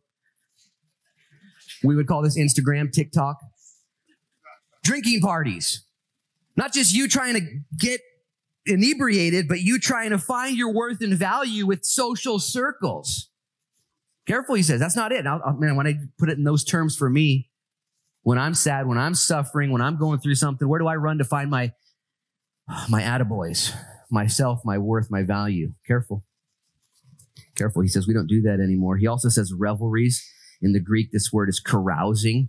We 1.84 1.95
would 1.95 2.08
call 2.08 2.21
this 2.21 2.38
Instagram, 2.38 2.91
TikTok. 2.91 3.38
Drinking 4.84 5.21
parties. 5.21 5.84
Not 6.56 6.73
just 6.73 6.93
you 6.93 7.08
trying 7.08 7.34
to 7.34 7.41
get 7.79 8.01
inebriated, 8.65 9.47
but 9.47 9.62
you 9.62 9.79
trying 9.79 10.12
to 10.12 10.19
find 10.19 10.56
your 10.56 10.71
worth 10.71 11.01
and 11.01 11.13
value 11.15 11.65
with 11.65 11.84
social 11.84 12.38
circles. 12.38 13.29
Careful, 14.25 14.55
he 14.55 14.63
says. 14.63 14.79
That's 14.79 14.95
not 14.95 15.12
it. 15.12 15.27
I'll, 15.27 15.41
oh, 15.45 15.53
man, 15.53 15.75
when 15.75 15.88
I 15.88 15.95
put 16.17 16.29
it 16.29 16.38
in 16.38 16.43
those 16.43 16.63
terms 16.63 16.95
for 16.95 17.09
me, 17.09 17.49
when 18.21 18.38
I'm 18.38 18.53
sad, 18.53 18.88
when 18.88 18.97
I'm 18.97 19.15
suffering, 19.15 19.71
when 19.71 19.81
I'm 19.81 19.97
going 19.97 20.19
through 20.19 20.36
something, 20.36 20.67
where 20.67 20.79
do 20.79 20.88
I 20.88 20.95
run 20.95 21.17
to 21.17 21.25
find 21.25 21.49
my 21.49 21.73
my 22.89 23.01
attaboys, 23.01 23.75
myself, 24.09 24.62
my 24.63 24.77
worth, 24.77 25.12
my 25.12 25.23
value? 25.23 25.73
Careful. 25.86 26.23
Careful. 27.55 27.81
He 27.81 27.89
says 27.89 28.07
we 28.07 28.13
don't 28.13 28.27
do 28.27 28.41
that 28.43 28.59
anymore. 28.62 28.97
He 28.97 29.07
also 29.07 29.29
says 29.29 29.53
revelries. 29.53 30.25
In 30.62 30.71
the 30.71 30.79
Greek, 30.79 31.12
this 31.12 31.33
word 31.33 31.49
is 31.49 31.59
carousing. 31.59 32.47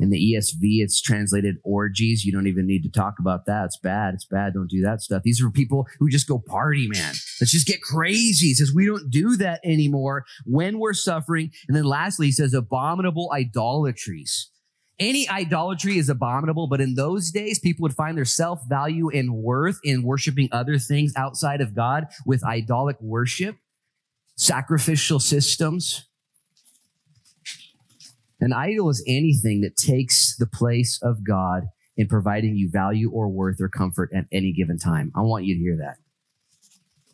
In 0.00 0.10
the 0.10 0.34
ESV, 0.34 0.82
it's 0.82 1.00
translated 1.00 1.56
orgies. 1.62 2.24
You 2.24 2.32
don't 2.32 2.46
even 2.46 2.66
need 2.66 2.82
to 2.84 2.90
talk 2.90 3.18
about 3.18 3.44
that. 3.46 3.66
It's 3.66 3.78
bad. 3.78 4.14
It's 4.14 4.24
bad. 4.24 4.54
Don't 4.54 4.70
do 4.70 4.80
that 4.82 5.02
stuff. 5.02 5.22
These 5.22 5.42
are 5.42 5.50
people 5.50 5.86
who 5.98 6.08
just 6.08 6.26
go 6.26 6.38
party, 6.38 6.88
man. 6.88 7.14
Let's 7.40 7.52
just 7.52 7.66
get 7.66 7.82
crazy. 7.82 8.48
He 8.48 8.54
says 8.54 8.72
we 8.74 8.86
don't 8.86 9.10
do 9.10 9.36
that 9.36 9.60
anymore 9.62 10.24
when 10.46 10.78
we're 10.78 10.94
suffering. 10.94 11.50
And 11.68 11.76
then 11.76 11.84
lastly, 11.84 12.26
he 12.26 12.32
says 12.32 12.54
abominable 12.54 13.30
idolatries. 13.34 14.50
Any 14.98 15.26
idolatry 15.28 15.96
is 15.96 16.10
abominable, 16.10 16.66
but 16.66 16.82
in 16.82 16.94
those 16.94 17.30
days, 17.30 17.58
people 17.58 17.82
would 17.84 17.94
find 17.94 18.18
their 18.18 18.26
self 18.26 18.60
value 18.68 19.08
and 19.10 19.34
worth 19.34 19.78
in 19.82 20.02
worshiping 20.02 20.50
other 20.52 20.78
things 20.78 21.12
outside 21.16 21.62
of 21.62 21.74
God 21.74 22.06
with 22.26 22.44
idolic 22.44 23.00
worship, 23.00 23.56
sacrificial 24.36 25.18
systems, 25.18 26.09
an 28.40 28.52
idol 28.52 28.88
is 28.88 29.04
anything 29.06 29.60
that 29.60 29.76
takes 29.76 30.36
the 30.36 30.46
place 30.46 30.98
of 31.02 31.24
God 31.24 31.64
in 31.96 32.08
providing 32.08 32.56
you 32.56 32.70
value 32.70 33.10
or 33.10 33.28
worth 33.28 33.60
or 33.60 33.68
comfort 33.68 34.10
at 34.14 34.24
any 34.32 34.52
given 34.52 34.78
time. 34.78 35.12
I 35.14 35.20
want 35.20 35.44
you 35.44 35.54
to 35.54 35.60
hear 35.60 35.76
that. 35.76 35.96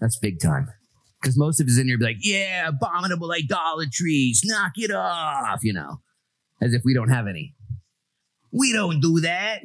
That's 0.00 0.18
big 0.18 0.40
time. 0.40 0.68
Because 1.20 1.36
most 1.36 1.60
of 1.60 1.66
us 1.66 1.78
in 1.78 1.88
here 1.88 1.98
be 1.98 2.04
like, 2.04 2.18
yeah, 2.20 2.68
abominable 2.68 3.32
idolatries, 3.32 4.42
knock 4.44 4.72
it 4.76 4.92
off, 4.92 5.64
you 5.64 5.72
know, 5.72 6.00
as 6.62 6.72
if 6.72 6.82
we 6.84 6.94
don't 6.94 7.08
have 7.08 7.26
any. 7.26 7.54
We 8.52 8.72
don't 8.72 9.00
do 9.00 9.20
that. 9.20 9.62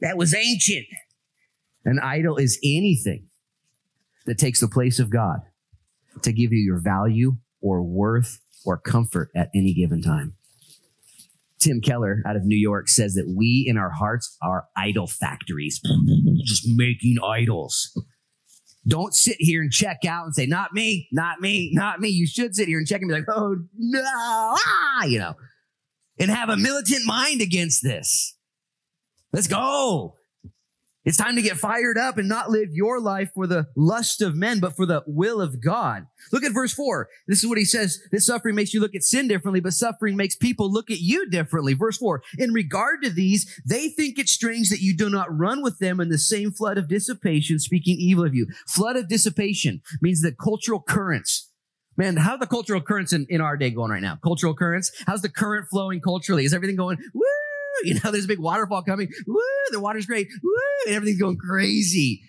That 0.00 0.16
was 0.16 0.34
ancient. 0.34 0.86
An 1.84 2.00
idol 2.00 2.36
is 2.36 2.58
anything 2.64 3.28
that 4.26 4.38
takes 4.38 4.60
the 4.60 4.68
place 4.68 4.98
of 4.98 5.10
God 5.10 5.40
to 6.22 6.32
give 6.32 6.52
you 6.52 6.58
your 6.58 6.80
value 6.80 7.36
or 7.60 7.82
worth 7.82 8.40
or 8.64 8.76
comfort 8.76 9.30
at 9.36 9.50
any 9.54 9.72
given 9.72 10.02
time. 10.02 10.34
Tim 11.60 11.80
Keller 11.80 12.22
out 12.26 12.36
of 12.36 12.44
New 12.44 12.56
York 12.56 12.88
says 12.88 13.14
that 13.14 13.32
we 13.36 13.64
in 13.68 13.76
our 13.76 13.90
hearts 13.90 14.36
are 14.42 14.64
idol 14.76 15.06
factories, 15.06 15.80
just 16.44 16.64
making 16.66 17.16
idols. 17.24 17.92
Don't 18.88 19.14
sit 19.14 19.36
here 19.38 19.60
and 19.60 19.70
check 19.70 20.04
out 20.06 20.24
and 20.24 20.34
say, 20.34 20.46
not 20.46 20.72
me, 20.72 21.06
not 21.12 21.40
me, 21.40 21.70
not 21.74 22.00
me. 22.00 22.08
You 22.08 22.26
should 22.26 22.54
sit 22.54 22.66
here 22.66 22.78
and 22.78 22.86
check 22.86 23.02
and 23.02 23.08
be 23.08 23.14
like, 23.14 23.28
oh 23.28 23.56
no, 23.76 24.02
ah, 24.04 25.04
you 25.04 25.18
know. 25.18 25.34
and 26.18 26.30
have 26.30 26.48
a 26.48 26.56
militant 26.56 27.04
mind 27.04 27.42
against 27.42 27.82
this. 27.82 28.36
Let's 29.32 29.46
go. 29.46 30.14
It's 31.04 31.16
time 31.16 31.34
to 31.36 31.42
get 31.42 31.56
fired 31.56 31.96
up 31.96 32.18
and 32.18 32.28
not 32.28 32.50
live 32.50 32.68
your 32.72 33.00
life 33.00 33.30
for 33.34 33.46
the 33.46 33.68
lust 33.74 34.20
of 34.20 34.34
men, 34.34 34.60
but 34.60 34.76
for 34.76 34.84
the 34.84 35.02
will 35.06 35.40
of 35.40 35.62
God. 35.62 36.06
Look 36.30 36.44
at 36.44 36.52
verse 36.52 36.74
four. 36.74 37.08
This 37.26 37.42
is 37.42 37.48
what 37.48 37.56
he 37.56 37.64
says. 37.64 38.00
This 38.12 38.26
suffering 38.26 38.54
makes 38.54 38.74
you 38.74 38.80
look 38.80 38.94
at 38.94 39.02
sin 39.02 39.26
differently, 39.26 39.60
but 39.60 39.72
suffering 39.72 40.14
makes 40.14 40.36
people 40.36 40.70
look 40.70 40.90
at 40.90 41.00
you 41.00 41.28
differently. 41.30 41.72
Verse 41.72 41.96
four. 41.96 42.22
In 42.36 42.52
regard 42.52 43.02
to 43.02 43.10
these, 43.10 43.60
they 43.66 43.88
think 43.88 44.18
it 44.18 44.28
strange 44.28 44.68
that 44.68 44.82
you 44.82 44.94
do 44.94 45.08
not 45.08 45.34
run 45.34 45.62
with 45.62 45.78
them 45.78 46.00
in 46.00 46.10
the 46.10 46.18
same 46.18 46.52
flood 46.52 46.76
of 46.76 46.88
dissipation, 46.88 47.58
speaking 47.58 47.96
evil 47.98 48.24
of 48.24 48.34
you. 48.34 48.46
Flood 48.68 48.96
of 48.96 49.08
dissipation 49.08 49.80
means 50.02 50.20
the 50.20 50.32
cultural 50.32 50.82
currents. 50.82 51.46
Man, 51.96 52.16
how's 52.16 52.40
the 52.40 52.46
cultural 52.46 52.80
currents 52.80 53.12
in, 53.12 53.26
in 53.28 53.42
our 53.42 53.58
day 53.58 53.68
going 53.68 53.90
right 53.90 54.00
now? 54.00 54.16
Cultural 54.22 54.54
currents? 54.54 54.90
How's 55.06 55.20
the 55.20 55.28
current 55.28 55.66
flowing 55.70 56.00
culturally? 56.00 56.46
Is 56.46 56.54
everything 56.54 56.76
going? 56.76 56.96
You 57.84 57.94
know, 57.94 58.10
there's 58.10 58.26
a 58.26 58.28
big 58.28 58.38
waterfall 58.38 58.82
coming. 58.82 59.08
Woo! 59.26 59.40
The 59.70 59.80
water's 59.80 60.06
great. 60.06 60.28
Woo! 60.42 60.52
And 60.86 60.94
everything's 60.94 61.20
going 61.20 61.38
crazy. 61.38 62.22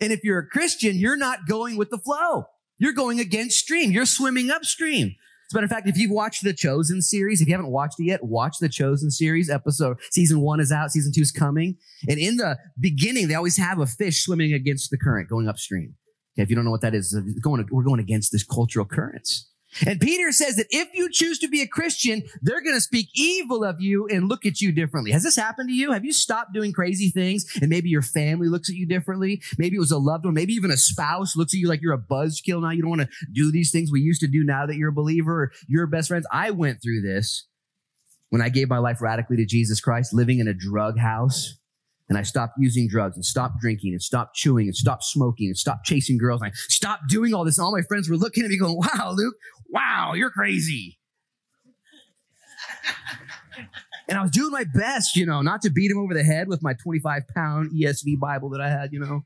And 0.00 0.12
if 0.12 0.22
you're 0.22 0.38
a 0.38 0.46
Christian, 0.46 0.96
you're 0.96 1.16
not 1.16 1.46
going 1.48 1.76
with 1.76 1.90
the 1.90 1.98
flow. 1.98 2.44
You're 2.78 2.92
going 2.92 3.18
against 3.18 3.58
stream. 3.58 3.90
You're 3.90 4.06
swimming 4.06 4.50
upstream. 4.50 5.14
As 5.48 5.54
a 5.54 5.56
matter 5.56 5.64
of 5.64 5.70
fact, 5.70 5.88
if 5.88 5.96
you've 5.96 6.10
watched 6.10 6.44
the 6.44 6.52
Chosen 6.52 7.00
series, 7.00 7.40
if 7.40 7.48
you 7.48 7.54
haven't 7.54 7.70
watched 7.70 7.98
it 7.98 8.04
yet, 8.04 8.22
watch 8.22 8.58
the 8.60 8.68
Chosen 8.68 9.10
series. 9.10 9.48
Episode 9.48 9.96
season 10.10 10.42
one 10.42 10.60
is 10.60 10.70
out, 10.70 10.90
season 10.90 11.10
two 11.10 11.22
is 11.22 11.32
coming. 11.32 11.76
And 12.06 12.18
in 12.18 12.36
the 12.36 12.58
beginning, 12.78 13.28
they 13.28 13.34
always 13.34 13.56
have 13.56 13.78
a 13.78 13.86
fish 13.86 14.22
swimming 14.22 14.52
against 14.52 14.90
the 14.90 14.98
current, 14.98 15.28
going 15.28 15.48
upstream. 15.48 15.94
Okay, 16.36 16.42
if 16.42 16.50
you 16.50 16.56
don't 16.56 16.66
know 16.66 16.70
what 16.70 16.82
that 16.82 16.94
is, 16.94 17.18
going, 17.42 17.66
we're 17.70 17.82
going 17.82 17.98
against 17.98 18.30
this 18.30 18.44
cultural 18.44 18.84
currents. 18.84 19.50
And 19.86 20.00
Peter 20.00 20.32
says 20.32 20.56
that 20.56 20.66
if 20.70 20.88
you 20.94 21.10
choose 21.10 21.38
to 21.40 21.48
be 21.48 21.60
a 21.60 21.66
Christian, 21.66 22.22
they're 22.40 22.62
going 22.62 22.76
to 22.76 22.80
speak 22.80 23.08
evil 23.14 23.64
of 23.64 23.80
you 23.80 24.06
and 24.08 24.28
look 24.28 24.46
at 24.46 24.60
you 24.60 24.72
differently. 24.72 25.12
Has 25.12 25.22
this 25.22 25.36
happened 25.36 25.68
to 25.68 25.74
you? 25.74 25.92
Have 25.92 26.04
you 26.04 26.12
stopped 26.12 26.52
doing 26.52 26.72
crazy 26.72 27.10
things 27.10 27.44
and 27.60 27.68
maybe 27.68 27.88
your 27.88 28.02
family 28.02 28.48
looks 28.48 28.70
at 28.70 28.76
you 28.76 28.86
differently? 28.86 29.42
Maybe 29.58 29.76
it 29.76 29.80
was 29.80 29.92
a 29.92 29.98
loved 29.98 30.24
one. 30.24 30.34
Maybe 30.34 30.54
even 30.54 30.70
a 30.70 30.76
spouse 30.76 31.36
looks 31.36 31.54
at 31.54 31.58
you 31.58 31.68
like 31.68 31.82
you're 31.82 31.92
a 31.92 31.98
buzzkill 31.98 32.62
now. 32.62 32.70
You 32.70 32.82
don't 32.82 32.96
want 32.96 33.02
to 33.02 33.26
do 33.32 33.52
these 33.52 33.70
things 33.70 33.92
we 33.92 34.00
used 34.00 34.20
to 34.22 34.28
do 34.28 34.42
now 34.44 34.66
that 34.66 34.76
you're 34.76 34.90
a 34.90 34.92
believer 34.92 35.44
or 35.44 35.52
you're 35.68 35.86
best 35.86 36.08
friends. 36.08 36.26
I 36.32 36.50
went 36.50 36.82
through 36.82 37.02
this 37.02 37.46
when 38.30 38.42
I 38.42 38.48
gave 38.48 38.68
my 38.68 38.78
life 38.78 39.00
radically 39.00 39.36
to 39.36 39.46
Jesus 39.46 39.80
Christ, 39.80 40.14
living 40.14 40.38
in 40.38 40.48
a 40.48 40.54
drug 40.54 40.98
house 40.98 41.57
and 42.08 42.16
I 42.16 42.22
stopped 42.22 42.54
using 42.58 42.88
drugs 42.88 43.16
and 43.16 43.24
stopped 43.24 43.60
drinking 43.60 43.92
and 43.92 44.02
stopped 44.02 44.34
chewing 44.34 44.66
and 44.66 44.74
stopped 44.74 45.04
smoking 45.04 45.48
and 45.48 45.56
stopped 45.56 45.84
chasing 45.84 46.16
girls. 46.16 46.40
And 46.40 46.50
I 46.50 46.52
stopped 46.54 47.08
doing 47.08 47.34
all 47.34 47.44
this. 47.44 47.58
And 47.58 47.64
all 47.64 47.72
my 47.72 47.82
friends 47.82 48.08
were 48.08 48.16
looking 48.16 48.44
at 48.44 48.50
me 48.50 48.58
going, 48.58 48.78
wow, 48.78 49.12
Luke, 49.14 49.34
wow, 49.68 50.14
you're 50.14 50.30
crazy. 50.30 50.98
and 54.08 54.16
I 54.16 54.22
was 54.22 54.30
doing 54.30 54.50
my 54.50 54.64
best, 54.74 55.16
you 55.16 55.26
know, 55.26 55.42
not 55.42 55.60
to 55.62 55.70
beat 55.70 55.90
him 55.90 55.98
over 55.98 56.14
the 56.14 56.24
head 56.24 56.48
with 56.48 56.62
my 56.62 56.74
25 56.82 57.22
pound 57.34 57.72
ESV 57.72 58.18
Bible 58.18 58.48
that 58.50 58.60
I 58.60 58.70
had, 58.70 58.92
you 58.92 59.00
know. 59.00 59.24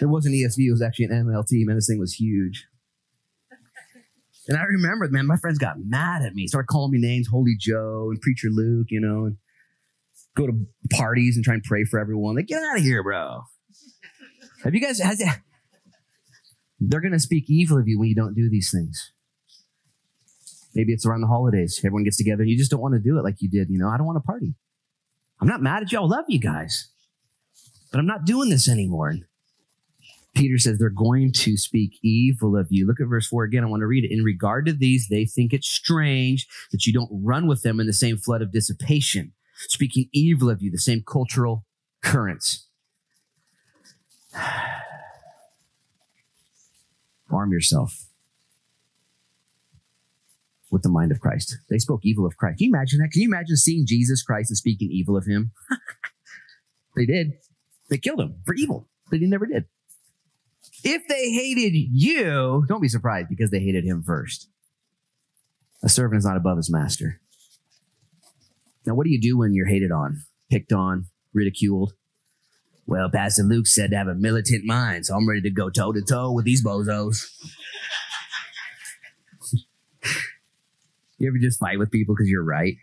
It 0.00 0.06
wasn't 0.06 0.34
ESV, 0.34 0.58
it 0.58 0.72
was 0.72 0.82
actually 0.82 1.06
an 1.06 1.12
NLT. 1.12 1.64
Man, 1.66 1.76
this 1.76 1.86
thing 1.86 1.98
was 1.98 2.14
huge. 2.14 2.66
And 4.48 4.58
I 4.58 4.62
remember, 4.62 5.08
man, 5.08 5.26
my 5.26 5.36
friends 5.36 5.58
got 5.58 5.76
mad 5.78 6.22
at 6.22 6.34
me, 6.34 6.46
started 6.46 6.68
calling 6.68 6.92
me 6.92 6.98
names, 6.98 7.28
Holy 7.28 7.56
Joe 7.58 8.10
and 8.10 8.20
Preacher 8.20 8.48
Luke, 8.50 8.88
you 8.90 9.00
know, 9.00 9.24
and 9.24 9.36
go 10.36 10.46
to 10.46 10.52
parties 10.92 11.34
and 11.36 11.44
try 11.44 11.54
and 11.54 11.64
pray 11.64 11.84
for 11.84 11.98
everyone. 11.98 12.36
Like, 12.36 12.46
get 12.46 12.62
out 12.62 12.78
of 12.78 12.84
here, 12.84 13.02
bro. 13.02 13.42
Have 14.62 14.74
you 14.74 14.80
guys, 14.80 15.00
has 15.00 15.20
it, 15.20 15.28
they're 16.78 17.00
going 17.00 17.12
to 17.12 17.18
speak 17.18 17.46
evil 17.48 17.78
of 17.78 17.88
you 17.88 17.98
when 17.98 18.08
you 18.08 18.14
don't 18.14 18.34
do 18.34 18.48
these 18.48 18.70
things. 18.70 19.12
Maybe 20.74 20.92
it's 20.92 21.06
around 21.06 21.22
the 21.22 21.26
holidays. 21.26 21.80
Everyone 21.80 22.04
gets 22.04 22.18
together 22.18 22.42
and 22.42 22.50
you 22.50 22.58
just 22.58 22.70
don't 22.70 22.82
want 22.82 22.94
to 22.94 23.00
do 23.00 23.18
it 23.18 23.24
like 23.24 23.40
you 23.40 23.48
did. 23.48 23.70
You 23.70 23.78
know, 23.78 23.88
I 23.88 23.96
don't 23.96 24.06
want 24.06 24.16
to 24.16 24.26
party. 24.26 24.54
I'm 25.40 25.48
not 25.48 25.62
mad 25.62 25.82
at 25.82 25.90
you. 25.90 25.98
I 25.98 26.02
love 26.02 26.26
you 26.28 26.38
guys, 26.38 26.90
but 27.90 27.98
I'm 27.98 28.06
not 28.06 28.26
doing 28.26 28.50
this 28.50 28.68
anymore. 28.68 29.08
And 29.08 29.24
Peter 30.34 30.58
says 30.58 30.78
they're 30.78 30.90
going 30.90 31.32
to 31.32 31.56
speak 31.56 31.98
evil 32.02 32.58
of 32.58 32.66
you. 32.68 32.86
Look 32.86 33.00
at 33.00 33.08
verse 33.08 33.26
four 33.26 33.44
again. 33.44 33.64
I 33.64 33.68
want 33.68 33.80
to 33.80 33.86
read 33.86 34.04
it. 34.04 34.12
In 34.12 34.22
regard 34.22 34.66
to 34.66 34.74
these, 34.74 35.08
they 35.08 35.24
think 35.24 35.54
it's 35.54 35.68
strange 35.68 36.46
that 36.72 36.86
you 36.86 36.92
don't 36.92 37.10
run 37.10 37.46
with 37.46 37.62
them 37.62 37.80
in 37.80 37.86
the 37.86 37.94
same 37.94 38.18
flood 38.18 38.42
of 38.42 38.52
dissipation, 38.52 39.32
speaking 39.68 40.08
evil 40.12 40.50
of 40.50 40.62
you, 40.62 40.70
the 40.70 40.78
same 40.78 41.02
cultural 41.06 41.64
currents. 42.02 42.68
Arm 47.30 47.52
yourself 47.52 48.06
with 50.70 50.82
the 50.82 50.88
mind 50.88 51.10
of 51.10 51.20
Christ. 51.20 51.56
They 51.70 51.78
spoke 51.78 52.00
evil 52.04 52.26
of 52.26 52.36
Christ. 52.36 52.58
Can 52.58 52.66
you 52.66 52.70
imagine 52.70 52.98
that? 53.00 53.10
Can 53.10 53.22
you 53.22 53.28
imagine 53.28 53.56
seeing 53.56 53.86
Jesus 53.86 54.22
Christ 54.22 54.50
and 54.50 54.56
speaking 54.56 54.90
evil 54.90 55.16
of 55.16 55.26
him? 55.26 55.52
they 56.96 57.06
did. 57.06 57.32
They 57.88 57.98
killed 57.98 58.20
him 58.20 58.36
for 58.44 58.54
evil, 58.54 58.88
but 59.10 59.20
he 59.20 59.26
never 59.26 59.46
did. 59.46 59.64
If 60.84 61.08
they 61.08 61.30
hated 61.30 61.74
you, 61.74 62.64
don't 62.68 62.82
be 62.82 62.88
surprised 62.88 63.28
because 63.28 63.50
they 63.50 63.60
hated 63.60 63.84
him 63.84 64.02
first. 64.02 64.48
A 65.82 65.88
servant 65.88 66.18
is 66.18 66.24
not 66.24 66.36
above 66.36 66.56
his 66.56 66.70
master. 66.70 67.20
Now, 68.86 68.94
what 68.94 69.04
do 69.04 69.10
you 69.10 69.20
do 69.20 69.36
when 69.36 69.52
you're 69.52 69.66
hated 69.66 69.90
on, 69.90 70.22
picked 70.48 70.72
on, 70.72 71.06
ridiculed? 71.34 71.92
Well, 72.86 73.10
Pastor 73.10 73.42
Luke 73.42 73.66
said 73.66 73.90
to 73.90 73.96
have 73.96 74.06
a 74.06 74.14
militant 74.14 74.64
mind, 74.64 75.06
so 75.06 75.16
I'm 75.16 75.28
ready 75.28 75.42
to 75.42 75.50
go 75.50 75.70
toe 75.70 75.92
to 75.92 76.02
toe 76.02 76.30
with 76.30 76.44
these 76.44 76.64
bozos. 76.64 77.18
you 81.18 81.28
ever 81.28 81.38
just 81.40 81.58
fight 81.58 81.80
with 81.80 81.90
people 81.90 82.14
because 82.14 82.28
you're 82.30 82.44
right? 82.44 82.74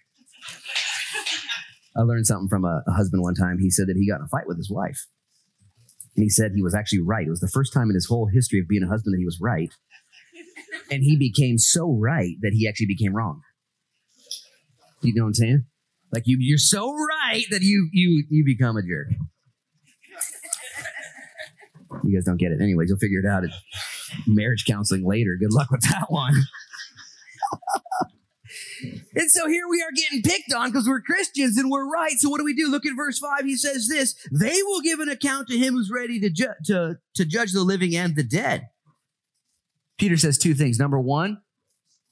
I 1.95 2.01
learned 2.01 2.27
something 2.27 2.49
from 2.49 2.65
a, 2.65 2.83
a, 2.85 2.91
husband 2.91 3.23
one 3.23 3.35
time. 3.35 3.59
He 3.59 3.69
said 3.69 3.87
that 3.87 3.95
he 3.95 4.09
got 4.09 4.19
in 4.19 4.25
a 4.25 4.27
fight 4.27 4.47
with 4.47 4.57
his 4.57 4.69
wife. 4.69 5.05
And 6.17 6.23
he 6.23 6.29
said 6.29 6.51
he 6.53 6.63
was 6.63 6.75
actually 6.75 7.01
right. 7.01 7.25
It 7.25 7.29
was 7.29 7.39
the 7.39 7.47
first 7.47 7.71
time 7.71 7.89
in 7.89 7.95
his 7.95 8.07
whole 8.07 8.27
history 8.27 8.59
of 8.59 8.67
being 8.67 8.83
a 8.83 8.89
husband 8.89 9.13
that 9.13 9.19
he 9.19 9.25
was 9.25 9.39
right. 9.39 9.71
And 10.91 11.03
he 11.03 11.15
became 11.15 11.57
so 11.57 11.89
right 11.89 12.35
that 12.41 12.51
he 12.53 12.67
actually 12.67 12.87
became 12.87 13.15
wrong. 13.15 13.41
You 15.01 15.13
know 15.13 15.23
what 15.23 15.29
I'm 15.29 15.33
saying? 15.35 15.65
Like 16.13 16.23
you, 16.27 16.37
you're 16.39 16.59
so 16.59 16.93
right 16.93 17.45
that 17.49 17.63
you 17.63 17.89
you 17.91 18.23
you 18.29 18.45
become 18.45 18.77
a 18.77 18.83
jerk. 18.83 19.07
You 22.03 22.15
guys 22.15 22.25
don't 22.25 22.37
get 22.37 22.51
it. 22.51 22.61
Anyways, 22.61 22.89
you'll 22.89 22.99
figure 22.99 23.19
it 23.19 23.25
out 23.25 23.43
at 23.43 23.49
marriage 24.27 24.65
counseling 24.65 25.05
later. 25.05 25.35
Good 25.39 25.53
luck 25.53 25.71
with 25.71 25.81
that 25.81 26.05
one. 26.09 26.35
and 29.15 29.31
so 29.31 29.47
here 29.47 29.67
we 29.67 29.81
are 29.81 29.91
getting 29.95 30.21
picked 30.21 30.53
on 30.53 30.69
because 30.69 30.87
we're 30.87 31.01
Christians 31.01 31.57
and 31.57 31.71
we're 31.71 31.89
right. 31.89 32.13
So 32.17 32.29
what 32.29 32.37
do 32.37 32.45
we 32.45 32.53
do? 32.53 32.69
Look 32.69 32.85
at 32.85 32.95
verse 32.95 33.17
five. 33.17 33.45
He 33.45 33.55
says 33.55 33.87
this, 33.87 34.15
they 34.31 34.61
will 34.63 34.81
give 34.81 34.99
an 34.99 35.09
account 35.09 35.47
to 35.47 35.57
him 35.57 35.73
who's 35.73 35.91
ready 35.91 36.19
to, 36.19 36.29
ju- 36.29 36.53
to, 36.65 36.97
to 37.15 37.25
judge 37.25 37.53
the 37.53 37.63
living 37.63 37.95
and 37.95 38.15
the 38.15 38.23
dead. 38.23 38.69
Peter 39.97 40.17
says 40.17 40.37
two 40.37 40.53
things. 40.53 40.77
Number 40.77 40.99
one, 40.99 41.41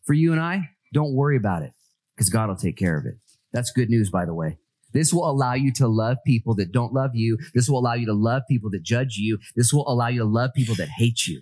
for 0.03 0.13
you 0.13 0.31
and 0.31 0.41
I, 0.41 0.69
don't 0.93 1.13
worry 1.13 1.37
about 1.37 1.63
it 1.63 1.71
because 2.15 2.29
God 2.29 2.49
will 2.49 2.55
take 2.55 2.77
care 2.77 2.97
of 2.97 3.05
it. 3.05 3.15
That's 3.53 3.71
good 3.71 3.89
news, 3.89 4.09
by 4.09 4.25
the 4.25 4.33
way. 4.33 4.57
This 4.93 5.13
will 5.13 5.29
allow 5.29 5.53
you 5.53 5.71
to 5.73 5.87
love 5.87 6.17
people 6.25 6.55
that 6.55 6.71
don't 6.71 6.93
love 6.93 7.11
you. 7.15 7.37
This 7.53 7.69
will 7.69 7.79
allow 7.79 7.93
you 7.93 8.05
to 8.07 8.13
love 8.13 8.43
people 8.49 8.69
that 8.71 8.83
judge 8.83 9.15
you. 9.17 9.39
This 9.55 9.73
will 9.73 9.89
allow 9.89 10.07
you 10.07 10.19
to 10.19 10.25
love 10.25 10.51
people 10.53 10.75
that 10.75 10.89
hate 10.89 11.27
you. 11.27 11.41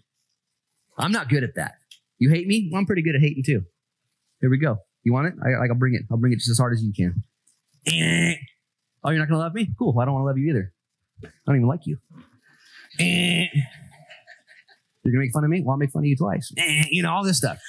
I'm 0.97 1.11
not 1.11 1.29
good 1.29 1.43
at 1.43 1.55
that. 1.55 1.75
You 2.19 2.29
hate 2.29 2.47
me? 2.47 2.69
Well, 2.71 2.79
I'm 2.79 2.85
pretty 2.85 3.01
good 3.01 3.15
at 3.15 3.21
hating 3.21 3.43
too. 3.43 3.63
Here 4.41 4.49
we 4.49 4.57
go. 4.57 4.77
You 5.03 5.13
want 5.13 5.27
it? 5.27 5.33
I, 5.43 5.67
will 5.67 5.75
bring 5.75 5.95
it. 5.95 6.03
I'll 6.11 6.17
bring 6.17 6.33
it 6.33 6.37
just 6.37 6.49
as 6.49 6.57
hard 6.57 6.73
as 6.73 6.83
you 6.83 6.93
can. 6.93 7.23
Eh. 7.87 8.35
Oh, 9.03 9.09
you're 9.09 9.19
not 9.19 9.29
going 9.29 9.39
to 9.39 9.43
love 9.43 9.53
me? 9.53 9.69
Cool. 9.77 9.97
I 9.99 10.05
don't 10.05 10.13
want 10.13 10.23
to 10.23 10.27
love 10.27 10.37
you 10.37 10.49
either. 10.49 10.73
I 11.23 11.29
don't 11.47 11.55
even 11.55 11.67
like 11.67 11.85
you. 11.85 11.97
Eh. 12.99 13.47
You're 15.03 15.13
going 15.13 15.13
to 15.13 15.19
make 15.19 15.31
fun 15.31 15.45
of 15.45 15.49
me? 15.49 15.61
Well, 15.61 15.71
I'll 15.71 15.77
make 15.77 15.91
fun 15.91 16.03
of 16.03 16.07
you 16.07 16.17
twice. 16.17 16.51
Eh. 16.57 16.85
You 16.91 17.03
know, 17.03 17.11
all 17.11 17.23
this 17.23 17.37
stuff. 17.37 17.59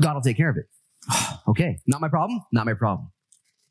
God 0.00 0.14
will 0.14 0.22
take 0.22 0.38
care 0.38 0.48
of 0.48 0.56
it. 0.56 0.64
okay. 1.48 1.78
Not 1.86 2.00
my 2.00 2.08
problem. 2.08 2.40
Not 2.52 2.66
my 2.66 2.74
problem. 2.74 3.10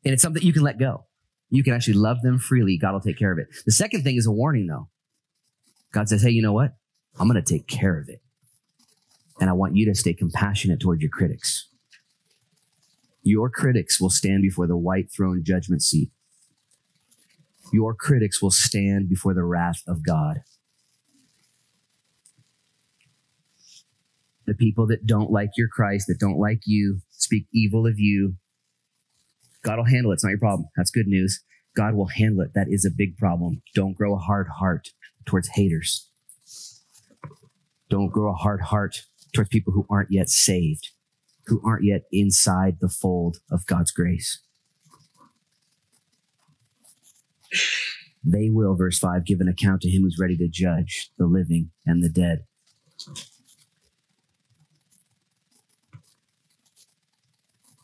And 0.04 0.12
it's 0.12 0.22
something 0.22 0.42
you 0.42 0.52
can 0.52 0.62
let 0.62 0.78
go. 0.78 1.06
You 1.50 1.62
can 1.62 1.74
actually 1.74 1.94
love 1.94 2.22
them 2.22 2.38
freely. 2.38 2.78
God 2.78 2.92
will 2.92 3.00
take 3.00 3.18
care 3.18 3.32
of 3.32 3.38
it. 3.38 3.48
The 3.66 3.72
second 3.72 4.02
thing 4.02 4.16
is 4.16 4.26
a 4.26 4.32
warning 4.32 4.66
though. 4.66 4.88
God 5.92 6.08
says, 6.08 6.22
Hey, 6.22 6.30
you 6.30 6.42
know 6.42 6.52
what? 6.52 6.72
I'm 7.18 7.28
going 7.28 7.42
to 7.42 7.52
take 7.52 7.66
care 7.66 7.98
of 7.98 8.08
it. 8.08 8.22
And 9.40 9.50
I 9.50 9.52
want 9.52 9.76
you 9.76 9.86
to 9.86 9.94
stay 9.94 10.14
compassionate 10.14 10.80
toward 10.80 11.00
your 11.00 11.10
critics. 11.10 11.68
Your 13.22 13.50
critics 13.50 14.00
will 14.00 14.10
stand 14.10 14.42
before 14.42 14.66
the 14.66 14.76
white 14.76 15.12
throne 15.14 15.42
judgment 15.44 15.82
seat. 15.82 16.10
Your 17.72 17.94
critics 17.94 18.42
will 18.42 18.50
stand 18.50 19.08
before 19.08 19.34
the 19.34 19.44
wrath 19.44 19.82
of 19.86 20.04
God. 20.04 20.42
The 24.46 24.54
people 24.54 24.86
that 24.88 25.06
don't 25.06 25.30
like 25.30 25.50
your 25.56 25.68
Christ, 25.68 26.06
that 26.08 26.18
don't 26.18 26.38
like 26.38 26.62
you, 26.66 27.00
speak 27.22 27.46
evil 27.52 27.86
of 27.86 27.98
you, 27.98 28.36
God 29.62 29.78
will 29.78 29.84
handle 29.84 30.10
it. 30.12 30.14
It's 30.14 30.24
not 30.24 30.30
your 30.30 30.38
problem. 30.38 30.68
That's 30.76 30.90
good 30.90 31.06
news. 31.06 31.42
God 31.76 31.94
will 31.94 32.08
handle 32.08 32.42
it. 32.42 32.50
That 32.54 32.66
is 32.68 32.84
a 32.84 32.90
big 32.90 33.16
problem. 33.16 33.62
Don't 33.74 33.96
grow 33.96 34.14
a 34.14 34.18
hard 34.18 34.48
heart 34.58 34.90
towards 35.24 35.48
haters. 35.48 36.08
Don't 37.88 38.10
grow 38.10 38.30
a 38.30 38.36
hard 38.36 38.60
heart 38.62 39.02
towards 39.34 39.50
people 39.50 39.72
who 39.72 39.86
aren't 39.88 40.10
yet 40.10 40.28
saved. 40.28 40.90
who 41.46 41.60
aren't 41.64 41.84
yet 41.84 42.02
inside 42.12 42.78
the 42.80 42.88
fold 42.88 43.38
of 43.50 43.66
God's 43.66 43.90
grace. 43.90 44.40
They 48.24 48.48
will, 48.50 48.76
verse 48.76 48.98
5, 48.98 49.24
give 49.26 49.40
an 49.40 49.48
account 49.48 49.82
to 49.82 49.90
him 49.90 50.02
who's 50.02 50.18
ready 50.20 50.36
to 50.36 50.48
judge 50.48 51.10
the 51.18 51.26
living 51.26 51.70
and 51.84 52.02
the 52.02 52.08
dead. 52.08 52.44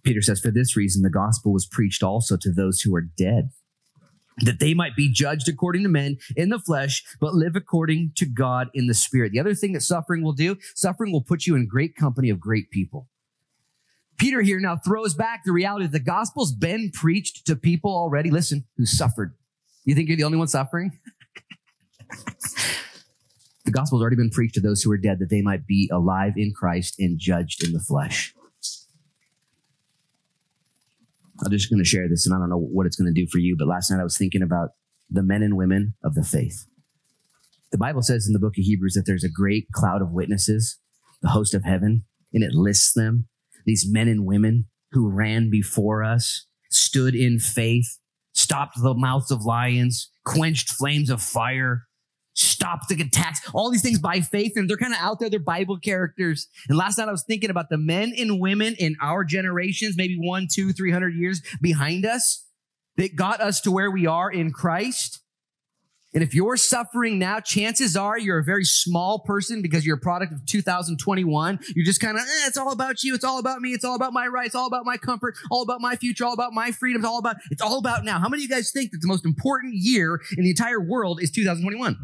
Peter 0.09 0.23
says, 0.23 0.41
For 0.41 0.51
this 0.51 0.75
reason, 0.75 1.03
the 1.03 1.11
gospel 1.11 1.53
was 1.53 1.67
preached 1.67 2.03
also 2.03 2.39
to 2.39 2.51
those 2.51 2.81
who 2.81 2.97
are 2.97 3.03
dead, 3.03 3.51
that 4.39 4.59
they 4.59 4.73
might 4.73 4.97
be 4.97 5.13
judged 5.13 5.51
according 5.51 5.83
to 5.83 5.91
men 5.91 6.17
in 6.35 6.49
the 6.49 6.59
flesh, 6.59 7.05
but 7.21 7.35
live 7.35 7.55
according 7.55 8.13
to 8.17 8.25
God 8.25 8.69
in 8.73 8.87
the 8.87 8.95
spirit. 8.95 9.33
The 9.33 9.41
other 9.41 9.55
thing 9.55 9.75
that 9.75 9.83
suffering 9.83 10.23
will 10.23 10.33
do, 10.33 10.57
suffering 10.75 11.13
will 11.13 11.21
put 11.21 11.47
you 11.47 11.57
in 11.57 11.69
great 11.69 11.95
company 11.95 12.31
of 12.31 12.41
great 12.41 12.71
people. 12.71 13.07
Peter 14.19 14.41
here 14.41 14.59
now 14.59 14.77
throws 14.77 15.13
back 15.13 15.43
the 15.45 15.53
reality 15.53 15.85
that 15.85 15.93
the 15.93 16.01
gospel's 16.01 16.53
been 16.53 16.91
preached 16.91 17.47
to 17.47 17.55
people 17.55 17.95
already, 17.95 18.31
listen, 18.31 18.65
who 18.79 18.87
suffered. 18.87 19.35
You 19.85 19.95
think 19.95 20.09
you're 20.09 20.17
the 20.17 20.25
only 20.25 20.39
one 20.39 20.49
suffering? 20.49 20.99
the 23.67 23.71
gospel's 23.71 24.01
already 24.01 24.17
been 24.17 24.31
preached 24.31 24.55
to 24.55 24.63
those 24.63 24.81
who 24.81 24.91
are 24.91 24.97
dead 24.97 25.19
that 25.19 25.29
they 25.29 25.43
might 25.43 25.67
be 25.67 25.91
alive 25.93 26.33
in 26.39 26.55
Christ 26.55 26.99
and 26.99 27.19
judged 27.19 27.63
in 27.63 27.75
the 27.75 27.81
flesh. 27.81 28.35
I'm 31.45 31.51
just 31.51 31.71
going 31.71 31.83
to 31.83 31.89
share 31.89 32.09
this 32.09 32.27
and 32.27 32.35
I 32.35 32.39
don't 32.39 32.51
know 32.51 32.59
what 32.59 32.87
it's 32.87 32.97
going 32.97 33.13
to 33.13 33.21
do 33.21 33.29
for 33.31 33.39
you, 33.39 33.57
but 33.59 33.69
last 33.69 33.91
night 33.91 34.01
I 34.01 34.05
was 34.05 34.17
thinking 34.17 34.43
about 34.43 34.71
the 35.11 35.23
men 35.23 35.43
and 35.43 35.57
women 35.57 35.95
of 36.03 36.15
the 36.15 36.25
faith. 36.25 36.67
The 37.71 37.79
Bible 37.79 38.03
says 38.03 38.27
in 38.27 38.33
the 38.33 38.39
book 38.39 38.59
of 38.59 38.65
Hebrews 38.65 38.95
that 38.95 39.05
there's 39.07 39.25
a 39.25 39.31
great 39.31 39.67
cloud 39.73 40.03
of 40.03 40.13
witnesses, 40.13 40.79
the 41.23 41.29
host 41.29 41.55
of 41.55 41.65
heaven, 41.65 42.05
and 42.33 42.43
it 42.43 42.53
lists 42.53 42.93
them, 42.93 43.29
these 43.67 43.87
men 43.89 44.09
and 44.09 44.25
women 44.25 44.67
who 44.93 45.11
ran 45.11 45.51
before 45.51 46.03
us, 46.03 46.47
stood 46.71 47.15
in 47.15 47.39
faith, 47.39 47.99
stopped 48.33 48.81
the 48.81 48.95
mouths 48.95 49.31
of 49.31 49.45
lions, 49.45 50.11
quenched 50.25 50.71
flames 50.71 51.11
of 51.11 51.23
fire, 51.23 51.88
stop 52.39 52.89
the 52.89 53.01
attacks, 53.03 53.41
all 53.53 53.71
these 53.71 53.83
things 53.83 53.99
by 53.99 54.21
faith. 54.21 54.53
And 54.57 54.69
they're 54.69 54.77
kind 54.77 54.93
of 54.93 55.01
out 55.01 55.19
there. 55.19 55.29
They're 55.29 55.41
Bible 55.41 55.79
characters. 55.79 56.49
And 56.69 56.79
last 56.79 56.99
night 56.99 57.09
I 57.09 57.13
was 57.13 57.25
thinking 57.27 57.51
about 57.51 57.69
the 57.69 57.79
men 57.79 58.13
and 58.17 58.41
women 58.41 58.75
in 58.79 58.97
our 59.03 59.25
generations, 59.25 59.97
maybe 59.97 60.17
one, 60.21 60.47
two, 60.53 60.73
three 60.73 60.93
hundred 60.93 61.15
years 61.15 61.43
behind 61.61 62.07
us 62.07 62.47
that 62.97 63.17
got 63.17 63.41
us 63.41 63.61
to 63.63 63.71
where 63.71 63.91
we 63.91 64.07
are 64.07 64.31
in 64.31 64.53
Christ. 64.53 65.21
And 66.15 66.23
if 66.23 66.35
you're 66.35 66.57
suffering 66.57 67.19
now, 67.19 67.39
chances 67.39 67.95
are 67.95 68.19
you're 68.19 68.39
a 68.39 68.45
very 68.45 68.65
small 68.65 69.21
person 69.21 69.61
because 69.61 69.85
you're 69.85 69.99
a 69.99 70.01
product 70.01 70.33
of 70.33 70.45
2021. 70.47 71.59
You're 71.77 71.85
just 71.85 72.01
kind 72.01 72.17
of, 72.17 72.23
eh, 72.23 72.47
it's 72.47 72.57
all 72.57 72.73
about 72.73 73.03
you. 73.03 73.15
It's 73.15 73.25
all 73.25 73.39
about 73.39 73.61
me. 73.61 73.73
It's 73.73 73.85
all 73.85 73.95
about 73.95 74.15
my 74.15 74.27
rights, 74.27 74.55
all 74.55 74.67
about 74.67 74.87
my 74.87 74.97
comfort, 74.97 75.37
all 75.51 75.63
about 75.63 75.83
my 75.83 75.97
future, 75.97 76.25
all 76.25 76.33
about 76.33 76.55
my 76.55 76.71
freedoms, 76.73 77.05
all 77.05 77.19
about, 77.19 77.37
it's 77.51 77.61
all 77.61 77.79
about 77.79 78.05
now. 78.05 78.19
How 78.19 78.29
many 78.29 78.43
of 78.45 78.49
you 78.51 78.57
guys 78.57 78.71
think 78.73 78.91
that 78.93 78.99
the 79.03 79.07
most 79.07 79.27
important 79.27 79.75
year 79.75 80.21
in 80.37 80.45
the 80.45 80.51
entire 80.51 80.81
world 80.81 81.23
is 81.23 81.31
2021? 81.31 81.97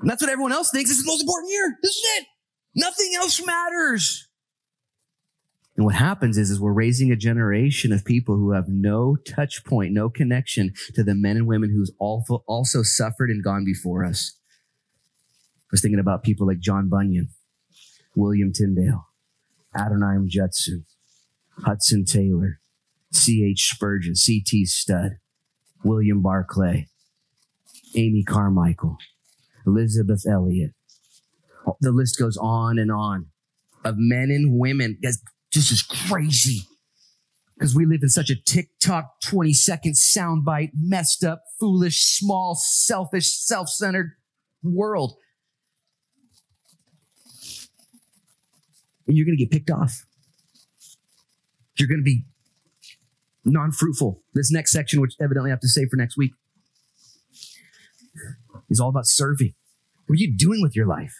And 0.00 0.10
that's 0.10 0.22
what 0.22 0.30
everyone 0.30 0.52
else 0.52 0.70
thinks. 0.70 0.90
This 0.90 0.98
is 0.98 1.04
the 1.04 1.10
most 1.10 1.22
important 1.22 1.50
year. 1.50 1.78
This 1.82 1.94
is 1.94 2.04
it. 2.18 2.26
Nothing 2.74 3.12
else 3.16 3.44
matters. 3.44 4.28
And 5.76 5.84
what 5.84 5.94
happens 5.96 6.38
is, 6.38 6.50
is 6.50 6.60
we're 6.60 6.72
raising 6.72 7.10
a 7.10 7.16
generation 7.16 7.92
of 7.92 8.04
people 8.04 8.36
who 8.36 8.52
have 8.52 8.68
no 8.68 9.16
touch 9.16 9.64
point, 9.64 9.92
no 9.92 10.08
connection 10.08 10.72
to 10.94 11.02
the 11.02 11.14
men 11.14 11.36
and 11.36 11.46
women 11.46 11.70
who's 11.70 11.92
also, 11.98 12.42
suffered 12.82 13.30
and 13.30 13.42
gone 13.42 13.64
before 13.64 14.04
us. 14.04 14.38
I 14.54 15.66
was 15.72 15.80
thinking 15.80 15.98
about 15.98 16.22
people 16.22 16.46
like 16.46 16.60
John 16.60 16.88
Bunyan, 16.88 17.30
William 18.14 18.52
Tyndale, 18.52 19.08
Adoniram 19.74 20.28
Judson, 20.28 20.86
Hudson 21.64 22.04
Taylor, 22.04 22.60
C.H. 23.10 23.70
Spurgeon, 23.70 24.14
C.T. 24.14 24.66
Studd, 24.66 25.18
William 25.82 26.22
Barclay, 26.22 26.88
Amy 27.96 28.22
Carmichael, 28.22 28.98
Elisabeth 29.66 30.24
Elliot. 30.28 30.72
The 31.80 31.92
list 31.92 32.18
goes 32.18 32.36
on 32.36 32.78
and 32.78 32.92
on 32.92 33.26
of 33.84 33.96
men 33.98 34.30
and 34.30 34.58
women. 34.58 34.98
Guys, 35.02 35.22
this 35.52 35.70
is 35.70 35.82
crazy 35.82 36.62
because 37.56 37.74
we 37.74 37.86
live 37.86 38.00
in 38.02 38.08
such 38.08 38.30
a 38.30 38.34
TikTok 38.34 39.20
20 39.22 39.52
second 39.52 39.94
soundbite, 39.94 40.70
messed 40.74 41.24
up, 41.24 41.42
foolish, 41.60 42.04
small, 42.04 42.54
selfish, 42.54 43.30
self 43.32 43.68
centered 43.68 44.12
world. 44.62 45.14
And 49.06 49.16
you're 49.16 49.26
going 49.26 49.36
to 49.36 49.44
get 49.44 49.50
picked 49.50 49.70
off. 49.70 50.06
You're 51.76 51.88
going 51.88 52.00
to 52.00 52.04
be 52.04 52.24
non 53.44 53.70
fruitful. 53.70 54.22
This 54.32 54.50
next 54.50 54.72
section, 54.72 55.00
which 55.00 55.14
evidently 55.20 55.50
I 55.50 55.52
have 55.52 55.60
to 55.60 55.68
say 55.68 55.86
for 55.86 55.96
next 55.96 56.16
week, 56.16 56.32
is 58.74 58.80
all 58.80 58.90
about 58.90 59.06
serving. 59.06 59.54
What 60.06 60.14
are 60.14 60.20
you 60.20 60.36
doing 60.36 60.60
with 60.60 60.76
your 60.76 60.86
life? 60.86 61.14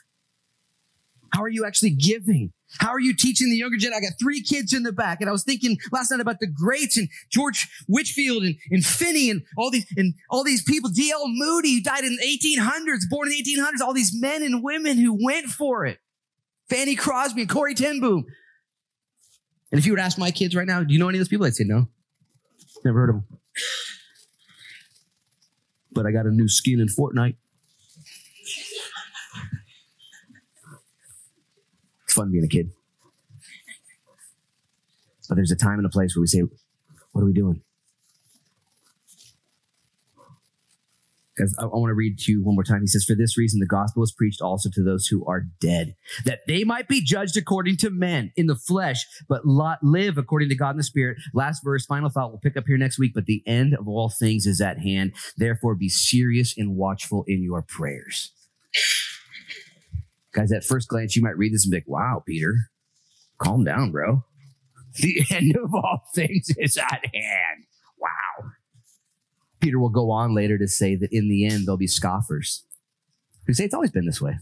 How 1.33 1.43
are 1.43 1.49
you 1.49 1.65
actually 1.65 1.91
giving? 1.91 2.53
How 2.79 2.91
are 2.91 3.01
you 3.01 3.15
teaching 3.15 3.51
the 3.51 3.57
younger 3.57 3.77
gen? 3.77 3.93
I 3.93 4.01
got 4.01 4.13
three 4.21 4.41
kids 4.43 4.73
in 4.73 4.83
the 4.83 4.93
back, 4.93 5.21
and 5.21 5.29
I 5.29 5.33
was 5.33 5.43
thinking 5.43 5.79
last 5.91 6.11
night 6.11 6.21
about 6.21 6.39
the 6.41 6.47
greats 6.47 6.97
and 6.97 7.09
George 7.31 7.69
Whitefield 7.89 8.45
and, 8.45 8.57
and 8.71 8.85
Finney 8.85 9.31
and 9.31 9.43
all 9.57 9.71
these 9.71 9.87
and 9.97 10.15
all 10.31 10.45
these 10.45 10.63
people. 10.63 10.91
D.L. 10.91 11.25
Moody, 11.27 11.75
who 11.75 11.83
died 11.83 12.05
in 12.05 12.17
the 12.17 12.23
1800s, 12.23 13.09
born 13.11 13.29
in 13.29 13.33
the 13.33 13.43
1800s. 13.43 13.81
All 13.85 13.95
these 13.95 14.13
men 14.21 14.43
and 14.43 14.63
women 14.63 14.97
who 14.97 15.19
went 15.25 15.47
for 15.47 15.85
it. 15.87 15.99
Fanny 16.69 16.95
Crosby 16.95 17.43
and 17.43 17.51
Corrie 17.51 17.75
ten 17.75 18.01
Boom. 18.01 18.27
And 19.73 19.79
if 19.79 19.87
you 19.87 19.97
to 19.97 20.03
ask 20.03 20.19
my 20.19 20.31
kids 20.31 20.55
right 20.55 20.67
now, 20.67 20.85
do 20.85 20.93
you 20.93 21.01
know 21.01 21.09
any 21.09 21.19
of 21.19 21.21
those 21.21 21.29
people? 21.29 21.47
I'd 21.47 21.55
say 21.57 21.65
no. 21.65 21.89
Never 22.85 23.01
heard 23.01 23.11
of 23.11 23.17
them. 23.17 23.41
But 25.91 26.07
I 26.07 26.13
got 26.13 26.27
a 26.27 26.31
new 26.31 26.49
skin 26.49 26.81
in 26.81 26.87
Fortnite. 26.87 27.37
It's 32.05 32.15
fun 32.15 32.31
being 32.31 32.45
a 32.45 32.49
kid. 32.49 32.71
But 35.29 35.37
there's 35.37 35.51
a 35.51 35.57
time 35.57 35.79
and 35.79 35.87
a 35.87 35.91
place 35.91 36.15
where 36.15 36.21
we 36.21 36.27
say, 36.27 36.43
What 37.13 37.23
are 37.23 37.27
we 37.27 37.33
doing? 37.33 37.63
Because 41.35 41.57
I, 41.59 41.65
I 41.65 41.67
want 41.67 41.91
to 41.91 41.95
read 41.95 42.19
to 42.21 42.33
you 42.33 42.45
one 42.45 42.55
more 42.55 42.65
time. 42.65 42.81
He 42.81 42.87
says, 42.87 43.05
For 43.05 43.15
this 43.15 43.37
reason, 43.37 43.61
the 43.61 43.67
gospel 43.67 44.03
is 44.03 44.13
preached 44.13 44.41
also 44.41 44.71
to 44.71 44.83
those 44.83 45.07
who 45.07 45.25
are 45.27 45.43
dead, 45.61 45.95
that 46.25 46.41
they 46.47 46.65
might 46.65 46.89
be 46.89 47.03
judged 47.03 47.37
according 47.37 47.77
to 47.79 47.91
men 47.91 48.33
in 48.37 48.47
the 48.47 48.57
flesh, 48.57 49.07
but 49.29 49.45
live 49.45 50.19
according 50.19 50.49
to 50.51 50.55
God 50.55 50.71
in 50.71 50.77
the 50.77 50.83
spirit. 50.83 51.19
Last 51.33 51.65
verse, 51.65 51.87
final 51.87 52.11
thought, 52.11 52.31
we'll 52.31 52.41
pick 52.41 52.57
up 52.57 52.65
here 52.67 52.79
next 52.79 52.99
week. 52.99 53.13
But 53.15 53.27
the 53.27 53.43
end 53.47 53.75
of 53.75 53.89
all 53.89 54.09
things 54.11 54.47
is 54.47 54.61
at 54.61 54.79
hand. 54.79 55.13
Therefore, 55.37 55.75
be 55.75 55.89
serious 55.89 56.57
and 56.57 56.77
watchful 56.77 57.25
in 57.27 57.43
your 57.43 57.63
prayers. 57.63 58.33
Guys, 60.33 60.51
at 60.53 60.65
first 60.65 60.89
glance, 60.89 61.15
you 61.15 61.23
might 61.23 61.39
read 61.39 61.55
this 61.55 61.65
and 61.65 61.71
be 61.71 61.77
like, 61.77 61.89
wow, 61.89 62.23
Peter, 62.27 62.55
calm 63.39 63.65
down, 63.65 63.93
bro. 63.93 64.25
The 64.97 65.25
end 65.31 65.57
of 65.57 65.75
all 65.75 66.03
things 66.15 66.49
is 66.57 66.77
at 66.77 67.05
hand. 67.13 67.65
Wow. 67.99 68.51
Peter 69.65 69.79
will 69.79 69.89
go 69.89 70.11
on 70.11 70.35
later 70.35 70.59
to 70.59 70.69
say 70.69 70.95
that 70.95 71.11
in 71.11 71.31
the 71.31 71.47
end, 71.47 71.67
there'll 71.67 71.79
be 71.79 71.87
scoffers 71.87 72.65
who 73.47 73.55
say 73.55 73.65
it's 73.65 73.73
always 73.73 73.91
been 73.91 74.05
this 74.05 74.21
way. 74.21 74.37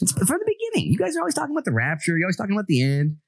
It's 0.00 0.12
from 0.12 0.38
the 0.38 0.54
beginning. 0.72 0.90
You 0.90 0.96
guys 0.96 1.14
are 1.16 1.20
always 1.20 1.34
talking 1.34 1.54
about 1.54 1.66
the 1.66 1.72
rapture. 1.72 2.16
You're 2.16 2.28
always 2.28 2.38
talking 2.38 2.54
about 2.54 2.66
the 2.66 2.82
end. 2.82 3.18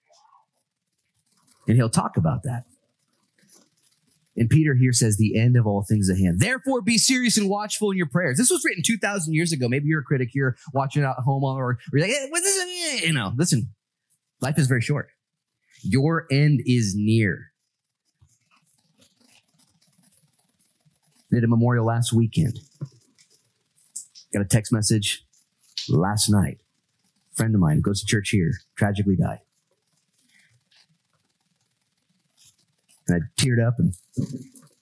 And 1.67 1.77
he'll 1.77 1.91
talk 1.91 2.17
about 2.17 2.45
that. 2.45 2.65
And 4.35 4.49
Peter 4.49 4.75
here 4.75 4.95
says, 4.95 5.19
the 5.19 5.39
end 5.39 5.59
of 5.59 5.67
all 5.67 5.83
things 5.83 6.09
at 6.09 6.17
hand. 6.17 6.41
Therefore, 6.41 6.81
be 6.81 6.97
serious 6.97 7.37
and 7.37 7.51
watchful 7.51 7.91
in 7.91 7.99
your 7.99 8.09
prayers. 8.09 8.39
This 8.39 8.51
was 8.51 8.65
written 8.65 8.83
2,000 8.83 9.35
years 9.35 9.53
ago. 9.53 9.69
Maybe 9.69 9.89
you're 9.89 10.01
a 10.01 10.05
critic 10.05 10.31
here 10.33 10.57
watching 10.73 11.03
at 11.03 11.17
home 11.17 11.45
or, 11.45 11.79
you're 11.93 12.01
like, 12.01 12.11
hey, 12.11 12.29
what 12.31 12.43
is 12.43 12.57
it? 12.57 13.07
You 13.09 13.13
know, 13.13 13.35
listen, 13.37 13.75
life 14.41 14.59
is 14.59 14.69
very 14.69 14.81
short. 14.81 15.11
Your 15.83 16.27
end 16.31 16.63
is 16.65 16.95
near. 16.97 17.53
Did 21.31 21.45
a 21.45 21.49
memorial 21.49 21.85
last 21.85 22.13
weekend. 22.13 22.61
Got 24.33 24.43
a 24.43 24.47
text 24.47 24.73
message 24.73 25.25
last 25.89 26.29
night. 26.29 26.59
Friend 27.35 27.55
of 27.55 27.61
mine 27.61 27.81
goes 27.81 28.01
to 28.01 28.07
church 28.07 28.31
here, 28.31 28.53
tragically 28.77 29.17
died. 29.17 29.41
And 33.07 33.23
I 33.23 33.41
teared 33.41 33.65
up 33.65 33.75
and 33.79 33.95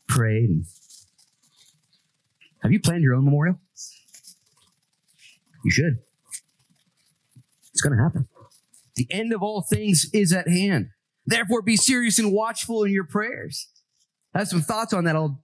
prayed. 0.09 0.51
And 0.51 0.64
have 2.62 2.72
you 2.72 2.80
planned 2.80 3.03
your 3.03 3.14
own 3.14 3.24
memorial? 3.24 3.61
You 5.64 5.70
should. 5.70 5.99
It's 7.72 7.80
going 7.82 7.97
to 7.97 8.03
happen. 8.03 8.28
The 8.94 9.07
end 9.11 9.32
of 9.32 9.42
all 9.42 9.62
things 9.62 10.09
is 10.14 10.32
at 10.32 10.49
hand. 10.49 10.90
Therefore, 11.26 11.61
be 11.61 11.76
serious 11.76 12.18
and 12.18 12.32
watchful 12.32 12.84
in 12.84 12.92
your 12.92 13.05
prayers. 13.05 13.68
I 14.32 14.38
have 14.38 14.49
some 14.49 14.62
thoughts 14.62 14.92
on 14.92 15.05
that. 15.05 15.16
I'll 15.16 15.42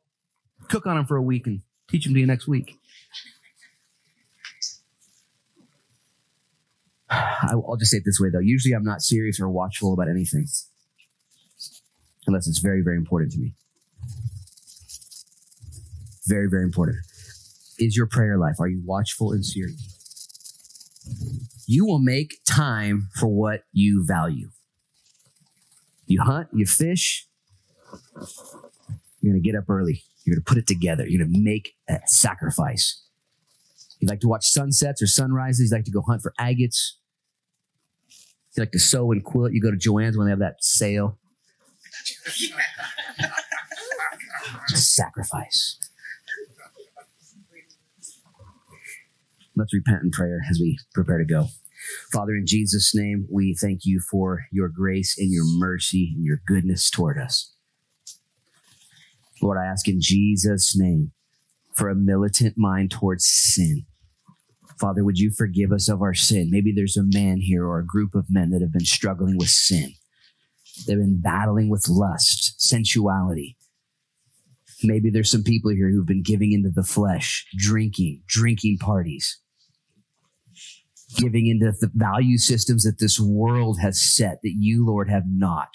cook 0.73 0.87
on 0.87 0.97
them 0.97 1.05
for 1.05 1.17
a 1.19 1.23
week 1.23 1.47
and 1.47 1.61
teach 1.89 2.05
them 2.05 2.15
to 2.15 2.21
you 2.21 2.27
next 2.27 2.49
week. 2.49 2.79
I'll 7.11 7.77
just 7.79 7.91
say 7.91 7.99
it 7.99 8.05
this 8.07 8.19
way 8.19 8.31
though. 8.33 8.39
Usually 8.39 8.73
I'm 8.75 8.83
not 8.83 9.03
serious 9.03 9.39
or 9.39 9.51
watchful 9.51 9.93
about 9.93 10.09
anything 10.09 10.47
unless 12.27 12.49
it's 12.49 12.61
very, 12.61 12.81
very 12.83 12.97
important 12.97 13.33
to 13.33 13.39
me. 13.39 13.53
Very, 16.27 16.49
very 16.49 16.63
important. 16.63 16.99
Is 17.79 17.95
your 17.95 18.07
prayer 18.07 18.39
life? 18.39 18.59
Are 18.59 18.69
you 18.69 18.81
watchful 18.83 19.33
and 19.33 19.45
serious? 19.45 19.89
You 21.67 21.85
will 21.85 21.99
make 21.99 22.39
time 22.47 23.11
for 23.17 23.27
what 23.27 23.65
you 23.73 24.05
value. 24.07 24.49
You 26.07 26.23
hunt, 26.23 26.49
you 26.53 26.65
fish, 26.65 27.27
you're 29.21 29.33
going 29.33 29.43
to 29.43 29.47
get 29.47 29.57
up 29.59 29.69
early. 29.69 30.05
You're 30.25 30.37
going 30.37 30.45
to 30.45 30.49
put 30.49 30.59
it 30.59 30.67
together. 30.67 31.07
You're 31.07 31.25
going 31.25 31.33
to 31.33 31.41
make 31.41 31.75
a 31.89 31.99
sacrifice. 32.07 33.03
You 34.01 34.09
like 34.09 34.21
to 34.21 34.29
watch 34.29 34.47
sunsets 34.47 35.03
or 35.03 35.07
sunrises. 35.07 35.71
You 35.71 35.77
like 35.77 35.85
to 35.85 35.91
go 35.91 36.03
hunt 36.03 36.23
for 36.23 36.33
agates. 36.39 36.99
You 38.57 38.63
like 38.63 38.73
to 38.73 38.79
sew 38.79 39.13
and 39.13 39.25
quilt. 39.25 39.53
You 39.53 39.63
go 39.63 39.71
to 39.71 39.77
Joann's 39.77 40.17
when 40.17 40.27
they 40.27 40.33
have 40.33 40.39
that 40.41 40.63
sale. 40.63 41.19
Just 44.69 44.95
sacrifice. 44.95 45.79
Let's 49.55 49.75
repent 49.75 50.03
in 50.03 50.11
prayer 50.11 50.41
as 50.51 50.59
we 50.59 50.79
prepare 50.95 51.19
to 51.19 51.25
go. 51.25 51.49
Father, 52.13 52.33
in 52.35 52.47
Jesus' 52.47 52.95
name, 52.95 53.27
we 53.31 53.55
thank 53.55 53.81
you 53.85 54.01
for 54.01 54.47
your 54.51 54.69
grace 54.69 55.19
and 55.19 55.31
your 55.31 55.45
mercy 55.45 56.13
and 56.15 56.25
your 56.25 56.41
goodness 56.47 56.91
toward 56.91 57.19
us. 57.19 57.53
Lord, 59.43 59.59
I 59.59 59.67
ask 59.67 59.89
in 59.89 60.01
Jesus' 60.01 60.77
name 60.77 61.13
for 61.75 61.89
a 61.89 61.95
militant 61.95 62.55
mind 62.57 62.91
towards 62.91 63.27
sin. 63.27 63.87
Father, 64.79 65.05
would 65.05 65.19
you 65.19 65.31
forgive 65.31 65.73
us 65.73 65.89
of 65.89 66.01
our 66.01 66.15
sin? 66.15 66.49
Maybe 66.51 66.73
there's 66.73 66.97
a 66.97 67.05
man 67.05 67.39
here 67.41 67.67
or 67.67 67.79
a 67.79 67.87
group 67.87 68.15
of 68.15 68.27
men 68.31 68.51
that 68.51 68.63
have 68.63 68.73
been 68.73 68.85
struggling 68.85 69.37
with 69.37 69.49
sin. 69.49 69.95
They've 70.87 70.97
been 70.97 71.21
battling 71.21 71.69
with 71.69 71.89
lust, 71.89 72.55
sensuality. 72.61 73.57
Maybe 74.83 75.11
there's 75.11 75.31
some 75.31 75.45
people 75.45 75.71
here 75.71 75.91
who've 75.91 76.07
been 76.07 76.23
giving 76.23 76.53
into 76.53 76.71
the 76.71 76.83
flesh, 76.83 77.47
drinking, 77.57 78.23
drinking 78.27 78.79
parties, 78.79 79.41
giving 81.19 81.47
into 81.47 81.73
the 81.81 81.91
value 81.95 82.39
systems 82.39 82.83
that 82.85 82.99
this 82.99 83.21
world 83.21 83.79
has 83.81 84.03
set 84.03 84.39
that 84.43 84.55
you, 84.57 84.87
Lord, 84.87 85.09
have 85.09 85.25
not. 85.27 85.69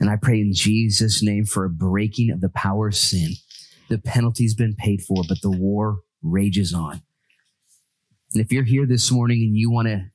And 0.00 0.10
I 0.10 0.16
pray 0.16 0.40
in 0.40 0.52
Jesus' 0.52 1.22
name 1.22 1.44
for 1.44 1.64
a 1.64 1.70
breaking 1.70 2.30
of 2.30 2.40
the 2.40 2.48
power 2.48 2.88
of 2.88 2.96
sin. 2.96 3.30
The 3.88 3.98
penalty's 3.98 4.54
been 4.54 4.74
paid 4.74 5.02
for, 5.02 5.22
but 5.28 5.40
the 5.42 5.50
war 5.50 5.98
rages 6.22 6.74
on. 6.74 7.02
And 8.32 8.44
if 8.44 8.50
you're 8.50 8.64
here 8.64 8.86
this 8.86 9.12
morning 9.12 9.42
and 9.42 9.56
you 9.56 9.70
want 9.70 9.88
to 9.88 10.06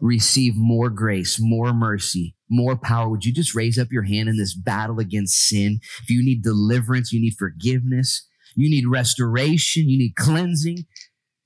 receive 0.00 0.54
more 0.56 0.90
grace, 0.90 1.38
more 1.40 1.72
mercy, 1.72 2.36
more 2.50 2.76
power, 2.76 3.08
would 3.08 3.24
you 3.24 3.32
just 3.32 3.54
raise 3.54 3.78
up 3.78 3.88
your 3.90 4.02
hand 4.02 4.28
in 4.28 4.36
this 4.36 4.54
battle 4.54 4.98
against 4.98 5.48
sin? 5.48 5.80
If 6.02 6.10
you 6.10 6.22
need 6.22 6.42
deliverance, 6.42 7.12
you 7.12 7.20
need 7.20 7.34
forgiveness, 7.38 8.28
you 8.54 8.68
need 8.68 8.86
restoration, 8.86 9.88
you 9.88 9.98
need 9.98 10.16
cleansing, 10.16 10.84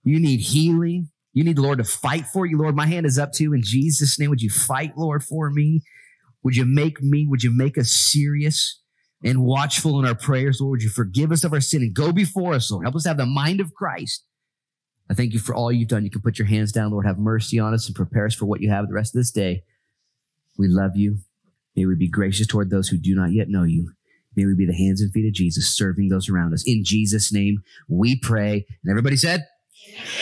you 0.02 0.18
need 0.18 0.40
healing, 0.40 1.10
you 1.32 1.44
need 1.44 1.56
the 1.56 1.62
Lord 1.62 1.78
to 1.78 1.84
fight 1.84 2.26
for 2.26 2.44
you. 2.44 2.58
Lord, 2.58 2.74
my 2.74 2.86
hand 2.86 3.06
is 3.06 3.18
up 3.18 3.32
to 3.34 3.44
you 3.44 3.52
in 3.54 3.62
Jesus' 3.62 4.18
name. 4.18 4.30
Would 4.30 4.42
you 4.42 4.50
fight, 4.50 4.96
Lord, 4.96 5.22
for 5.22 5.50
me? 5.50 5.82
Would 6.42 6.56
you 6.56 6.64
make 6.64 7.02
me, 7.02 7.26
would 7.26 7.42
you 7.42 7.54
make 7.54 7.76
us 7.76 7.90
serious 7.90 8.80
and 9.22 9.42
watchful 9.42 9.98
in 9.98 10.06
our 10.06 10.14
prayers? 10.14 10.60
Lord, 10.60 10.78
would 10.78 10.82
you 10.82 10.88
forgive 10.88 11.32
us 11.32 11.44
of 11.44 11.52
our 11.52 11.60
sin 11.60 11.82
and 11.82 11.94
go 11.94 12.12
before 12.12 12.54
us, 12.54 12.70
Lord? 12.70 12.84
Help 12.84 12.96
us 12.96 13.06
have 13.06 13.18
the 13.18 13.26
mind 13.26 13.60
of 13.60 13.74
Christ. 13.74 14.24
I 15.10 15.14
thank 15.14 15.32
you 15.32 15.40
for 15.40 15.54
all 15.54 15.72
you've 15.72 15.88
done. 15.88 16.04
You 16.04 16.10
can 16.10 16.22
put 16.22 16.38
your 16.38 16.46
hands 16.46 16.72
down, 16.72 16.92
Lord. 16.92 17.04
Have 17.04 17.18
mercy 17.18 17.58
on 17.58 17.74
us 17.74 17.86
and 17.86 17.96
prepare 17.96 18.26
us 18.26 18.34
for 18.34 18.46
what 18.46 18.60
you 18.60 18.70
have 18.70 18.86
the 18.86 18.94
rest 18.94 19.14
of 19.14 19.20
this 19.20 19.32
day. 19.32 19.64
We 20.56 20.68
love 20.68 20.92
you. 20.94 21.18
May 21.74 21.86
we 21.86 21.96
be 21.96 22.08
gracious 22.08 22.46
toward 22.46 22.70
those 22.70 22.88
who 22.88 22.96
do 22.96 23.14
not 23.14 23.32
yet 23.32 23.48
know 23.48 23.64
you. 23.64 23.92
May 24.36 24.46
we 24.46 24.54
be 24.54 24.66
the 24.66 24.76
hands 24.76 25.00
and 25.00 25.12
feet 25.12 25.26
of 25.26 25.34
Jesus, 25.34 25.76
serving 25.76 26.08
those 26.08 26.28
around 26.28 26.54
us. 26.54 26.62
In 26.66 26.84
Jesus' 26.84 27.32
name, 27.32 27.62
we 27.88 28.16
pray. 28.16 28.66
And 28.84 28.90
everybody 28.90 29.16
said, 29.16 29.46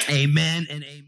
Amen, 0.08 0.10
amen 0.10 0.66
and 0.70 0.84
amen. 0.84 1.07